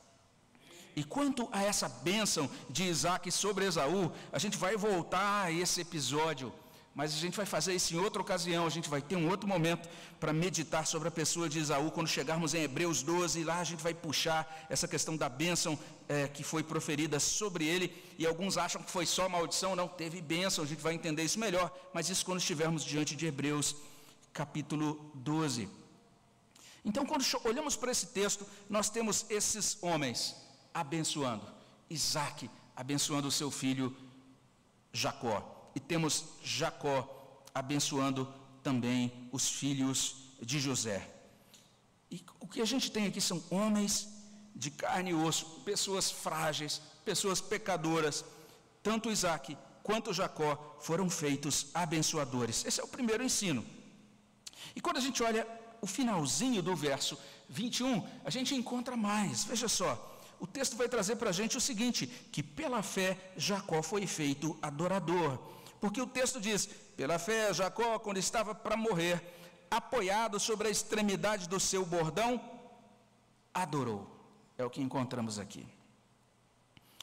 E 0.96 1.04
quanto 1.04 1.48
a 1.52 1.64
essa 1.64 1.88
bênção 1.88 2.50
de 2.70 2.84
Isaac 2.84 3.32
sobre 3.32 3.66
Esaú, 3.66 4.12
a 4.32 4.40
gente 4.40 4.58
vai 4.58 4.76
voltar 4.76 5.46
a 5.46 5.52
esse 5.52 5.82
episódio 5.82 6.54
Mas 6.96 7.12
a 7.12 7.18
gente 7.18 7.36
vai 7.36 7.46
fazer 7.46 7.74
isso 7.74 7.96
em 7.96 7.98
outra 7.98 8.22
ocasião, 8.22 8.68
a 8.68 8.70
gente 8.70 8.88
vai 8.88 9.02
ter 9.02 9.16
um 9.16 9.28
outro 9.28 9.48
momento 9.48 9.90
para 10.20 10.32
meditar 10.32 10.86
sobre 10.86 11.08
a 11.08 11.12
pessoa 11.12 11.50
de 11.50 11.58
Isaú. 11.58 11.90
Quando 11.90 12.08
chegarmos 12.08 12.54
em 12.54 12.62
Hebreus 12.62 13.02
12, 13.02 13.44
lá 13.44 13.60
a 13.60 13.64
gente 13.64 13.82
vai 13.82 13.96
puxar 13.96 14.68
essa 14.70 14.88
questão 14.88 15.18
da 15.18 15.28
bênção 15.28 15.78
é, 16.08 16.28
que 16.28 16.44
foi 16.44 16.62
proferida 16.62 17.20
sobre 17.20 17.66
ele. 17.66 17.92
E 18.20 18.28
alguns 18.28 18.58
acham 18.58 18.82
que 18.84 18.92
foi 18.92 19.08
só 19.08 19.28
maldição, 19.28 19.76
não, 19.76 19.88
teve 19.88 20.22
bênção, 20.22 20.64
a 20.64 20.68
gente 20.68 20.84
vai 20.84 20.94
entender 20.94 21.24
isso 21.24 21.40
melhor. 21.40 21.76
Mas 21.92 22.10
isso 22.10 22.24
quando 22.24 22.40
estivermos 22.40 22.86
diante 22.86 23.16
de 23.16 23.26
Hebreus 23.26 23.76
capítulo 24.32 25.12
12. 25.16 25.68
Então, 26.86 27.08
quando 27.08 27.26
olhamos 27.44 27.76
para 27.76 27.92
esse 27.92 28.08
texto, 28.08 28.46
nós 28.70 28.90
temos 28.90 29.26
esses 29.32 29.82
homens 29.82 30.36
abençoando. 30.72 31.48
Isaac 31.90 32.48
abençoando 32.76 33.28
o 33.28 33.32
seu 33.32 33.50
filho 33.50 33.96
Jacó 34.92 35.53
e 35.76 35.80
temos 35.80 36.26
Jacó 36.44 37.44
abençoando 37.54 38.32
também 38.62 39.30
os 39.32 39.50
filhos 39.50 40.16
de 40.42 40.60
José. 40.60 41.10
E 42.10 42.24
o 42.40 42.48
que 42.48 42.62
a 42.62 42.66
gente 42.66 42.92
tem 42.92 43.08
aqui 43.08 43.20
são 43.20 43.44
homens 43.50 44.08
de 44.56 44.70
carne 44.70 45.12
e 45.12 45.14
osso, 45.14 45.62
pessoas 45.66 46.12
frágeis, 46.12 46.82
pessoas 47.04 47.42
pecadoras. 47.42 48.24
Tanto 48.82 49.10
Isaac 49.10 49.58
quanto 49.82 50.14
Jacó 50.14 50.78
foram 50.80 51.10
feitos 51.10 51.68
abençoadores. 51.74 52.66
Esse 52.66 52.80
é 52.80 52.84
o 52.84 52.88
primeiro 52.88 53.24
ensino. 53.24 53.66
E 54.76 54.82
quando 54.82 54.98
a 54.98 55.02
gente 55.02 55.22
olha 55.24 55.48
o 55.82 55.88
finalzinho 55.88 56.62
do 56.62 56.76
verso 56.76 57.18
21, 57.50 58.08
a 58.24 58.30
gente 58.30 58.56
encontra 58.56 58.96
mais. 58.96 59.44
Veja 59.44 59.68
só, 59.68 59.92
o 60.40 60.48
texto 60.48 60.76
vai 60.76 60.88
trazer 60.88 61.16
para 61.18 61.30
a 61.30 61.34
gente 61.34 61.58
o 61.58 61.62
seguinte: 61.62 62.08
que 62.32 62.42
pela 62.42 62.82
fé 62.82 63.18
Jacó 63.36 63.82
foi 63.82 64.06
feito 64.08 64.58
adorador. 64.62 65.40
Porque 65.84 66.02
o 66.02 66.08
texto 66.08 66.40
diz: 66.40 66.66
pela 66.96 67.20
fé, 67.20 67.54
Jacó, 67.54 68.00
quando 68.00 68.18
estava 68.18 68.56
para 68.56 68.78
morrer, 68.78 69.22
apoiado 69.70 70.40
sobre 70.40 70.70
a 70.70 70.72
extremidade 70.72 71.50
do 71.50 71.60
seu 71.60 71.86
bordão, 71.86 72.42
adorou. 73.54 74.10
É 74.58 74.64
o 74.64 74.70
que 74.70 74.82
encontramos 74.82 75.38
aqui. 75.38 75.68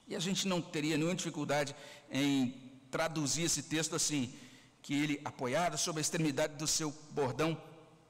E 0.09 0.17
a 0.17 0.19
gente 0.19 0.49
não 0.49 0.63
teria 0.63 0.97
nenhuma 0.97 1.15
dificuldade 1.15 1.77
em 2.11 2.55
traduzir 2.91 3.43
esse 3.43 3.65
texto 3.65 3.95
assim: 3.95 4.35
que 4.81 4.95
ele, 4.95 5.21
apoiado 5.27 5.77
sobre 5.77 6.01
a 6.01 6.07
extremidade 6.07 6.55
do 6.55 6.67
seu 6.67 6.91
bordão, 7.11 7.63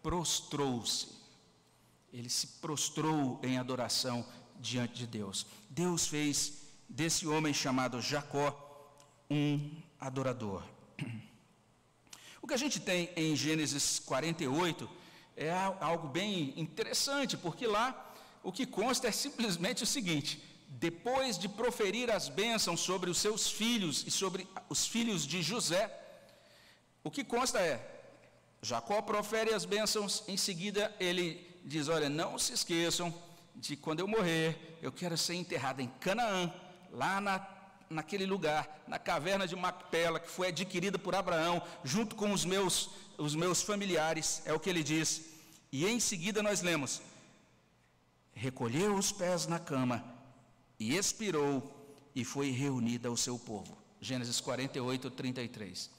prostrou-se. 0.05 1.09
Ele 2.13 2.31
se 2.31 2.47
prostrou 2.47 3.41
em 3.43 3.59
adoração 3.59 4.25
diante 4.61 4.95
de 4.95 5.09
Deus. 5.09 5.49
Deus 5.69 6.07
fez 6.07 6.63
desse 6.89 7.27
homem 7.27 7.53
chamado 7.53 8.01
Jacó 8.01 8.95
um 9.29 9.90
adorador. 10.01 10.65
O 12.43 12.47
que 12.47 12.55
a 12.55 12.57
gente 12.57 12.81
tem 12.81 13.11
em 13.15 13.37
Gênesis 13.37 13.99
48 13.99 14.89
é 15.37 15.53
algo 15.81 16.09
bem 16.09 16.55
interessante, 16.57 17.37
porque 17.37 17.67
lá 17.67 18.15
o 18.43 18.51
que 18.51 18.67
consta 18.67 19.09
é 19.09 19.13
simplesmente 19.13 19.83
o 19.83 19.87
seguinte: 19.87 20.43
depois 20.67 21.39
de 21.39 21.49
proferir 21.49 22.11
as 22.11 22.29
bênçãos 22.29 22.81
sobre 22.81 23.11
os 23.11 23.19
seus 23.19 23.51
filhos 23.51 24.05
e 24.07 24.11
sobre 24.11 24.49
os 24.69 24.87
filhos 24.87 25.27
de 25.27 25.43
José, 25.43 25.91
o 27.05 27.11
que 27.11 27.23
consta 27.23 27.59
é: 27.61 28.03
Jacó 28.63 29.03
profere 29.03 29.53
as 29.53 29.65
bênçãos, 29.65 30.25
em 30.27 30.37
seguida 30.37 30.95
ele 30.99 31.47
diz: 31.65 31.89
Olha, 31.89 32.09
não 32.09 32.39
se 32.39 32.53
esqueçam 32.53 33.13
de 33.55 33.77
quando 33.77 34.01
eu 34.01 34.09
morrer, 34.09 34.79
eu 34.81 34.91
quero 34.91 35.17
ser 35.19 35.35
enterrado 35.35 35.81
em 35.81 35.89
Canaã, 36.01 36.53
lá 36.91 37.21
na 37.21 37.60
naquele 37.91 38.25
lugar, 38.25 38.83
na 38.87 39.01
caverna 39.01 39.49
de 39.49 39.57
Macpela, 39.57 40.21
que 40.21 40.31
foi 40.31 40.49
adquirida 40.49 40.97
por 40.97 41.15
Abraão, 41.15 41.61
junto 41.83 42.15
com 42.15 42.33
os 42.33 42.45
meus, 42.45 42.91
os 43.19 43.35
meus 43.35 43.61
familiares, 43.63 44.41
é 44.45 44.55
o 44.55 44.61
que 44.61 44.71
ele 44.71 44.85
diz. 44.85 45.23
E 45.73 45.85
em 45.87 45.99
seguida 45.99 46.41
nós 46.41 46.63
lemos: 46.63 47.03
recolheu 48.33 48.95
os 48.95 49.11
pés 49.11 49.49
na 49.49 49.59
cama 49.59 50.05
e 50.79 50.97
expirou, 50.97 51.69
e 52.15 52.25
foi 52.25 52.51
reunida 52.51 53.09
ao 53.09 53.17
seu 53.17 53.37
povo. 53.37 53.77
Gênesis 54.01 54.41
48, 54.41 55.11
33. 55.11 55.91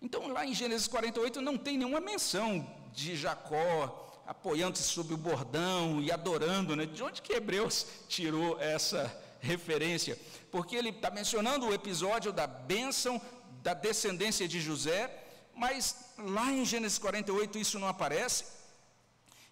Então, 0.00 0.28
lá 0.28 0.46
em 0.46 0.54
Gênesis 0.54 0.86
48 0.86 1.40
não 1.40 1.56
tem 1.56 1.78
nenhuma 1.78 2.00
menção 2.00 2.64
de 2.92 3.16
Jacó 3.16 4.02
apoiando-se 4.26 4.84
sobre 4.84 5.14
o 5.14 5.16
bordão 5.16 6.00
e 6.02 6.10
adorando, 6.12 6.76
né? 6.76 6.84
De 6.84 7.02
onde 7.02 7.22
que 7.22 7.32
Hebreus 7.32 7.86
tirou 8.08 8.60
essa 8.60 9.25
referência? 9.40 10.18
porque 10.56 10.74
ele 10.74 10.88
está 10.88 11.10
mencionando 11.10 11.66
o 11.66 11.74
episódio 11.74 12.32
da 12.32 12.46
bênção 12.46 13.20
da 13.62 13.74
descendência 13.74 14.48
de 14.48 14.58
José, 14.58 15.10
mas 15.54 16.14
lá 16.16 16.50
em 16.50 16.64
Gênesis 16.64 16.98
48 16.98 17.58
isso 17.58 17.78
não 17.78 17.88
aparece. 17.88 18.44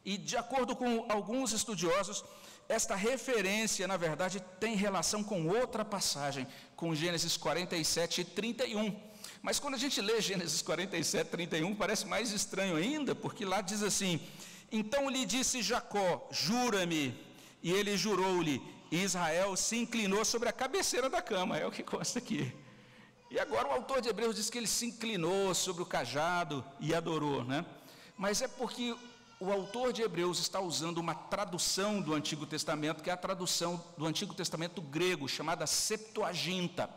E 0.02 0.16
de 0.16 0.34
acordo 0.34 0.74
com 0.74 1.04
alguns 1.10 1.52
estudiosos, 1.52 2.24
esta 2.68 2.94
referência, 2.94 3.86
na 3.86 3.98
verdade, 3.98 4.40
tem 4.58 4.74
relação 4.74 5.22
com 5.22 5.46
outra 5.46 5.84
passagem, 5.84 6.46
com 6.74 6.94
Gênesis 6.94 7.36
47 7.36 8.22
e 8.22 8.24
31. 8.24 8.98
Mas 9.42 9.58
quando 9.58 9.74
a 9.74 9.78
gente 9.78 10.00
lê 10.00 10.22
Gênesis 10.22 10.62
47, 10.62 11.28
31, 11.28 11.74
parece 11.74 12.06
mais 12.06 12.30
estranho 12.32 12.76
ainda, 12.76 13.14
porque 13.14 13.44
lá 13.44 13.60
diz 13.60 13.82
assim: 13.82 14.18
Então 14.72 15.10
lhe 15.10 15.26
disse 15.26 15.60
Jacó: 15.60 16.26
Jura-me. 16.30 17.14
E 17.62 17.70
ele 17.70 17.94
jurou-lhe: 17.96 18.73
e 18.94 19.02
Israel 19.02 19.56
se 19.56 19.76
inclinou 19.76 20.24
sobre 20.24 20.48
a 20.48 20.52
cabeceira 20.52 21.10
da 21.10 21.20
cama, 21.20 21.58
é 21.58 21.66
o 21.66 21.70
que 21.72 21.82
consta 21.82 22.20
aqui. 22.20 22.54
E 23.28 23.40
agora 23.40 23.66
o 23.66 23.72
autor 23.72 24.00
de 24.00 24.08
Hebreus 24.08 24.36
diz 24.36 24.48
que 24.48 24.56
ele 24.56 24.68
se 24.68 24.86
inclinou 24.86 25.52
sobre 25.52 25.82
o 25.82 25.86
cajado 25.86 26.64
e 26.78 26.94
adorou, 26.94 27.42
né? 27.42 27.66
Mas 28.16 28.40
é 28.40 28.46
porque 28.46 28.94
o 29.40 29.50
autor 29.50 29.92
de 29.92 30.00
Hebreus 30.00 30.38
está 30.38 30.60
usando 30.60 30.98
uma 30.98 31.12
tradução 31.12 32.00
do 32.00 32.14
Antigo 32.14 32.46
Testamento, 32.46 33.02
que 33.02 33.10
é 33.10 33.12
a 33.12 33.16
tradução 33.16 33.84
do 33.98 34.06
Antigo 34.06 34.32
Testamento 34.32 34.80
grego, 34.80 35.28
chamada 35.28 35.66
Septuaginta. 35.66 36.88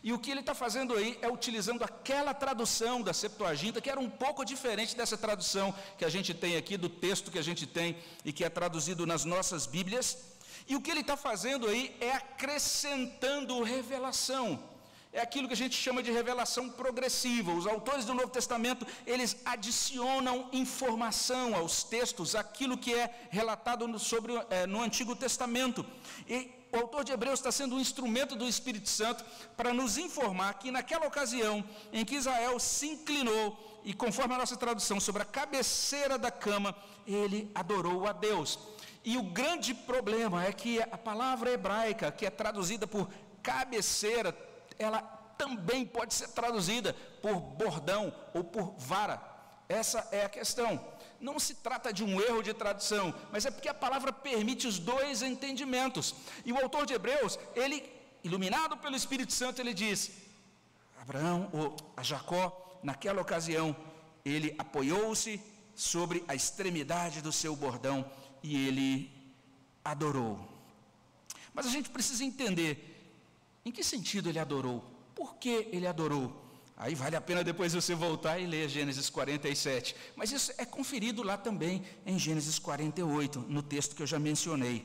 E 0.00 0.12
o 0.12 0.20
que 0.20 0.30
ele 0.30 0.40
está 0.40 0.54
fazendo 0.54 0.94
aí 0.94 1.18
é 1.20 1.28
utilizando 1.28 1.82
aquela 1.82 2.32
tradução 2.32 3.02
da 3.02 3.12
Septuaginta, 3.12 3.80
que 3.80 3.90
era 3.90 3.98
um 3.98 4.08
pouco 4.08 4.44
diferente 4.44 4.96
dessa 4.96 5.18
tradução 5.18 5.74
que 5.98 6.04
a 6.04 6.08
gente 6.08 6.32
tem 6.32 6.56
aqui, 6.56 6.76
do 6.76 6.88
texto 6.88 7.32
que 7.32 7.38
a 7.38 7.42
gente 7.42 7.66
tem 7.66 7.96
e 8.24 8.32
que 8.32 8.44
é 8.44 8.48
traduzido 8.48 9.04
nas 9.04 9.24
nossas 9.24 9.66
Bíblias. 9.66 10.31
E 10.68 10.76
o 10.76 10.80
que 10.80 10.90
ele 10.90 11.00
está 11.00 11.16
fazendo 11.16 11.66
aí 11.66 11.94
é 12.00 12.12
acrescentando 12.12 13.62
revelação. 13.62 14.72
É 15.12 15.20
aquilo 15.20 15.46
que 15.46 15.52
a 15.52 15.56
gente 15.56 15.76
chama 15.76 16.02
de 16.02 16.10
revelação 16.10 16.70
progressiva. 16.70 17.52
Os 17.52 17.66
autores 17.66 18.06
do 18.06 18.14
Novo 18.14 18.30
Testamento, 18.30 18.86
eles 19.06 19.36
adicionam 19.44 20.48
informação 20.52 21.54
aos 21.54 21.84
textos, 21.84 22.34
aquilo 22.34 22.78
que 22.78 22.94
é 22.94 23.28
relatado 23.30 23.86
no, 23.86 23.98
sobre, 23.98 24.32
é, 24.48 24.66
no 24.66 24.80
Antigo 24.80 25.14
Testamento. 25.14 25.84
E 26.26 26.50
o 26.72 26.78
autor 26.78 27.04
de 27.04 27.12
Hebreus 27.12 27.40
está 27.40 27.52
sendo 27.52 27.76
um 27.76 27.80
instrumento 27.80 28.34
do 28.34 28.48
Espírito 28.48 28.88
Santo 28.88 29.22
para 29.54 29.74
nos 29.74 29.98
informar 29.98 30.54
que 30.54 30.70
naquela 30.70 31.06
ocasião 31.06 31.62
em 31.92 32.06
que 32.06 32.16
Israel 32.16 32.58
se 32.58 32.86
inclinou, 32.86 33.82
e 33.84 33.92
conforme 33.92 34.34
a 34.34 34.38
nossa 34.38 34.56
tradução, 34.56 34.98
sobre 34.98 35.20
a 35.20 35.26
cabeceira 35.26 36.16
da 36.16 36.30
cama, 36.30 36.74
ele 37.06 37.50
adorou 37.54 38.06
a 38.06 38.12
Deus. 38.12 38.58
E 39.04 39.16
o 39.16 39.22
grande 39.22 39.74
problema 39.74 40.44
é 40.44 40.52
que 40.52 40.80
a 40.80 40.98
palavra 40.98 41.50
hebraica, 41.50 42.12
que 42.12 42.24
é 42.24 42.30
traduzida 42.30 42.86
por 42.86 43.08
cabeceira, 43.42 44.36
ela 44.78 45.00
também 45.36 45.84
pode 45.84 46.14
ser 46.14 46.28
traduzida 46.28 46.94
por 47.20 47.40
bordão 47.40 48.14
ou 48.32 48.44
por 48.44 48.74
vara. 48.78 49.20
Essa 49.68 50.06
é 50.12 50.24
a 50.24 50.28
questão. 50.28 50.80
Não 51.20 51.38
se 51.38 51.54
trata 51.56 51.92
de 51.92 52.04
um 52.04 52.20
erro 52.20 52.42
de 52.42 52.52
tradução, 52.52 53.14
mas 53.32 53.44
é 53.44 53.50
porque 53.50 53.68
a 53.68 53.74
palavra 53.74 54.12
permite 54.12 54.66
os 54.66 54.78
dois 54.78 55.22
entendimentos. 55.22 56.14
E 56.44 56.52
o 56.52 56.58
autor 56.58 56.86
de 56.86 56.94
Hebreus, 56.94 57.38
ele, 57.54 57.90
iluminado 58.22 58.76
pelo 58.76 58.94
Espírito 58.94 59.32
Santo, 59.32 59.60
ele 59.60 59.74
diz: 59.74 60.12
Abraão, 61.00 61.48
ou 61.52 61.76
a 61.96 62.02
Jacó, 62.02 62.80
naquela 62.82 63.22
ocasião, 63.22 63.74
ele 64.24 64.54
apoiou-se 64.58 65.40
sobre 65.74 66.24
a 66.28 66.34
extremidade 66.34 67.22
do 67.22 67.32
seu 67.32 67.56
bordão 67.56 68.08
e 68.42 68.56
ele 68.66 69.10
adorou. 69.84 70.48
Mas 71.54 71.66
a 71.66 71.70
gente 71.70 71.90
precisa 71.90 72.24
entender 72.24 72.88
em 73.64 73.70
que 73.70 73.84
sentido 73.84 74.28
ele 74.28 74.38
adorou, 74.38 74.84
por 75.14 75.36
que 75.36 75.68
ele 75.70 75.86
adorou. 75.86 76.40
Aí 76.76 76.94
vale 76.94 77.14
a 77.14 77.20
pena 77.20 77.44
depois 77.44 77.74
você 77.74 77.94
voltar 77.94 78.38
e 78.38 78.46
ler 78.46 78.68
Gênesis 78.68 79.08
47. 79.08 79.94
Mas 80.16 80.32
isso 80.32 80.52
é 80.58 80.64
conferido 80.64 81.22
lá 81.22 81.36
também 81.36 81.84
em 82.04 82.18
Gênesis 82.18 82.58
48, 82.58 83.40
no 83.48 83.62
texto 83.62 83.94
que 83.94 84.02
eu 84.02 84.06
já 84.06 84.18
mencionei. 84.18 84.84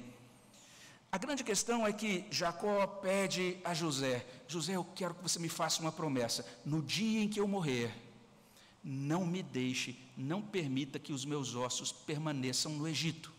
A 1.12 1.18
grande 1.18 1.44
questão 1.44 1.88
é 1.88 1.94
que 1.94 2.26
Jacó 2.30 2.86
pede 2.86 3.58
a 3.64 3.74
José: 3.74 4.26
José, 4.48 4.76
eu 4.76 4.84
quero 4.84 5.16
que 5.16 5.24
você 5.24 5.40
me 5.40 5.50
faça 5.50 5.82
uma 5.82 5.92
promessa. 5.92 6.46
No 6.66 6.82
dia 6.82 7.24
em 7.24 7.30
que 7.30 7.40
eu 7.40 7.48
morrer, 7.48 7.92
não 8.84 9.26
me 9.26 9.42
deixe, 9.42 9.98
não 10.16 10.42
permita 10.42 11.00
que 11.00 11.14
os 11.14 11.26
meus 11.26 11.56
ossos 11.56 11.92
permaneçam 11.92 12.74
no 12.74 12.88
Egito. 12.88 13.34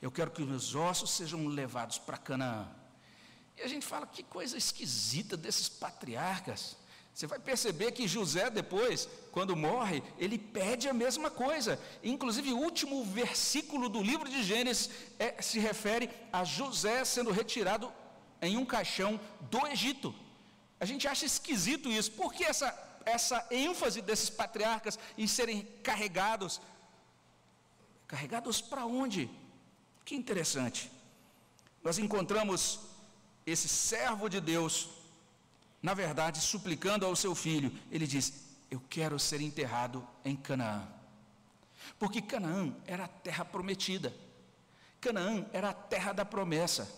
Eu 0.00 0.10
quero 0.10 0.30
que 0.30 0.42
os 0.42 0.48
meus 0.48 0.74
ossos 0.74 1.10
sejam 1.10 1.46
levados 1.46 1.98
para 1.98 2.18
Canaã. 2.18 2.68
E 3.56 3.62
a 3.62 3.68
gente 3.68 3.86
fala, 3.86 4.06
que 4.06 4.22
coisa 4.22 4.56
esquisita 4.56 5.36
desses 5.36 5.68
patriarcas. 5.68 6.76
Você 7.14 7.26
vai 7.26 7.38
perceber 7.38 7.92
que 7.92 8.06
José, 8.06 8.50
depois, 8.50 9.08
quando 9.32 9.56
morre, 9.56 10.02
ele 10.18 10.36
pede 10.38 10.86
a 10.86 10.92
mesma 10.92 11.30
coisa. 11.30 11.80
Inclusive, 12.04 12.52
o 12.52 12.58
último 12.58 13.02
versículo 13.06 13.88
do 13.88 14.02
livro 14.02 14.28
de 14.28 14.42
Gênesis 14.42 14.90
é, 15.18 15.40
se 15.40 15.58
refere 15.58 16.10
a 16.30 16.44
José 16.44 17.02
sendo 17.06 17.30
retirado 17.30 17.90
em 18.42 18.58
um 18.58 18.66
caixão 18.66 19.18
do 19.50 19.66
Egito. 19.66 20.14
A 20.78 20.84
gente 20.84 21.08
acha 21.08 21.24
esquisito 21.24 21.90
isso. 21.90 22.12
Por 22.12 22.34
que 22.34 22.44
essa, 22.44 23.00
essa 23.06 23.46
ênfase 23.50 24.02
desses 24.02 24.28
patriarcas 24.28 24.98
em 25.16 25.26
serem 25.26 25.62
carregados? 25.82 26.60
Carregados 28.06 28.60
para 28.60 28.84
onde? 28.84 29.30
Que 30.06 30.14
interessante. 30.14 30.90
Nós 31.84 31.98
encontramos 31.98 32.80
esse 33.44 33.68
servo 33.68 34.30
de 34.30 34.40
Deus 34.40 34.88
na 35.86 35.94
verdade, 35.94 36.40
suplicando 36.40 37.06
ao 37.06 37.14
seu 37.14 37.32
filho, 37.32 37.72
ele 37.92 38.08
diz: 38.08 38.32
Eu 38.68 38.82
quero 38.90 39.20
ser 39.20 39.40
enterrado 39.40 40.04
em 40.24 40.34
Canaã. 40.34 40.84
Porque 41.96 42.20
Canaã 42.20 42.74
era 42.88 43.04
a 43.04 43.08
terra 43.08 43.44
prometida, 43.44 44.12
Canaã 45.00 45.46
era 45.52 45.70
a 45.70 45.72
terra 45.72 46.12
da 46.12 46.24
promessa. 46.24 46.90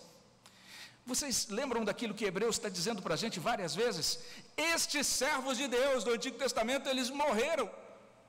Vocês 1.05 1.49
lembram 1.49 1.85
daquilo 1.85 2.15
que 2.15 2.25
Hebreus 2.25 2.57
está 2.57 2.71
dizendo 2.71 3.03
para 3.03 3.13
a 3.13 3.17
gente 3.19 3.39
várias 3.39 3.75
vezes? 3.75 4.21
Estes 4.57 5.07
servos 5.07 5.59
de 5.59 5.69
Deus 5.69 6.03
do 6.03 6.13
Antigo 6.13 6.39
Testamento, 6.39 6.89
eles 6.89 7.11
morreram 7.11 7.71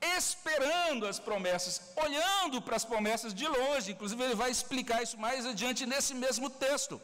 esperando 0.00 1.06
as 1.06 1.18
promessas, 1.18 1.92
olhando 1.96 2.62
para 2.62 2.76
as 2.76 2.84
promessas 2.84 3.34
de 3.34 3.46
longe. 3.46 3.92
Inclusive, 3.92 4.22
ele 4.22 4.34
vai 4.34 4.50
explicar 4.50 5.02
isso 5.02 5.18
mais 5.18 5.46
adiante 5.46 5.86
nesse 5.86 6.14
mesmo 6.14 6.48
texto. 6.48 7.00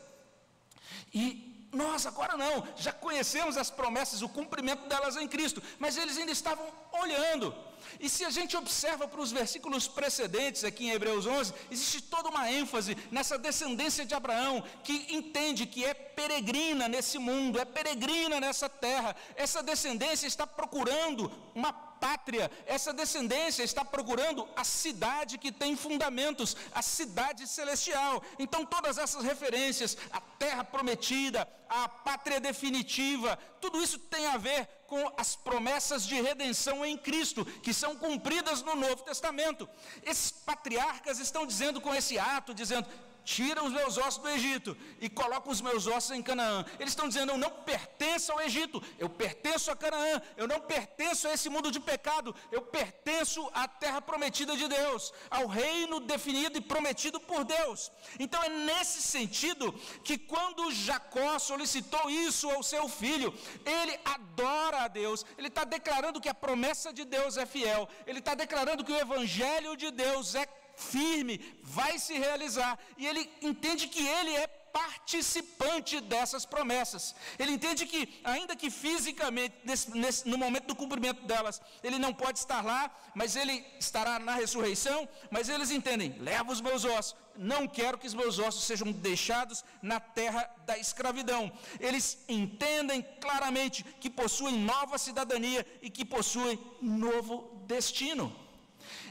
E 1.13 1.47
nós 1.73 2.07
agora 2.07 2.37
não, 2.37 2.67
já 2.77 2.93
conhecemos 2.93 3.57
as 3.57 3.71
promessas, 3.71 4.23
o 4.23 4.29
cumprimento 4.29 4.89
delas 4.89 5.17
em 5.17 5.29
Cristo, 5.29 5.63
mas 5.79 5.97
eles 5.97 6.17
ainda 6.17 6.33
estavam 6.33 6.67
olhando. 6.93 7.55
E 8.01 8.09
se 8.09 8.25
a 8.25 8.31
gente 8.31 8.57
observa 8.57 9.07
para 9.07 9.21
os 9.21 9.31
versículos 9.31 9.87
precedentes 9.87 10.65
aqui 10.65 10.87
em 10.87 10.91
Hebreus 10.91 11.27
11, 11.27 11.53
existe 11.71 12.03
toda 12.03 12.31
uma 12.31 12.51
ênfase 12.51 12.97
nessa 13.11 13.39
descendência 13.39 14.05
de 14.05 14.15
Abraão, 14.15 14.65
que 14.83 15.07
entende 15.15 15.67
que 15.67 15.85
é 15.85 15.95
peregrina 15.95 16.89
nesse 16.89 17.19
mundo, 17.19 17.61
é 17.61 17.65
peregrina 17.65 18.41
nessa 18.41 18.69
terra. 18.69 19.15
Essa 19.37 19.63
descendência 19.63 20.27
está 20.27 20.47
procurando 20.47 21.31
uma 21.55 21.73
pátria, 22.01 22.51
essa 22.67 22.93
descendência 22.93 23.63
está 23.63 23.85
procurando 23.85 24.49
a 24.57 24.65
cidade 24.65 25.39
que 25.39 25.53
tem 25.53 25.77
fundamentos, 25.77 26.57
a 26.73 26.83
cidade 26.83 27.47
celestial. 27.47 28.23
Então, 28.39 28.65
todas 28.65 28.99
essas 28.99 29.25
referências, 29.25 29.97
a 30.13 30.21
terra 30.21 30.65
prometida, 30.65 31.49
a 31.69 31.89
pátria 31.89 32.41
definitiva, 32.41 33.39
tudo 33.61 33.83
isso 33.83 33.99
tem 33.99 34.27
a 34.27 34.37
ver 34.37 34.69
com 34.87 35.13
as 35.17 35.35
promessas 35.35 36.07
de 36.07 36.21
redenção 36.21 36.85
em 36.85 36.97
Cristo, 36.97 37.45
que 37.45 37.75
são 37.75 37.97
cumpridas 37.97 38.63
no 38.63 38.77
Novo 38.77 39.03
Testamento. 39.03 39.69
Esses 40.03 40.31
patriarcas 40.31 41.19
estão 41.19 41.45
dizendo 41.47 41.81
com 41.81 41.95
esse 41.95 42.19
ato, 42.19 42.55
dizendo: 42.55 42.89
tira 43.27 43.63
os 43.65 43.73
meus 43.73 43.99
ossos 43.99 44.23
do 44.23 44.29
Egito 44.29 44.77
e 45.01 45.11
coloca 45.11 45.51
os 45.51 45.61
meus 45.61 45.87
ossos 45.89 46.13
em 46.13 46.23
Canaã. 46.23 46.65
Eles 46.79 46.93
estão 46.93 47.09
dizendo: 47.09 47.33
eu 47.33 47.39
não 47.39 47.51
pertenço 47.51 48.31
ao 48.31 48.41
Egito, 48.41 48.81
eu 48.99 49.11
pertenço 49.11 49.71
a 49.71 49.77
Canaã, 49.77 50.23
eu 50.37 50.47
não 50.47 50.61
pertenço 50.61 51.27
a 51.27 51.33
esse 51.33 51.49
mundo 51.51 51.73
de 51.73 51.81
pecado, 51.81 52.35
eu 52.53 52.63
pertenço 52.63 53.51
à 53.53 53.67
terra 53.67 54.01
prometida 54.01 54.57
de 54.57 54.69
Deus, 54.69 55.13
ao 55.29 55.47
reino 55.47 55.99
definido 55.99 56.57
e 56.57 56.61
prometido 56.61 57.19
por 57.19 57.45
Deus. 57.45 57.91
Então 58.21 58.43
é 58.43 58.49
nesse 58.49 59.03
sentido 59.03 59.73
que 60.05 60.17
quando 60.17 60.71
Jacó 60.71 61.39
solicitou 61.41 62.09
isso 62.09 62.49
ao 62.49 62.63
seu 62.63 62.89
filho, 62.89 63.35
ele 63.65 63.99
adora 64.05 64.85
a 64.85 64.89
Deus, 64.89 65.27
ele 65.37 65.49
está 65.49 65.65
declarando 65.65 66.21
que 66.21 66.29
a 66.29 66.35
promessa 66.35 66.93
de 66.93 67.05
Deus 67.05 67.37
é 67.37 67.45
fiel, 67.45 67.89
ele 68.07 68.21
está 68.21 68.37
declarando 68.37 68.85
que 68.85 68.93
o 68.93 69.01
evangelho 69.01 69.77
de 69.77 69.91
Deus 69.91 70.37
é 70.37 70.47
firme, 70.77 71.41
vai 71.63 71.99
se 71.99 72.15
realizar. 72.15 72.79
E 72.97 73.07
ele 73.07 73.29
entende 73.43 73.89
que 73.89 74.07
ele 74.07 74.35
é 74.37 74.47
participante 74.47 76.03
dessas 76.03 76.45
promessas. 76.45 77.15
Ele 77.39 77.53
entende 77.53 77.87
que, 77.87 78.21
ainda 78.23 78.55
que 78.55 78.71
fisicamente, 78.71 79.55
nesse, 79.65 79.91
nesse, 79.97 80.29
no 80.29 80.37
momento 80.37 80.67
do 80.67 80.77
cumprimento 80.77 81.23
delas, 81.23 81.63
ele 81.83 81.99
não 81.99 82.13
pode 82.13 82.39
estar 82.39 82.63
lá, 82.63 82.95
mas 83.15 83.37
ele 83.37 83.65
estará 83.81 84.19
na 84.19 84.35
ressurreição. 84.35 85.09
Mas 85.31 85.49
eles 85.49 85.71
entendem: 85.71 86.15
leva 86.19 86.53
os 86.53 86.61
meus 86.61 86.85
ossos. 86.85 87.17
Não 87.39 87.67
quero 87.67 87.99
que 87.99 88.07
os 88.07 88.15
meus 88.15 88.39
ossos 88.39 88.65
sejam 88.65 88.93
deixados 88.93 89.65
na 89.81 89.99
terra 89.99 90.49
da 90.67 90.77
escravidão. 90.77 91.51
Eles 91.81 92.19
entendem 92.29 93.03
claramente 93.19 93.83
que 93.99 94.11
possuem 94.11 94.59
nova 94.59 94.99
cidadania 94.99 95.67
e 95.81 95.89
que 95.89 96.05
possuem 96.05 96.59
novo 96.83 97.65
destino. 97.67 98.46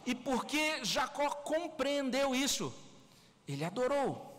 E 0.06 0.14
porque 0.14 0.84
Jacó 0.84 1.30
compreendeu 1.30 2.36
isso, 2.36 2.74
ele 3.48 3.66
adorou. 3.66 4.34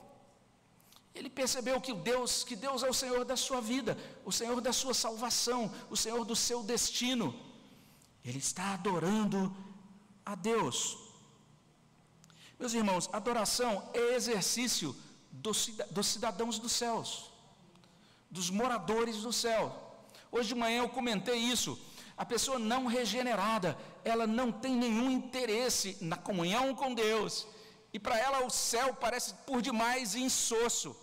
Ele 1.15 1.31
percebeu 1.31 1.81
que 1.81 1.95
Deus, 1.95 2.45
que 2.45 2.55
Deus 2.55 2.83
é 2.83 2.91
o 2.91 2.95
Senhor 2.95 3.25
da 3.25 3.37
sua 3.37 3.61
vida, 3.61 3.97
o 4.25 4.31
Senhor 4.31 4.61
da 4.61 4.73
sua 4.73 4.93
salvação, 4.93 5.73
o 5.91 5.97
Senhor 5.97 6.25
do 6.25 6.37
seu 6.37 6.63
destino. 6.63 7.35
Ele 8.23 8.39
está 8.39 8.75
adorando 8.75 9.55
a 10.25 10.35
Deus. 10.35 10.99
Meus 12.59 12.75
irmãos, 12.75 13.09
adoração 13.13 13.89
é 13.95 14.15
exercício 14.15 14.95
dos, 15.31 15.71
cidadãos 16.03 16.59
dos 16.59 16.73
céus, 16.73 17.31
dos 18.31 18.51
moradores 18.51 19.19
do 19.19 19.33
céu. 19.33 19.75
Hoje 20.31 20.49
de 20.49 20.55
manhã 20.55 20.79
eu 20.79 20.89
comentei 20.89 21.39
isso. 21.39 21.79
A 22.17 22.25
pessoa 22.25 22.59
não 22.59 22.87
regenerada, 22.87 23.79
ela 24.07 24.27
não 24.27 24.53
tem 24.53 24.77
nenhum 24.77 25.11
interesse 25.11 25.99
na 26.01 26.17
comunhão 26.17 26.75
com 26.77 26.95
Deus. 26.95 27.47
E 27.93 27.99
para 27.99 28.17
ela 28.17 28.45
o 28.45 28.51
céu 28.51 28.95
parece 28.95 29.35
por 29.47 29.61
demais 29.61 30.15
insosso. 30.15 30.97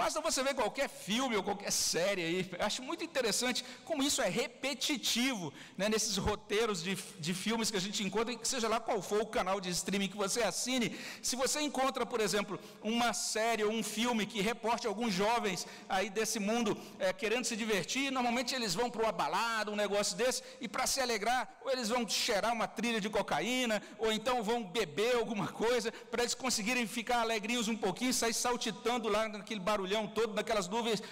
Basta 0.00 0.20
você 0.20 0.44
ver 0.44 0.54
qualquer 0.54 0.88
filme 0.88 1.34
ou 1.34 1.42
qualquer 1.42 1.72
série 1.72 2.22
aí, 2.22 2.50
eu 2.56 2.64
acho 2.64 2.84
muito 2.84 3.02
interessante 3.02 3.64
como 3.84 4.00
isso 4.00 4.22
é 4.22 4.28
repetitivo 4.28 5.52
né, 5.76 5.88
nesses 5.88 6.16
roteiros 6.16 6.84
de, 6.84 6.94
de 7.18 7.34
filmes 7.34 7.68
que 7.68 7.76
a 7.76 7.80
gente 7.80 8.04
encontra, 8.04 8.32
seja 8.44 8.68
lá 8.68 8.78
qual 8.78 9.02
for 9.02 9.22
o 9.22 9.26
canal 9.26 9.60
de 9.60 9.70
streaming 9.70 10.06
que 10.06 10.16
você 10.16 10.40
assine. 10.40 10.96
Se 11.20 11.34
você 11.34 11.60
encontra, 11.62 12.06
por 12.06 12.20
exemplo, 12.20 12.60
uma 12.80 13.12
série 13.12 13.64
ou 13.64 13.72
um 13.72 13.82
filme 13.82 14.24
que 14.24 14.40
reporte 14.40 14.86
alguns 14.86 15.12
jovens 15.12 15.66
aí 15.88 16.08
desse 16.08 16.38
mundo 16.38 16.78
é, 17.00 17.12
querendo 17.12 17.44
se 17.44 17.56
divertir, 17.56 18.12
normalmente 18.12 18.54
eles 18.54 18.76
vão 18.76 18.88
para 18.88 19.02
uma 19.02 19.10
balada, 19.10 19.72
um 19.72 19.76
negócio 19.76 20.16
desse, 20.16 20.44
e 20.60 20.68
para 20.68 20.86
se 20.86 21.00
alegrar, 21.00 21.58
ou 21.64 21.72
eles 21.72 21.88
vão 21.88 22.08
cheirar 22.08 22.52
uma 22.52 22.68
trilha 22.68 23.00
de 23.00 23.10
cocaína, 23.10 23.82
ou 23.98 24.12
então 24.12 24.44
vão 24.44 24.62
beber 24.62 25.16
alguma 25.16 25.48
coisa, 25.48 25.90
para 25.90 26.22
eles 26.22 26.36
conseguirem 26.36 26.86
ficar 26.86 27.18
alegrinhos 27.22 27.66
um 27.66 27.76
pouquinho, 27.76 28.14
sair 28.14 28.32
saltitando 28.32 29.08
lá 29.08 29.28
naquele 29.28 29.58
barulho 29.58 29.87
barulhão 29.88 30.06
todo, 30.06 30.34
daquelas 30.34 30.68
nuvens, 30.68 31.02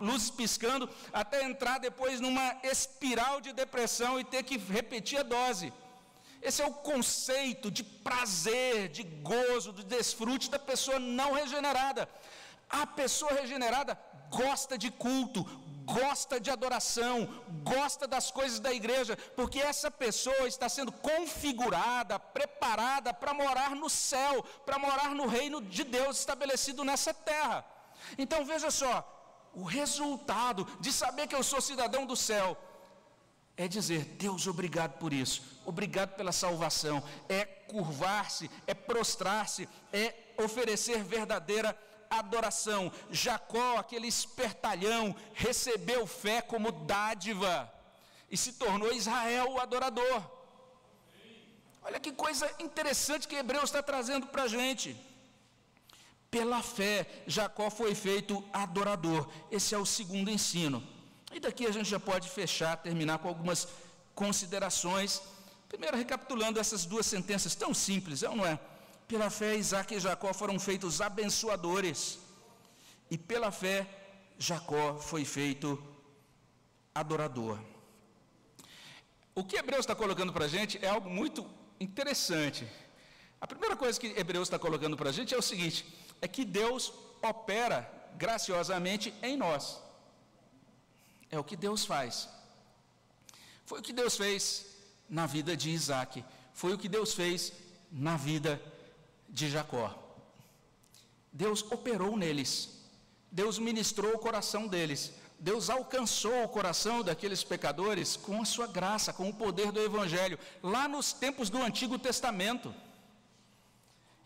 luzes 0.00 0.30
piscando, 0.30 0.88
até 1.12 1.44
entrar 1.44 1.78
depois 1.78 2.20
numa 2.20 2.56
espiral 2.62 3.40
de 3.40 3.52
depressão 3.52 4.18
e 4.18 4.24
ter 4.24 4.42
que 4.42 4.58
repetir 4.58 5.20
a 5.20 5.22
dose. 5.22 5.72
Esse 6.42 6.62
é 6.62 6.66
o 6.66 6.72
conceito 6.72 7.70
de 7.70 7.82
prazer, 7.82 8.88
de 8.88 9.02
gozo, 9.02 9.72
de 9.72 9.84
desfrute 9.84 10.50
da 10.50 10.58
pessoa 10.58 10.98
não 10.98 11.32
regenerada. 11.32 12.08
A 12.68 12.86
pessoa 12.86 13.32
regenerada 13.32 13.98
gosta 14.30 14.76
de 14.76 14.90
culto, 14.90 15.44
gosta 15.84 16.40
de 16.40 16.50
adoração, 16.50 17.28
gosta 17.62 18.06
das 18.06 18.30
coisas 18.30 18.58
da 18.58 18.72
igreja, 18.72 19.16
porque 19.36 19.60
essa 19.60 19.90
pessoa 19.90 20.48
está 20.48 20.68
sendo 20.68 20.92
configurada, 20.92 22.18
preparada 22.18 23.14
para 23.14 23.32
morar 23.32 23.74
no 23.74 23.88
céu, 23.88 24.42
para 24.64 24.78
morar 24.78 25.14
no 25.14 25.26
reino 25.26 25.62
de 25.62 25.84
Deus 25.84 26.18
estabelecido 26.18 26.84
nessa 26.84 27.14
terra. 27.14 27.75
Então 28.16 28.44
veja 28.44 28.70
só, 28.70 28.94
o 29.54 29.64
resultado 29.64 30.66
de 30.80 30.92
saber 30.92 31.26
que 31.26 31.34
eu 31.34 31.42
sou 31.42 31.60
cidadão 31.60 32.04
do 32.04 32.16
céu 32.16 32.56
é 33.56 33.66
dizer: 33.66 34.04
Deus, 34.18 34.46
obrigado 34.46 34.98
por 34.98 35.12
isso, 35.12 35.42
obrigado 35.64 36.14
pela 36.14 36.32
salvação, 36.32 37.02
é 37.28 37.44
curvar-se, 37.44 38.50
é 38.66 38.74
prostrar-se, 38.74 39.68
é 39.92 40.14
oferecer 40.38 41.02
verdadeira 41.02 41.76
adoração. 42.10 42.92
Jacó, 43.10 43.78
aquele 43.78 44.06
espertalhão, 44.06 45.14
recebeu 45.32 46.06
fé 46.06 46.40
como 46.42 46.70
dádiva 46.70 47.72
e 48.30 48.36
se 48.36 48.52
tornou 48.52 48.92
Israel 48.92 49.52
o 49.52 49.60
adorador. 49.60 50.22
Olha 51.82 52.00
que 52.00 52.12
coisa 52.12 52.50
interessante 52.58 53.28
que 53.28 53.36
Hebreus 53.36 53.64
está 53.64 53.82
trazendo 53.82 54.26
para 54.26 54.44
a 54.44 54.48
gente. 54.48 54.96
Pela 56.30 56.62
fé, 56.62 57.22
Jacó 57.26 57.70
foi 57.70 57.94
feito 57.94 58.44
adorador. 58.52 59.28
Esse 59.50 59.74
é 59.74 59.78
o 59.78 59.86
segundo 59.86 60.30
ensino. 60.30 60.82
E 61.32 61.40
daqui 61.40 61.66
a 61.66 61.70
gente 61.70 61.88
já 61.88 62.00
pode 62.00 62.28
fechar, 62.28 62.76
terminar 62.76 63.18
com 63.18 63.28
algumas 63.28 63.68
considerações. 64.14 65.22
Primeiro, 65.68 65.96
recapitulando 65.96 66.58
essas 66.58 66.84
duas 66.84 67.06
sentenças 67.06 67.54
tão 67.54 67.72
simples, 67.74 68.22
é 68.22 68.28
não 68.28 68.46
é? 68.46 68.58
Pela 69.08 69.30
fé, 69.30 69.56
Isaac 69.56 69.94
e 69.94 70.00
Jacó 70.00 70.32
foram 70.34 70.58
feitos 70.58 71.00
abençoadores. 71.00 72.18
E 73.10 73.16
pela 73.16 73.50
fé, 73.50 73.86
Jacó 74.38 74.96
foi 74.98 75.24
feito 75.24 75.80
adorador. 76.94 77.58
O 79.34 79.44
que 79.44 79.56
Hebreus 79.56 79.80
está 79.80 79.94
colocando 79.94 80.32
para 80.32 80.46
a 80.46 80.48
gente 80.48 80.78
é 80.82 80.88
algo 80.88 81.08
muito 81.08 81.46
interessante. 81.78 82.66
A 83.40 83.46
primeira 83.46 83.76
coisa 83.76 84.00
que 84.00 84.08
Hebreus 84.18 84.48
está 84.48 84.58
colocando 84.58 84.96
para 84.96 85.10
a 85.10 85.12
gente 85.12 85.34
é 85.34 85.38
o 85.38 85.42
seguinte: 85.42 85.86
é 86.20 86.28
que 86.28 86.44
Deus 86.44 86.92
opera 87.22 87.90
graciosamente 88.16 89.12
em 89.22 89.36
nós. 89.36 89.80
É 91.30 91.38
o 91.38 91.44
que 91.44 91.56
Deus 91.56 91.84
faz. 91.84 92.28
Foi 93.64 93.80
o 93.80 93.82
que 93.82 93.92
Deus 93.92 94.16
fez 94.16 94.66
na 95.08 95.26
vida 95.26 95.56
de 95.56 95.70
Isaac. 95.70 96.24
Foi 96.54 96.72
o 96.72 96.78
que 96.78 96.88
Deus 96.88 97.12
fez 97.14 97.52
na 97.90 98.16
vida 98.16 98.60
de 99.28 99.50
Jacó. 99.50 99.94
Deus 101.32 101.62
operou 101.70 102.16
neles. 102.16 102.80
Deus 103.30 103.58
ministrou 103.58 104.14
o 104.14 104.18
coração 104.18 104.66
deles. 104.66 105.12
Deus 105.38 105.68
alcançou 105.68 106.44
o 106.44 106.48
coração 106.48 107.02
daqueles 107.02 107.44
pecadores 107.44 108.16
com 108.16 108.40
a 108.40 108.44
sua 108.44 108.66
graça, 108.66 109.12
com 109.12 109.28
o 109.28 109.34
poder 109.34 109.70
do 109.70 109.82
Evangelho, 109.82 110.38
lá 110.62 110.88
nos 110.88 111.12
tempos 111.12 111.50
do 111.50 111.62
Antigo 111.62 111.98
Testamento. 111.98 112.74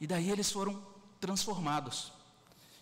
E 0.00 0.06
daí 0.06 0.30
eles 0.30 0.52
foram 0.52 0.80
transformados. 1.20 2.12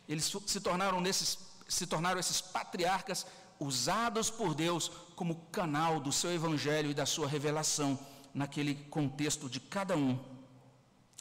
Eles 0.08 0.32
se 0.46 0.60
tornaram 0.60 1.00
nesses, 1.00 1.38
se 1.68 1.86
tornaram 1.86 2.18
esses 2.18 2.40
patriarcas 2.40 3.26
usados 3.60 4.30
por 4.30 4.54
Deus 4.54 4.90
como 5.16 5.46
canal 5.50 6.00
do 6.00 6.12
seu 6.12 6.32
evangelho 6.32 6.90
e 6.90 6.94
da 6.94 7.04
sua 7.04 7.26
revelação 7.26 7.98
naquele 8.32 8.74
contexto 8.74 9.50
de 9.50 9.60
cada 9.60 9.96
um. 9.96 10.18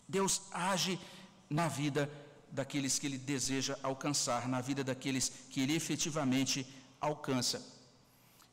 Deus 0.08 0.44
age 0.52 1.00
na 1.50 1.68
vida 1.68 2.10
daqueles 2.50 2.98
que 2.98 3.08
ele 3.08 3.18
deseja 3.18 3.78
alcançar, 3.84 4.48
na 4.48 4.62
vida 4.62 4.84
daqueles 4.84 5.30
que 5.50 5.62
ele 5.62 5.76
efetivamente 5.76 6.66
alcança. 7.02 7.76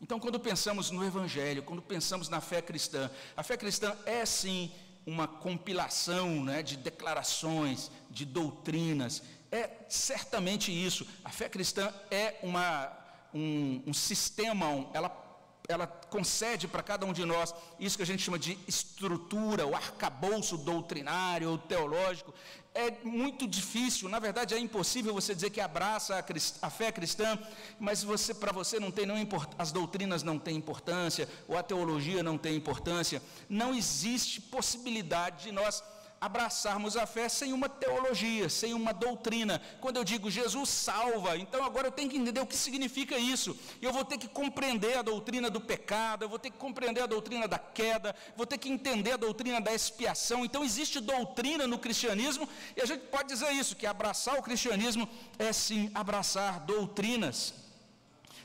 Então, 0.00 0.18
quando 0.18 0.40
pensamos 0.40 0.90
no 0.90 1.05
Evangelho, 1.05 1.62
quando 1.62 1.81
pensamos 1.81 2.29
na 2.29 2.40
fé 2.40 2.61
cristã, 2.61 3.11
a 3.37 3.42
fé 3.42 3.57
cristã 3.57 3.96
é 4.05 4.27
sim 4.27 4.70
uma 5.06 5.28
compilação 5.28 6.44
né, 6.44 6.62
de 6.62 6.76
declarações, 6.76 7.90
de 8.10 8.24
doutrinas, 8.24 9.22
é 9.50 9.70
certamente 9.88 10.72
isso. 10.72 11.06
A 11.24 11.30
fé 11.30 11.48
cristã 11.48 11.92
é 12.10 12.36
uma, 12.42 12.90
um, 13.32 13.82
um 13.86 13.94
sistema, 13.94 14.66
ela 14.92 15.23
ela 15.66 15.87
concede 15.87 16.68
para 16.68 16.83
cada 16.83 17.07
um 17.07 17.12
de 17.12 17.24
nós 17.24 17.55
isso 17.81 17.96
que 17.96 18.03
a 18.03 18.07
gente 18.07 18.22
chama 18.22 18.38
de 18.38 18.59
estrutura, 18.68 19.66
o 19.66 19.74
arcabouço 19.74 20.59
doutrinário 20.59 21.50
ou 21.50 21.57
teológico. 21.57 22.35
É 22.74 22.90
muito 23.03 23.46
difícil, 23.46 24.09
na 24.09 24.18
verdade 24.18 24.53
é 24.53 24.59
impossível 24.59 25.14
você 25.14 25.35
dizer 25.35 25.50
que 25.50 25.61
abraça 25.61 26.16
a, 26.16 26.66
a 26.66 26.70
fé 26.70 26.92
cristã, 26.92 27.38
mas 27.79 28.03
você 28.03 28.35
para 28.35 28.53
você 28.53 28.79
não 28.79 28.90
tem 28.90 29.07
não 29.07 29.16
as 29.57 29.72
doutrinas 29.72 30.22
não 30.22 30.38
têm 30.38 30.57
importância, 30.57 31.29
ou 31.48 31.57
a 31.57 31.62
teologia 31.62 32.22
não 32.22 32.37
tem 32.37 32.57
importância. 32.57 33.22
Não 33.48 33.74
existe 33.74 34.40
possibilidade 34.40 35.44
de 35.44 35.53
nós 35.53 35.83
abraçarmos 36.24 36.96
a 36.96 37.06
fé 37.06 37.28
sem 37.28 37.52
uma 37.52 37.68
teologia, 37.68 38.48
sem 38.48 38.72
uma 38.72 38.94
doutrina. 38.94 39.60
Quando 39.78 39.98
eu 39.98 40.04
digo 40.04 40.30
Jesus 40.30 40.70
salva, 40.70 41.37
então 41.37 41.62
agora 41.62 41.88
eu 41.88 41.92
tenho 41.92 42.08
que 42.08 42.16
entender 42.16 42.40
o 42.40 42.46
que 42.46 42.56
significa 42.56 43.18
isso. 43.18 43.54
Eu 43.82 43.92
vou 43.92 44.06
ter 44.06 44.16
que 44.16 44.26
compreender 44.26 44.96
a 44.96 45.02
doutrina 45.02 45.50
do 45.50 45.60
pecado, 45.60 46.24
eu 46.24 46.28
vou 46.28 46.38
ter 46.38 46.50
que 46.50 46.56
compreender 46.56 47.02
a 47.02 47.06
doutrina 47.06 47.46
da 47.46 47.58
queda, 47.58 48.16
vou 48.34 48.46
ter 48.46 48.56
que 48.56 48.70
entender 48.70 49.12
a 49.12 49.16
doutrina 49.18 49.60
da 49.60 49.74
expiação. 49.74 50.46
Então 50.46 50.64
existe 50.64 50.98
doutrina 50.98 51.66
no 51.66 51.78
cristianismo 51.78 52.48
e 52.74 52.80
a 52.80 52.87
gente 52.87 53.02
pode 53.08 53.28
dizer 53.28 53.52
isso, 53.52 53.76
que 53.76 53.87
abraçar 53.87 54.38
o 54.38 54.42
cristianismo 54.42 55.06
é 55.38 55.52
sim 55.52 55.90
abraçar 55.94 56.60
doutrinas. 56.60 57.52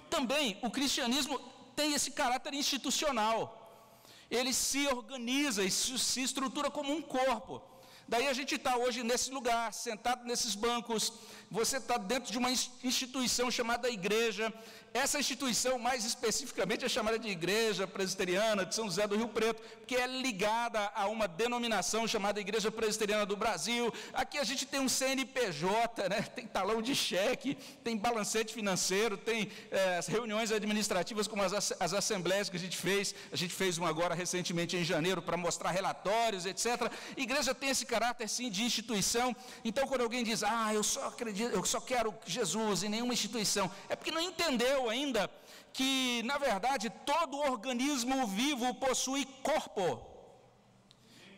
Também 0.10 0.58
o 0.62 0.70
cristianismo 0.70 1.40
tem 1.78 1.94
esse 1.94 2.12
caráter 2.12 2.54
institucional 2.54 3.56
ele 4.30 4.54
se 4.54 4.88
organiza 4.88 5.64
e 5.64 5.72
se 5.72 6.22
estrutura 6.22 6.70
como 6.70 6.94
um 6.94 7.02
corpo. 7.02 7.62
Daí 8.12 8.28
a 8.28 8.34
gente 8.34 8.56
está 8.56 8.76
hoje 8.76 9.04
nesse 9.04 9.30
lugar, 9.30 9.72
sentado 9.72 10.26
nesses 10.26 10.56
bancos, 10.56 11.14
você 11.52 11.78
está 11.78 11.96
dentro 11.96 12.32
de 12.32 12.40
uma 12.40 12.50
instituição 12.52 13.52
chamada 13.52 13.88
igreja. 13.88 14.52
Essa 14.94 15.20
instituição, 15.20 15.78
mais 15.78 16.06
especificamente, 16.06 16.86
é 16.86 16.90
chamada 16.90 17.20
de 17.20 17.28
Igreja 17.28 17.86
Presbiteriana 17.86 18.66
de 18.66 18.74
São 18.74 18.86
José 18.86 19.06
do 19.08 19.16
Rio 19.16 19.28
Preto, 19.28 19.62
que 19.86 19.96
é 19.96 20.08
ligada 20.08 20.92
a 20.96 21.08
uma 21.08 21.28
denominação 21.28 22.08
chamada 22.08 22.40
Igreja 22.40 22.72
Presbiteriana 22.72 23.26
do 23.26 23.36
Brasil. 23.36 23.94
Aqui 24.14 24.38
a 24.38 24.44
gente 24.44 24.66
tem 24.66 24.80
um 24.80 24.90
CNPJ, 24.90 26.10
né? 26.10 26.22
tem 26.36 26.48
talão 26.48 26.82
de 26.82 26.96
cheque, 26.96 27.56
tem 27.84 27.98
balancete 27.98 28.54
financeiro, 28.54 29.18
tem 29.18 29.52
é, 29.70 30.00
reuniões 30.08 30.52
administrativas 30.52 31.28
como 31.28 31.44
as, 31.44 31.74
as 31.80 31.94
assembleias 31.94 32.50
que 32.50 32.58
a 32.58 32.60
gente 32.60 32.78
fez. 32.78 33.14
A 33.32 33.36
gente 33.36 33.54
fez 33.54 33.78
uma 33.78 33.90
agora 33.90 34.16
recentemente 34.16 34.76
em 34.76 34.84
janeiro 34.84 35.22
para 35.22 35.38
mostrar 35.38 35.72
relatórios, 35.72 36.46
etc. 36.46 36.92
A 37.16 37.20
igreja 37.20 37.54
tem 37.54 37.70
esse 37.70 37.86
caráter 37.86 38.28
sim 38.28 38.50
de 38.50 38.64
instituição. 38.64 39.36
Então, 39.64 39.88
quando 39.88 40.02
alguém 40.02 40.24
diz, 40.24 40.44
ah, 40.44 40.74
eu 40.74 40.84
só 40.84 41.08
acredito 41.08 41.50
eu 41.52 41.66
só 41.66 41.80
quero 41.80 42.14
Jesus 42.26 42.84
e 42.84 42.90
nenhuma 42.90 43.14
instituição. 43.14 43.70
É 43.88 43.96
porque 43.96 44.12
não 44.12 44.22
entendeu 44.22 44.79
ainda 44.88 45.30
que, 45.74 46.22
na 46.24 46.38
verdade, 46.38 46.90
todo 47.06 47.38
organismo 47.38 48.28
vivo 48.28 48.74
possui 48.76 49.26
corpo. 49.42 50.10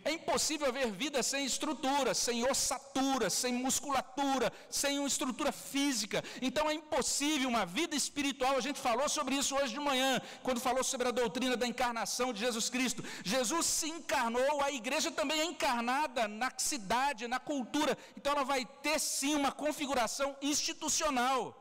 É 0.04 0.12
impossível 0.12 0.68
haver 0.68 0.92
vida 0.92 1.22
sem 1.22 1.46
estrutura, 1.46 2.14
sem 2.16 2.44
ossatura, 2.50 3.30
sem 3.30 3.54
musculatura, 3.54 4.52
sem 4.68 4.98
uma 4.98 5.08
estrutura 5.08 5.52
física. 5.52 6.24
Então 6.42 6.68
é 6.68 6.74
impossível 6.74 7.48
uma 7.48 7.68
vida 7.68 7.96
espiritual. 7.96 8.58
A 8.58 8.62
gente 8.62 8.80
falou 8.80 9.08
sobre 9.08 9.36
isso 9.36 9.56
hoje 9.56 9.74
de 9.74 9.80
manhã, 9.80 10.20
quando 10.42 10.60
falou 10.60 10.84
sobre 10.84 11.08
a 11.10 11.12
doutrina 11.12 11.56
da 11.56 11.68
encarnação 11.68 12.34
de 12.34 12.40
Jesus 12.40 12.68
Cristo. 12.68 13.04
Jesus 13.24 13.68
se 13.68 13.90
encarnou, 13.90 14.64
a 14.64 14.72
igreja 14.72 15.12
também 15.12 15.40
é 15.40 15.46
encarnada 15.46 16.28
na 16.28 16.52
cidade, 16.58 17.28
na 17.28 17.40
cultura. 17.40 17.96
Então 18.18 18.34
ela 18.34 18.44
vai 18.44 18.66
ter 18.82 19.00
sim 19.00 19.36
uma 19.36 19.52
configuração 19.52 20.36
institucional. 20.42 21.61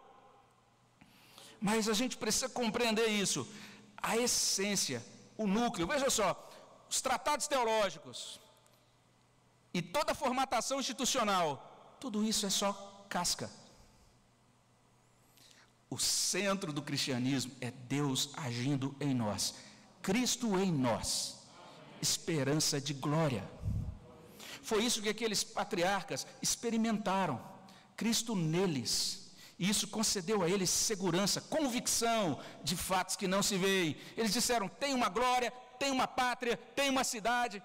Mas 1.61 1.89
a 1.89 1.93
gente 1.93 2.17
precisa 2.17 2.49
compreender 2.49 3.07
isso. 3.09 3.47
A 3.97 4.17
essência, 4.17 5.05
o 5.37 5.47
núcleo. 5.47 5.87
Veja 5.87 6.09
só, 6.09 6.51
os 6.89 7.01
tratados 7.01 7.47
teológicos 7.47 8.41
e 9.73 9.81
toda 9.81 10.13
a 10.13 10.15
formatação 10.15 10.81
institucional, 10.81 11.97
tudo 12.01 12.25
isso 12.25 12.47
é 12.47 12.51
só 12.51 13.05
casca. 13.09 13.51
O 15.89 15.99
centro 15.99 16.73
do 16.73 16.83
cristianismo 16.83 17.53
é 17.61 17.71
Deus 17.71 18.31
agindo 18.37 18.95
em 19.01 19.13
nós, 19.13 19.55
Cristo 20.01 20.59
em 20.59 20.73
nós, 20.73 21.37
esperança 22.01 22.81
de 22.81 22.95
glória. 22.95 23.49
Foi 24.63 24.85
isso 24.85 25.03
que 25.03 25.09
aqueles 25.09 25.43
patriarcas 25.43 26.27
experimentaram, 26.41 27.41
Cristo 27.97 28.37
neles. 28.37 29.20
E 29.61 29.69
isso 29.69 29.87
concedeu 29.87 30.43
a 30.43 30.49
eles 30.49 30.71
segurança, 30.71 31.39
convicção 31.43 32.41
de 32.65 32.75
fatos 32.75 33.15
que 33.15 33.29
não 33.29 33.43
se 33.43 33.59
veem. 33.59 33.95
Eles 34.17 34.33
disseram: 34.33 34.67
tem 34.69 34.95
uma 34.95 35.11
glória, 35.11 35.53
tem 35.79 35.91
uma 35.91 36.09
pátria, 36.09 36.57
tem 36.75 36.89
uma 36.89 37.05
cidade, 37.05 37.63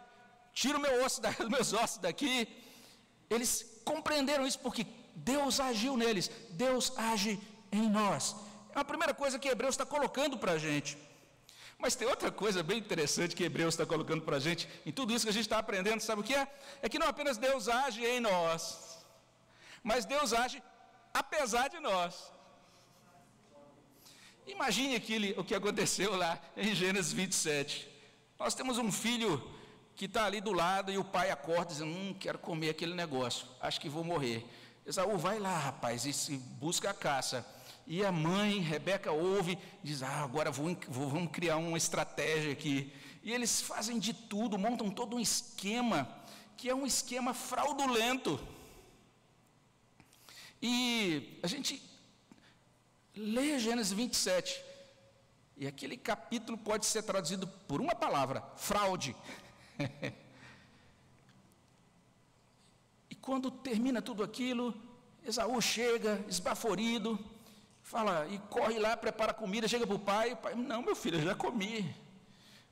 tira 0.52 0.78
meu 0.78 1.06
osso, 1.06 1.22
os 1.42 1.48
meus 1.48 1.72
ossos 1.72 2.00
daqui. 2.00 2.50
Eles 3.30 3.82
compreenderam 3.86 4.46
isso 4.46 4.60
porque 4.60 4.86
Deus 5.16 5.62
agiu 5.62 5.96
neles, 5.96 6.30
Deus 6.50 6.92
age 6.98 7.40
em 7.72 7.90
nós. 7.90 8.36
É 8.76 8.80
a 8.82 8.84
primeira 8.84 9.14
coisa 9.14 9.40
que 9.40 9.48
Hebreus 9.48 9.76
está 9.76 9.86
colocando 9.86 10.38
para 10.38 10.52
a 10.52 10.58
gente. 10.58 10.98
Mas 11.80 11.96
tem 11.96 12.10
outra 12.10 12.30
coisa 12.30 12.62
bem 12.62 12.78
interessante 12.78 13.38
que 13.38 13.46
Hebreus 13.46 13.74
está 13.74 13.86
colocando 13.86 14.22
para 14.22 14.36
a 14.36 14.40
gente, 14.40 14.68
em 14.86 14.92
tudo 14.92 15.14
isso 15.14 15.26
que 15.26 15.30
a 15.30 15.34
gente 15.34 15.46
está 15.46 15.60
aprendendo, 15.60 16.02
sabe 16.02 16.20
o 16.20 16.26
que 16.26 16.36
é? 16.36 16.46
É 16.82 16.90
que 16.90 17.00
não 17.00 17.08
apenas 17.08 17.38
Deus 17.38 17.70
age 17.70 18.06
em 18.06 18.20
nós, 18.20 18.98
mas 19.82 20.04
Deus 20.04 20.34
age 20.34 20.62
apesar 21.16 21.70
de 21.70 21.80
nós. 21.80 22.30
Imagine 24.46 24.98
aquele, 24.98 25.34
o 25.38 25.44
que 25.46 25.56
aconteceu 25.56 26.16
lá 26.16 26.40
em 26.58 26.76
Gênesis 26.76 27.14
27. 27.14 27.90
Nós 28.38 28.54
temos 28.54 28.78
um 28.78 28.92
filho 28.92 29.42
que 29.96 30.06
está 30.06 30.26
ali 30.26 30.42
do 30.42 30.52
lado 30.52 30.92
e 30.92 30.98
o 30.98 31.06
pai 31.06 31.32
acorda 31.32 31.72
dizendo: 31.72 31.92
Hum, 31.92 32.14
quero 32.20 32.38
comer 32.38 32.70
aquele 32.70 32.94
negócio, 32.94 33.48
acho 33.62 33.80
que 33.80 33.88
vou 33.88 34.04
morrer. 34.04 34.46
Esaú, 34.86 35.18
vai 35.18 35.40
lá, 35.40 35.58
rapaz, 35.58 36.06
e 36.06 36.12
se 36.12 36.38
busca 36.38 36.90
a 36.90 36.94
caça. 36.94 37.46
E 37.88 38.04
a 38.04 38.12
mãe, 38.12 38.60
Rebeca, 38.60 39.12
ouve, 39.12 39.58
diz: 39.82 40.04
Ah, 40.04 40.22
agora 40.22 40.52
vou, 40.52 40.78
vou, 40.90 41.10
vamos 41.10 41.32
criar 41.32 41.56
uma 41.56 41.78
estratégia 41.78 42.52
aqui. 42.52 42.94
E 43.24 43.32
eles 43.32 43.62
fazem 43.62 43.98
de 43.98 44.14
tudo, 44.14 44.60
montam 44.60 44.92
todo 44.92 45.16
um 45.16 45.20
esquema, 45.20 46.08
que 46.58 46.70
é 46.70 46.76
um 46.76 46.86
esquema 46.86 47.34
fraudulento. 47.34 48.40
E 50.68 51.40
a 51.44 51.48
gente 51.48 51.80
lê 53.16 53.60
Gênesis 53.60 53.94
27. 53.94 54.60
E 55.56 55.68
aquele 55.68 55.96
capítulo 55.96 56.58
pode 56.58 56.88
ser 56.88 57.04
traduzido 57.04 57.48
por 57.68 57.80
uma 57.80 57.94
palavra: 57.94 58.42
fraude. 58.58 59.16
e 63.12 63.14
quando 63.14 63.52
termina 63.52 64.02
tudo 64.02 64.24
aquilo, 64.24 64.74
Esaú 65.24 65.62
chega 65.62 66.26
esbaforido, 66.28 67.20
fala 67.84 68.28
e 68.28 68.40
corre 68.50 68.80
lá, 68.80 68.98
prepara 68.98 69.36
comida, 69.36 69.68
chega 69.68 69.86
para 69.86 69.96
o 69.96 70.00
pai, 70.00 70.34
o 70.34 70.38
pai, 70.38 70.56
não, 70.56 70.82
meu 70.82 70.96
filho, 70.96 71.20
eu 71.20 71.26
já 71.26 71.36
comi. 71.36 71.96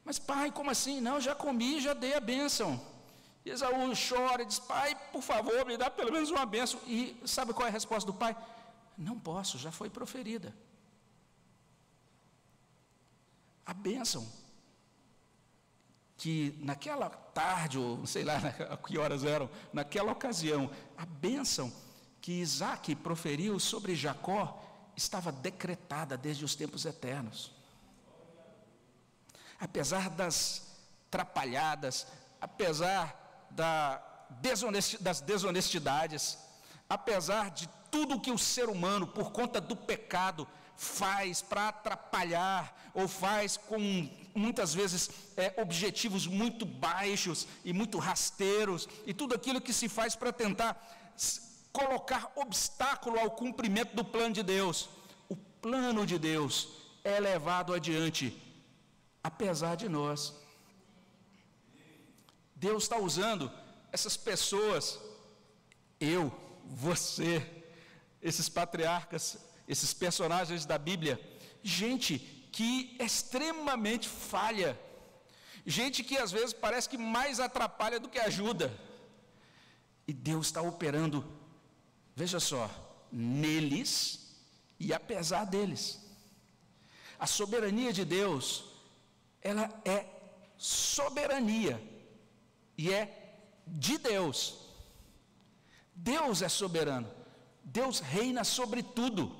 Mas 0.03 0.17
pai, 0.17 0.51
como 0.51 0.71
assim? 0.71 0.99
Não, 0.99 1.21
já 1.21 1.35
comi, 1.35 1.79
já 1.79 1.93
dei 1.93 2.15
a 2.15 2.19
bênção. 2.19 2.83
E 3.45 3.49
Esaú 3.49 3.91
chora 3.95 4.43
e 4.43 4.45
diz: 4.45 4.59
Pai, 4.59 4.95
por 5.11 5.21
favor, 5.21 5.65
me 5.65 5.77
dá 5.77 5.89
pelo 5.89 6.11
menos 6.11 6.29
uma 6.29 6.45
bênção. 6.45 6.79
E 6.87 7.19
sabe 7.25 7.53
qual 7.53 7.67
é 7.67 7.69
a 7.69 7.73
resposta 7.73 8.09
do 8.09 8.17
pai? 8.17 8.35
Não 8.97 9.19
posso, 9.19 9.57
já 9.57 9.71
foi 9.71 9.89
proferida. 9.89 10.55
A 13.65 13.73
bênção 13.73 14.27
que 16.17 16.57
naquela 16.59 17.09
tarde, 17.09 17.77
ou 17.77 18.05
sei 18.05 18.23
lá 18.23 18.39
que 18.87 18.97
horas 18.97 19.25
eram, 19.25 19.49
naquela 19.73 20.11
ocasião, 20.11 20.71
a 20.97 21.05
bênção 21.05 21.71
que 22.21 22.33
Isaac 22.33 22.95
proferiu 22.95 23.59
sobre 23.59 23.95
Jacó 23.95 24.61
estava 24.95 25.31
decretada 25.31 26.15
desde 26.15 26.45
os 26.45 26.55
tempos 26.55 26.85
eternos. 26.85 27.51
Apesar 29.59 30.09
das 30.09 30.77
trapalhadas, 31.09 32.07
apesar 32.39 33.22
da 33.55 34.01
das 34.99 35.21
desonestidades, 35.21 36.37
apesar 36.89 37.51
de 37.51 37.69
tudo 37.91 38.19
que 38.19 38.31
o 38.31 38.37
ser 38.37 38.69
humano, 38.69 39.05
por 39.07 39.31
conta 39.31 39.61
do 39.61 39.75
pecado, 39.75 40.47
faz 40.75 41.41
para 41.41 41.69
atrapalhar, 41.69 42.91
ou 42.93 43.07
faz 43.07 43.57
com 43.57 44.09
muitas 44.33 44.73
vezes 44.73 45.09
é, 45.37 45.53
objetivos 45.61 46.25
muito 46.25 46.65
baixos 46.65 47.47
e 47.63 47.71
muito 47.71 47.99
rasteiros, 47.99 48.87
e 49.05 49.13
tudo 49.13 49.35
aquilo 49.35 49.61
que 49.61 49.73
se 49.73 49.87
faz 49.87 50.15
para 50.15 50.33
tentar 50.33 50.71
colocar 51.71 52.31
obstáculo 52.35 53.19
ao 53.19 53.31
cumprimento 53.31 53.95
do 53.95 54.03
plano 54.03 54.33
de 54.33 54.43
Deus. 54.43 54.89
O 55.29 55.35
plano 55.35 56.05
de 56.05 56.17
Deus 56.17 56.69
é 57.03 57.19
levado 57.19 57.73
adiante, 57.73 58.35
apesar 59.23 59.75
de 59.75 59.87
nós. 59.87 60.42
Deus 62.65 62.83
está 62.83 62.97
usando 62.97 63.51
essas 63.91 64.15
pessoas, 64.15 64.97
eu, 65.99 66.31
você, 66.65 67.45
esses 68.21 68.47
patriarcas, 68.47 69.37
esses 69.67 69.93
personagens 69.93 70.65
da 70.65 70.77
Bíblia, 70.77 71.15
gente 71.61 72.19
que 72.55 72.95
é 72.99 73.05
extremamente 73.11 74.07
falha, 74.07 74.79
gente 75.65 76.05
que 76.07 76.17
às 76.17 76.31
vezes 76.31 76.53
parece 76.53 76.87
que 76.87 76.97
mais 76.97 77.41
atrapalha 77.41 77.99
do 77.99 78.11
que 78.13 78.19
ajuda, 78.19 78.67
e 80.07 80.13
Deus 80.13 80.47
está 80.47 80.61
operando, 80.61 81.17
veja 82.15 82.39
só, 82.39 82.65
neles 83.11 83.97
e 84.79 84.93
apesar 84.93 85.43
deles. 85.45 85.99
A 87.19 87.27
soberania 87.27 87.91
de 87.91 88.05
Deus, 88.05 88.45
ela 89.41 89.69
é 89.83 90.05
soberania 90.57 91.75
e 92.77 92.91
é 92.91 93.35
de 93.65 93.97
Deus. 93.97 94.55
Deus 95.95 96.41
é 96.41 96.49
soberano. 96.49 97.09
Deus 97.63 97.99
reina 97.99 98.43
sobre 98.43 98.83
tudo. 98.83 99.35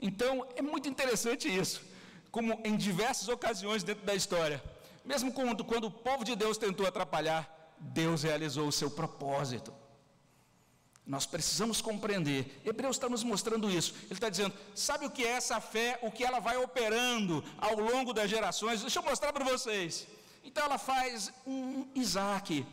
Então, 0.00 0.46
é 0.54 0.62
muito 0.62 0.88
interessante 0.88 1.48
isso, 1.48 1.82
como 2.30 2.60
em 2.64 2.76
diversas 2.76 3.28
ocasiões 3.28 3.82
dentro 3.82 4.04
da 4.04 4.14
história, 4.14 4.62
mesmo 5.04 5.32
quando, 5.32 5.64
quando 5.64 5.84
o 5.84 5.90
povo 5.90 6.24
de 6.24 6.36
Deus 6.36 6.58
tentou 6.58 6.86
atrapalhar, 6.86 7.74
Deus 7.78 8.22
realizou 8.22 8.68
o 8.68 8.72
seu 8.72 8.90
propósito. 8.90 9.72
Nós 11.06 11.24
precisamos 11.24 11.80
compreender. 11.80 12.60
Hebreus 12.66 12.96
está 12.96 13.08
nos 13.08 13.24
mostrando 13.24 13.70
isso. 13.70 13.94
Ele 14.04 14.12
está 14.12 14.28
dizendo: 14.28 14.54
sabe 14.74 15.06
o 15.06 15.10
que 15.10 15.24
é 15.24 15.30
essa 15.30 15.58
fé? 15.58 15.98
O 16.02 16.10
que 16.10 16.22
ela 16.22 16.38
vai 16.38 16.58
operando 16.58 17.42
ao 17.56 17.76
longo 17.76 18.12
das 18.12 18.28
gerações? 18.28 18.82
Deixa 18.82 18.98
eu 18.98 19.02
mostrar 19.02 19.32
para 19.32 19.42
vocês. 19.42 20.06
Então 20.48 20.64
ela 20.64 20.78
faz 20.78 21.30
um 21.46 21.86
Isaac, 21.94 22.64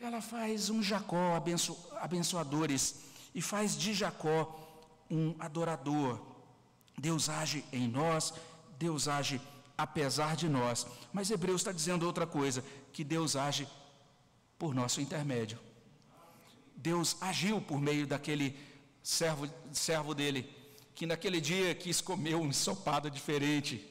ela 0.00 0.20
faz 0.20 0.68
um 0.68 0.82
Jacó 0.82 1.36
abenço, 1.36 1.78
abençoadores, 2.00 3.04
e 3.32 3.40
faz 3.40 3.78
de 3.78 3.94
Jacó 3.94 4.82
um 5.08 5.32
adorador. 5.38 6.20
Deus 6.98 7.28
age 7.28 7.64
em 7.72 7.86
nós, 7.86 8.34
Deus 8.80 9.06
age 9.06 9.40
apesar 9.78 10.34
de 10.34 10.48
nós. 10.48 10.88
Mas 11.12 11.30
Hebreus 11.30 11.60
está 11.60 11.70
dizendo 11.70 12.04
outra 12.04 12.26
coisa: 12.26 12.64
que 12.92 13.04
Deus 13.04 13.36
age 13.36 13.68
por 14.58 14.74
nosso 14.74 15.00
intermédio. 15.00 15.60
Deus 16.74 17.16
agiu 17.20 17.60
por 17.60 17.80
meio 17.80 18.08
daquele 18.08 18.58
servo, 19.04 19.48
servo 19.70 20.16
dele, 20.16 20.52
que 20.96 21.06
naquele 21.06 21.40
dia 21.40 21.76
quis 21.76 22.00
comer 22.00 22.34
um 22.34 22.48
ensopado 22.48 23.08
diferente 23.08 23.88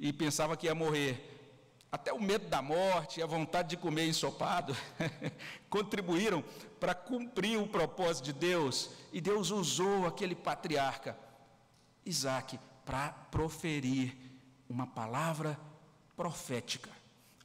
e 0.00 0.10
pensava 0.10 0.56
que 0.56 0.68
ia 0.68 0.74
morrer. 0.74 1.31
Até 1.92 2.10
o 2.10 2.20
medo 2.20 2.48
da 2.48 2.62
morte 2.62 3.20
e 3.20 3.22
a 3.22 3.26
vontade 3.26 3.68
de 3.68 3.76
comer 3.76 4.08
ensopado 4.08 4.74
contribuíram 5.68 6.42
para 6.80 6.94
cumprir 6.94 7.58
o 7.60 7.68
propósito 7.68 8.24
de 8.24 8.32
Deus. 8.32 8.88
E 9.12 9.20
Deus 9.20 9.50
usou 9.50 10.06
aquele 10.06 10.34
patriarca 10.34 11.14
Isaac 12.04 12.58
para 12.86 13.10
proferir 13.30 14.16
uma 14.70 14.86
palavra 14.86 15.60
profética, 16.16 16.88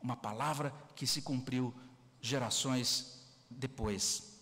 uma 0.02 0.16
palavra 0.16 0.74
que 0.96 1.06
se 1.06 1.22
cumpriu 1.22 1.74
gerações 2.22 3.22
depois. 3.50 4.40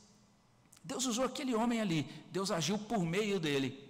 Deus 0.83 1.05
usou 1.07 1.25
aquele 1.25 1.55
homem 1.55 1.81
ali, 1.81 2.03
Deus 2.31 2.51
agiu 2.51 2.77
por 2.77 3.03
meio 3.03 3.39
dele. 3.39 3.83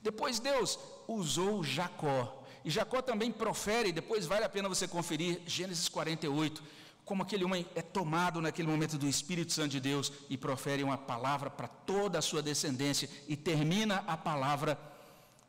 Depois 0.00 0.38
Deus 0.38 0.78
usou 1.08 1.64
Jacó. 1.64 2.35
E 2.66 2.70
Jacó 2.70 3.00
também 3.00 3.30
profere, 3.30 3.92
depois 3.92 4.26
vale 4.26 4.44
a 4.44 4.48
pena 4.48 4.68
você 4.68 4.88
conferir 4.88 5.40
Gênesis 5.46 5.88
48, 5.88 6.60
como 7.04 7.22
aquele 7.22 7.44
homem 7.44 7.64
é 7.76 7.80
tomado 7.80 8.40
naquele 8.40 8.66
momento 8.66 8.98
do 8.98 9.08
Espírito 9.08 9.52
Santo 9.52 9.68
de 9.68 9.78
Deus 9.78 10.12
e 10.28 10.36
profere 10.36 10.82
uma 10.82 10.98
palavra 10.98 11.48
para 11.48 11.68
toda 11.68 12.18
a 12.18 12.22
sua 12.22 12.42
descendência 12.42 13.08
e 13.28 13.36
termina 13.36 14.02
a 14.08 14.16
palavra 14.16 14.76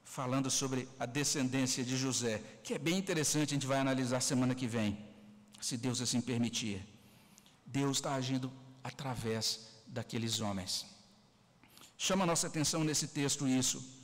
falando 0.03 0.51
sobre 0.51 0.87
a 0.99 1.07
descendência 1.07 1.83
de 1.83 1.97
José, 1.97 2.39
que 2.63 2.75
é 2.75 2.77
bem 2.77 2.99
interessante, 2.99 3.49
a 3.49 3.55
gente 3.55 3.65
vai 3.65 3.79
analisar 3.79 4.21
semana 4.21 4.53
que 4.53 4.67
vem, 4.67 5.03
se 5.59 5.75
Deus 5.75 5.99
assim 5.99 6.21
permitir. 6.21 6.85
Deus 7.65 7.97
está 7.97 8.13
agindo 8.13 8.53
através 8.83 9.81
daqueles 9.87 10.39
homens. 10.39 10.85
Chama 11.97 12.25
a 12.25 12.27
nossa 12.27 12.45
atenção 12.45 12.83
nesse 12.83 13.07
texto 13.07 13.47
isso. 13.47 13.96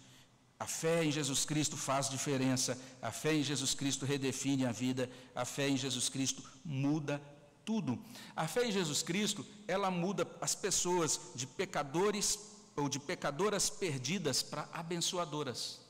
A 0.64 0.66
fé 0.66 1.03
em 1.03 1.11
Jesus 1.11 1.43
Cristo 1.43 1.76
faz 1.76 2.09
diferença, 2.09 2.80
a 3.01 3.11
fé 3.11 3.34
em 3.34 3.43
Jesus 3.43 3.74
Cristo 3.74 4.05
redefine 4.05 4.66
a 4.66 4.72
vida, 4.72 5.09
a 5.36 5.43
fé 5.43 5.68
em 5.68 5.76
Jesus 5.76 6.07
Cristo 6.07 6.41
muda 6.64 7.22
tudo. 7.66 7.99
A 8.34 8.47
fé 8.47 8.66
em 8.66 8.72
Jesus 8.72 9.03
Cristo, 9.03 9.45
ela 9.68 9.91
muda 9.91 10.26
as 10.39 10.55
pessoas 10.55 11.20
de 11.36 11.45
pecadores 11.45 12.39
ou 12.78 12.88
de 12.88 12.97
pecadoras 12.97 13.70
perdidas 13.70 14.41
para 14.41 14.70
abençoadoras. 14.72 15.82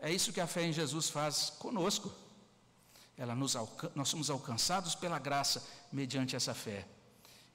É 0.00 0.12
isso 0.12 0.32
que 0.32 0.40
a 0.40 0.48
fé 0.48 0.64
em 0.64 0.72
Jesus 0.72 1.08
faz 1.08 1.50
conosco. 1.50 2.12
Ela 3.16 3.36
nos 3.36 3.54
nós 3.94 4.08
somos 4.08 4.30
alcançados 4.30 4.96
pela 4.96 5.20
graça 5.20 5.64
mediante 5.92 6.34
essa 6.34 6.54
fé. 6.54 6.88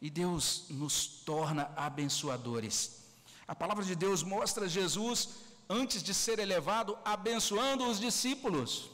E 0.02 0.10
Deus 0.10 0.64
nos 0.70 1.08
torna 1.26 1.70
abençoadores. 1.76 3.00
A 3.46 3.54
palavra 3.54 3.84
de 3.84 3.96
Deus 3.96 4.24
mostra 4.24 4.70
Jesus, 4.70 5.49
antes 5.70 6.02
de 6.02 6.14
ser 6.14 6.40
elevado, 6.40 6.98
abençoando 7.06 7.88
os 7.88 8.00
discípulos. 8.00 8.90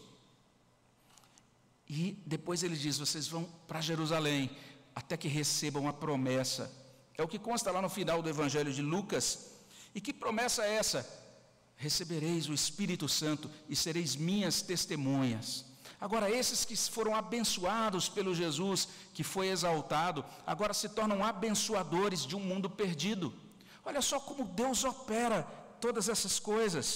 E 1.88 2.22
depois 2.26 2.64
ele 2.64 2.76
diz: 2.76 2.98
vocês 2.98 3.28
vão 3.28 3.46
para 3.68 3.82
Jerusalém, 3.82 4.50
até 4.94 5.16
que 5.16 5.28
recebam 5.28 5.88
a 5.88 5.94
promessa. 5.94 6.72
É 7.18 7.24
o 7.24 7.28
que 7.28 7.40
consta 7.40 7.72
lá 7.72 7.82
no 7.82 7.90
final 7.90 8.22
do 8.22 8.30
Evangelho 8.30 8.74
de 8.74 8.82
Lucas. 8.82 9.52
E 9.94 10.02
que 10.02 10.12
promessa 10.12 10.66
é 10.66 10.76
essa? 10.76 11.26
recebereis 11.78 12.48
o 12.48 12.54
Espírito 12.54 13.08
Santo 13.08 13.50
e 13.68 13.76
sereis 13.76 14.16
minhas 14.16 14.62
testemunhas. 14.62 15.66
Agora, 16.00 16.30
esses 16.30 16.66
que 16.66 16.76
foram 16.76 17.16
abençoados 17.16 18.10
pelo 18.10 18.36
Jesus, 18.36 18.88
que 19.14 19.24
foi 19.24 19.48
exaltado, 19.48 20.24
agora 20.46 20.74
se 20.74 20.90
tornam 20.90 21.24
abençoadores 21.24 22.26
de 22.26 22.36
um 22.36 22.40
mundo 22.40 22.70
perdido. 22.70 23.34
Olha 23.84 24.02
só 24.02 24.20
como 24.20 24.46
Deus 24.46 24.84
opera 24.84 25.48
todas 25.86 26.10
essas 26.10 26.40
coisas. 26.40 26.88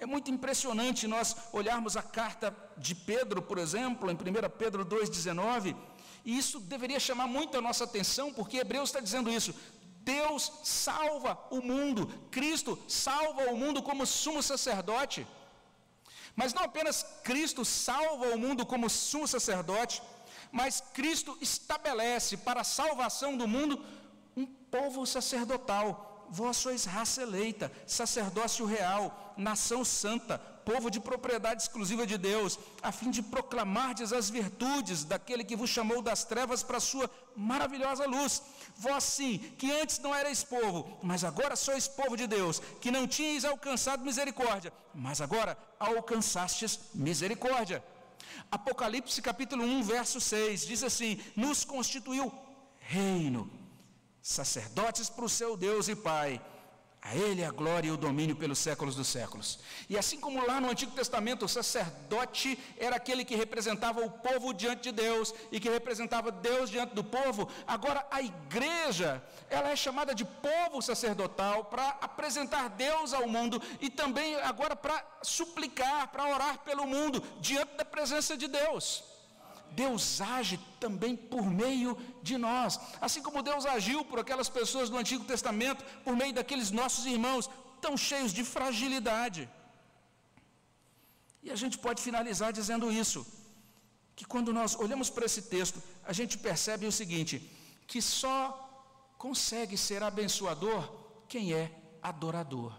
É 0.00 0.06
muito 0.14 0.28
impressionante 0.28 1.06
nós 1.06 1.36
olharmos 1.52 1.96
a 1.96 2.02
carta 2.02 2.46
de 2.76 2.92
Pedro, 3.10 3.40
por 3.40 3.58
exemplo, 3.64 4.10
em 4.10 4.14
1 4.14 4.18
Pedro 4.62 4.84
2,19, 4.84 5.76
e 6.24 6.36
isso 6.36 6.58
deveria 6.58 6.98
chamar 6.98 7.28
muito 7.28 7.56
a 7.56 7.60
nossa 7.60 7.84
atenção, 7.84 8.32
porque 8.32 8.56
Hebreus 8.56 8.88
está 8.88 9.00
dizendo 9.08 9.30
isso. 9.30 9.54
Deus 10.00 10.42
salva 10.64 11.38
o 11.56 11.60
mundo, 11.60 12.02
Cristo 12.36 12.76
salva 12.88 13.52
o 13.52 13.56
mundo 13.56 13.84
como 13.88 14.04
sumo 14.04 14.42
sacerdote. 14.42 15.24
Mas 16.34 16.52
não 16.52 16.64
apenas 16.64 17.06
Cristo 17.22 17.64
salva 17.64 18.34
o 18.34 18.38
mundo 18.38 18.66
como 18.66 18.90
sumo 18.90 19.28
sacerdote, 19.28 20.02
mas 20.50 20.82
Cristo 20.92 21.38
estabelece 21.40 22.36
para 22.36 22.62
a 22.62 22.70
salvação 22.80 23.36
do 23.36 23.46
mundo 23.46 23.84
um 24.36 24.46
povo 24.46 25.06
sacerdotal, 25.06 26.07
vós 26.30 26.56
sois 26.56 26.84
raça 26.84 27.22
eleita, 27.22 27.70
sacerdócio 27.86 28.66
real, 28.66 29.34
nação 29.36 29.84
santa, 29.84 30.38
povo 30.64 30.90
de 30.90 31.00
propriedade 31.00 31.62
exclusiva 31.62 32.06
de 32.06 32.18
Deus, 32.18 32.58
a 32.82 32.92
fim 32.92 33.10
de 33.10 33.22
proclamardes 33.22 34.12
as 34.12 34.28
virtudes 34.28 35.02
daquele 35.02 35.42
que 35.42 35.56
vos 35.56 35.70
chamou 35.70 36.02
das 36.02 36.24
trevas 36.24 36.62
para 36.62 36.76
a 36.76 36.80
sua 36.80 37.10
maravilhosa 37.34 38.06
luz. 38.06 38.42
Vós 38.76 39.04
sim, 39.04 39.38
que 39.56 39.72
antes 39.72 39.98
não 39.98 40.14
erais 40.14 40.44
povo, 40.44 40.98
mas 41.02 41.24
agora 41.24 41.56
sois 41.56 41.88
povo 41.88 42.16
de 42.16 42.26
Deus, 42.26 42.60
que 42.82 42.90
não 42.90 43.06
tinhais 43.06 43.46
alcançado 43.46 44.04
misericórdia, 44.04 44.72
mas 44.94 45.22
agora 45.22 45.56
alcançastes 45.80 46.78
misericórdia. 46.94 47.82
Apocalipse 48.50 49.22
capítulo 49.22 49.64
1, 49.64 49.82
verso 49.82 50.20
6 50.20 50.66
diz 50.66 50.82
assim: 50.82 51.18
Nos 51.34 51.64
constituiu 51.64 52.32
reino, 52.78 53.50
sacerdotes 54.28 55.08
para 55.08 55.24
o 55.24 55.28
seu 55.28 55.56
Deus 55.56 55.88
e 55.88 55.96
Pai 55.96 56.38
a 57.00 57.14
Ele 57.14 57.42
a 57.42 57.50
glória 57.50 57.88
e 57.88 57.90
o 57.90 57.96
domínio 57.96 58.36
pelos 58.36 58.58
séculos 58.58 58.94
dos 58.94 59.06
séculos. 59.08 59.58
E 59.88 59.96
assim 59.96 60.20
como 60.20 60.44
lá 60.44 60.60
no 60.60 60.68
Antigo 60.68 60.92
Testamento 60.92 61.46
o 61.46 61.48
sacerdote 61.48 62.58
era 62.76 62.96
aquele 62.96 63.24
que 63.24 63.34
representava 63.34 64.04
o 64.04 64.10
povo 64.10 64.52
diante 64.52 64.82
de 64.82 64.92
Deus 64.92 65.32
e 65.50 65.58
que 65.58 65.70
representava 65.70 66.30
Deus 66.30 66.68
diante 66.68 66.94
do 66.94 67.02
povo, 67.02 67.48
agora 67.66 68.06
a 68.10 68.20
igreja, 68.20 69.22
ela 69.48 69.70
é 69.70 69.76
chamada 69.76 70.14
de 70.14 70.26
povo 70.26 70.82
sacerdotal 70.82 71.64
para 71.64 71.88
apresentar 72.00 72.68
Deus 72.68 73.14
ao 73.14 73.26
mundo 73.26 73.62
e 73.80 73.88
também 73.88 74.34
agora 74.36 74.76
para 74.76 75.02
suplicar, 75.22 76.08
para 76.08 76.28
orar 76.28 76.58
pelo 76.58 76.86
mundo 76.86 77.22
diante 77.40 77.74
da 77.76 77.84
presença 77.84 78.36
de 78.36 78.48
Deus. 78.48 79.02
Deus 79.72 80.20
age 80.20 80.58
também 80.80 81.16
por 81.16 81.44
meio 81.44 81.96
de 82.22 82.36
nós. 82.36 82.78
Assim 83.00 83.22
como 83.22 83.42
Deus 83.42 83.66
agiu 83.66 84.04
por 84.04 84.18
aquelas 84.18 84.48
pessoas 84.48 84.90
do 84.90 84.96
Antigo 84.96 85.24
Testamento, 85.24 85.84
por 86.04 86.16
meio 86.16 86.32
daqueles 86.32 86.70
nossos 86.70 87.06
irmãos 87.06 87.48
tão 87.80 87.96
cheios 87.96 88.32
de 88.32 88.44
fragilidade. 88.44 89.48
E 91.42 91.50
a 91.50 91.56
gente 91.56 91.78
pode 91.78 92.02
finalizar 92.02 92.52
dizendo 92.52 92.90
isso: 92.90 93.26
que 94.16 94.24
quando 94.24 94.52
nós 94.52 94.74
olhamos 94.74 95.08
para 95.08 95.26
esse 95.26 95.42
texto, 95.42 95.82
a 96.04 96.12
gente 96.12 96.38
percebe 96.38 96.86
o 96.86 96.92
seguinte: 96.92 97.50
que 97.86 98.02
só 98.02 98.38
consegue 99.16 99.76
ser 99.76 100.02
abençoador 100.02 100.90
quem 101.28 101.52
é 101.52 101.70
adorador. 102.02 102.72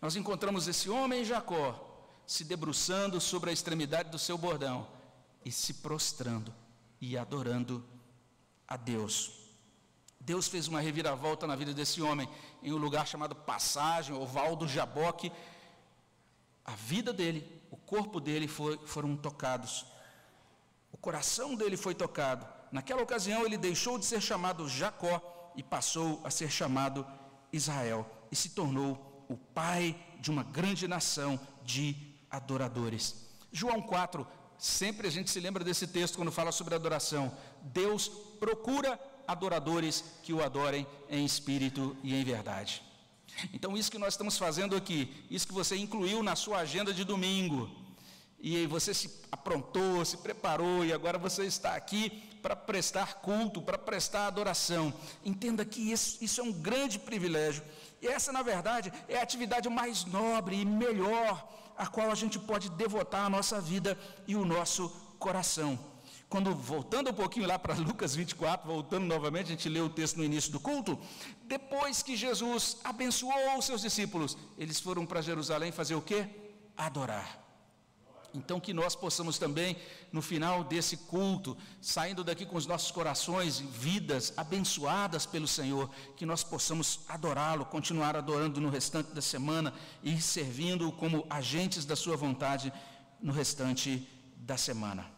Nós 0.00 0.16
encontramos 0.16 0.68
esse 0.68 0.90
homem 0.90 1.24
Jacó 1.24 1.90
se 2.26 2.44
debruçando 2.44 3.20
sobre 3.20 3.50
a 3.50 3.52
extremidade 3.52 4.10
do 4.10 4.18
seu 4.18 4.36
bordão 4.36 4.86
e 5.44 5.52
se 5.52 5.74
prostrando 5.74 6.52
e 7.00 7.18
adorando 7.18 7.84
a 8.66 8.76
Deus. 8.76 9.44
Deus 10.18 10.48
fez 10.48 10.68
uma 10.68 10.80
reviravolta 10.80 11.46
na 11.46 11.54
vida 11.54 11.74
desse 11.74 12.00
homem 12.00 12.28
em 12.62 12.72
um 12.72 12.78
lugar 12.78 13.06
chamado 13.06 13.34
Passagem, 13.34 14.14
ou 14.14 14.26
Val 14.26 14.56
do 14.56 14.66
Jaboque. 14.66 15.30
A 16.64 16.72
vida 16.72 17.12
dele, 17.12 17.62
o 17.70 17.76
corpo 17.76 18.18
dele 18.20 18.48
foi, 18.48 18.78
foram 18.86 19.16
tocados. 19.16 19.84
O 20.90 20.96
coração 20.96 21.54
dele 21.54 21.76
foi 21.76 21.94
tocado. 21.94 22.46
Naquela 22.72 23.02
ocasião 23.02 23.44
ele 23.44 23.58
deixou 23.58 23.98
de 23.98 24.06
ser 24.06 24.22
chamado 24.22 24.66
Jacó 24.66 25.52
e 25.54 25.62
passou 25.62 26.20
a 26.24 26.30
ser 26.30 26.50
chamado 26.50 27.06
Israel 27.52 28.06
e 28.32 28.36
se 28.36 28.48
tornou 28.48 29.26
o 29.28 29.36
pai 29.36 29.94
de 30.18 30.30
uma 30.30 30.42
grande 30.42 30.88
nação 30.88 31.38
de 31.62 31.96
adoradores. 32.30 33.14
João 33.52 33.82
4, 33.82 34.26
Sempre 34.64 35.06
a 35.06 35.10
gente 35.10 35.30
se 35.30 35.38
lembra 35.40 35.62
desse 35.62 35.86
texto 35.86 36.16
quando 36.16 36.32
fala 36.32 36.50
sobre 36.50 36.74
adoração. 36.74 37.30
Deus 37.60 38.08
procura 38.40 38.98
adoradores 39.28 40.02
que 40.22 40.32
o 40.32 40.42
adorem 40.42 40.86
em 41.10 41.22
espírito 41.22 41.94
e 42.02 42.14
em 42.14 42.24
verdade. 42.24 42.82
Então, 43.52 43.76
isso 43.76 43.90
que 43.90 43.98
nós 43.98 44.14
estamos 44.14 44.38
fazendo 44.38 44.74
aqui, 44.74 45.26
isso 45.30 45.46
que 45.46 45.52
você 45.52 45.76
incluiu 45.76 46.22
na 46.22 46.34
sua 46.34 46.60
agenda 46.60 46.94
de 46.94 47.04
domingo, 47.04 47.70
e 48.40 48.66
você 48.66 48.94
se 48.94 49.20
aprontou, 49.30 50.02
se 50.02 50.16
preparou, 50.16 50.82
e 50.82 50.94
agora 50.94 51.18
você 51.18 51.44
está 51.44 51.74
aqui 51.74 52.08
para 52.40 52.56
prestar 52.56 53.16
culto, 53.16 53.60
para 53.60 53.76
prestar 53.76 54.28
adoração. 54.28 54.94
Entenda 55.22 55.62
que 55.66 55.92
isso, 55.92 56.16
isso 56.22 56.40
é 56.40 56.44
um 56.44 56.52
grande 56.52 56.98
privilégio. 56.98 57.62
E 58.00 58.06
essa, 58.06 58.32
na 58.32 58.40
verdade, 58.40 58.90
é 59.10 59.18
a 59.18 59.22
atividade 59.22 59.68
mais 59.68 60.06
nobre 60.06 60.56
e 60.56 60.64
melhor 60.64 61.52
a 61.76 61.86
qual 61.86 62.10
a 62.10 62.14
gente 62.14 62.38
pode 62.38 62.70
devotar 62.70 63.26
a 63.26 63.30
nossa 63.30 63.60
vida 63.60 63.98
e 64.26 64.36
o 64.36 64.44
nosso 64.44 64.88
coração. 65.18 65.78
Quando, 66.28 66.54
voltando 66.54 67.10
um 67.10 67.14
pouquinho 67.14 67.46
lá 67.46 67.58
para 67.58 67.74
Lucas 67.78 68.14
24, 68.14 68.66
voltando 68.66 69.06
novamente, 69.06 69.46
a 69.46 69.50
gente 69.50 69.68
lê 69.68 69.80
o 69.80 69.88
texto 69.88 70.16
no 70.16 70.24
início 70.24 70.50
do 70.50 70.58
culto. 70.58 70.98
Depois 71.44 72.02
que 72.02 72.16
Jesus 72.16 72.78
abençoou 72.82 73.58
os 73.58 73.64
seus 73.64 73.82
discípulos, 73.82 74.36
eles 74.58 74.80
foram 74.80 75.06
para 75.06 75.20
Jerusalém 75.20 75.70
fazer 75.70 75.94
o 75.94 76.02
quê? 76.02 76.26
Adorar. 76.76 77.43
Então, 78.34 78.58
que 78.58 78.74
nós 78.74 78.96
possamos 78.96 79.38
também, 79.38 79.76
no 80.10 80.20
final 80.20 80.64
desse 80.64 80.96
culto, 80.96 81.56
saindo 81.80 82.24
daqui 82.24 82.44
com 82.44 82.56
os 82.56 82.66
nossos 82.66 82.90
corações, 82.90 83.60
vidas 83.60 84.32
abençoadas 84.36 85.24
pelo 85.24 85.46
Senhor, 85.46 85.88
que 86.16 86.26
nós 86.26 86.42
possamos 86.42 87.00
adorá-lo, 87.08 87.64
continuar 87.64 88.16
adorando 88.16 88.60
no 88.60 88.68
restante 88.68 89.12
da 89.12 89.22
semana 89.22 89.72
e 90.02 90.20
servindo 90.20 90.90
como 90.90 91.24
agentes 91.30 91.84
da 91.84 91.94
Sua 91.94 92.16
vontade 92.16 92.72
no 93.22 93.32
restante 93.32 94.08
da 94.36 94.56
semana. 94.56 95.08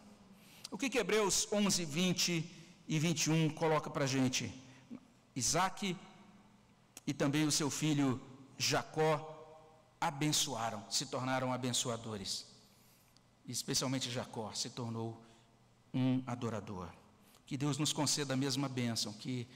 O 0.71 0.77
que, 0.77 0.91
que 0.91 0.99
Hebreus 0.99 1.49
11, 1.51 1.87
20 1.87 2.53
e 2.87 2.99
21 2.99 3.49
coloca 3.51 3.89
para 3.89 4.05
a 4.05 4.07
gente? 4.07 4.53
Isaac 5.35 5.97
e 7.07 7.15
também 7.15 7.47
o 7.47 7.53
seu 7.53 7.71
filho 7.71 8.21
Jacó 8.59 9.33
abençoaram, 9.99 10.85
se 10.91 11.07
tornaram 11.07 11.51
abençoadores 11.51 12.56
especialmente 13.53 14.11
Jacó, 14.11 14.53
se 14.53 14.71
tornou 14.71 15.23
um 15.93 16.23
adorador. 16.27 16.89
Que 17.47 17.57
Deus 17.57 17.79
nos 17.79 17.93
conceda 17.93 18.35
a 18.35 18.37
mesma 18.37 18.69
bênção, 18.69 19.13
que 19.13 19.47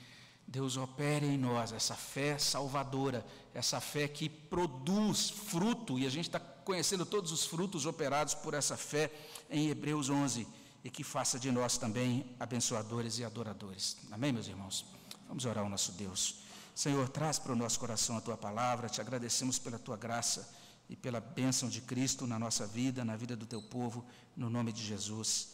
Deus 0.47 0.76
opere 0.76 1.26
em 1.26 1.38
nós 1.38 1.72
essa 1.72 1.95
fé 1.95 2.38
salvadora, 2.38 3.26
essa 3.53 3.80
fé 3.80 4.09
que 4.09 4.28
produz 4.28 5.30
fruto, 5.30 5.99
e 5.99 6.07
a 6.07 6.11
gente 6.11 6.26
está 6.26 6.41
conhecendo 6.41 7.05
todos 7.05 7.32
os 7.32 7.45
frutos 7.45 7.86
operados 7.86 8.34
por 8.34 8.55
essa 8.55 8.76
fé 8.76 9.12
em 9.49 9.68
Hebreus 9.68 10.09
11, 10.09 10.47
e 10.82 10.91
que 10.91 11.05
faça 11.05 11.38
de 11.38 11.51
nós 11.51 11.76
também 11.76 12.24
abençoadores 12.38 13.18
e 13.18 13.24
adoradores. 13.24 13.97
Amém, 14.11 14.32
meus 14.32 14.47
irmãos? 14.49 14.86
Vamos 15.28 15.45
orar 15.45 15.64
ao 15.64 15.70
nosso 15.70 15.93
Deus. 15.93 16.41
Senhor, 16.74 17.09
traz 17.09 17.38
para 17.38 17.53
o 17.53 17.57
nosso 17.57 17.78
coração 17.78 18.16
a 18.16 18.20
tua 18.20 18.36
palavra, 18.36 18.88
te 18.88 19.01
agradecemos 19.01 19.59
pela 19.59 19.78
tua 19.78 19.97
graça 19.97 20.60
e 20.91 20.97
pela 20.97 21.20
bênção 21.20 21.68
de 21.68 21.80
Cristo 21.80 22.26
na 22.26 22.36
nossa 22.36 22.66
vida, 22.66 23.05
na 23.05 23.14
vida 23.14 23.36
do 23.36 23.47
teu 23.47 23.62
povo, 23.62 24.05
no 24.36 24.51
nome 24.51 24.72
de 24.72 24.82
Jesus. 24.82 25.51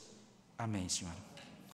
Amém, 0.56 0.88
Senhor. 0.88 1.12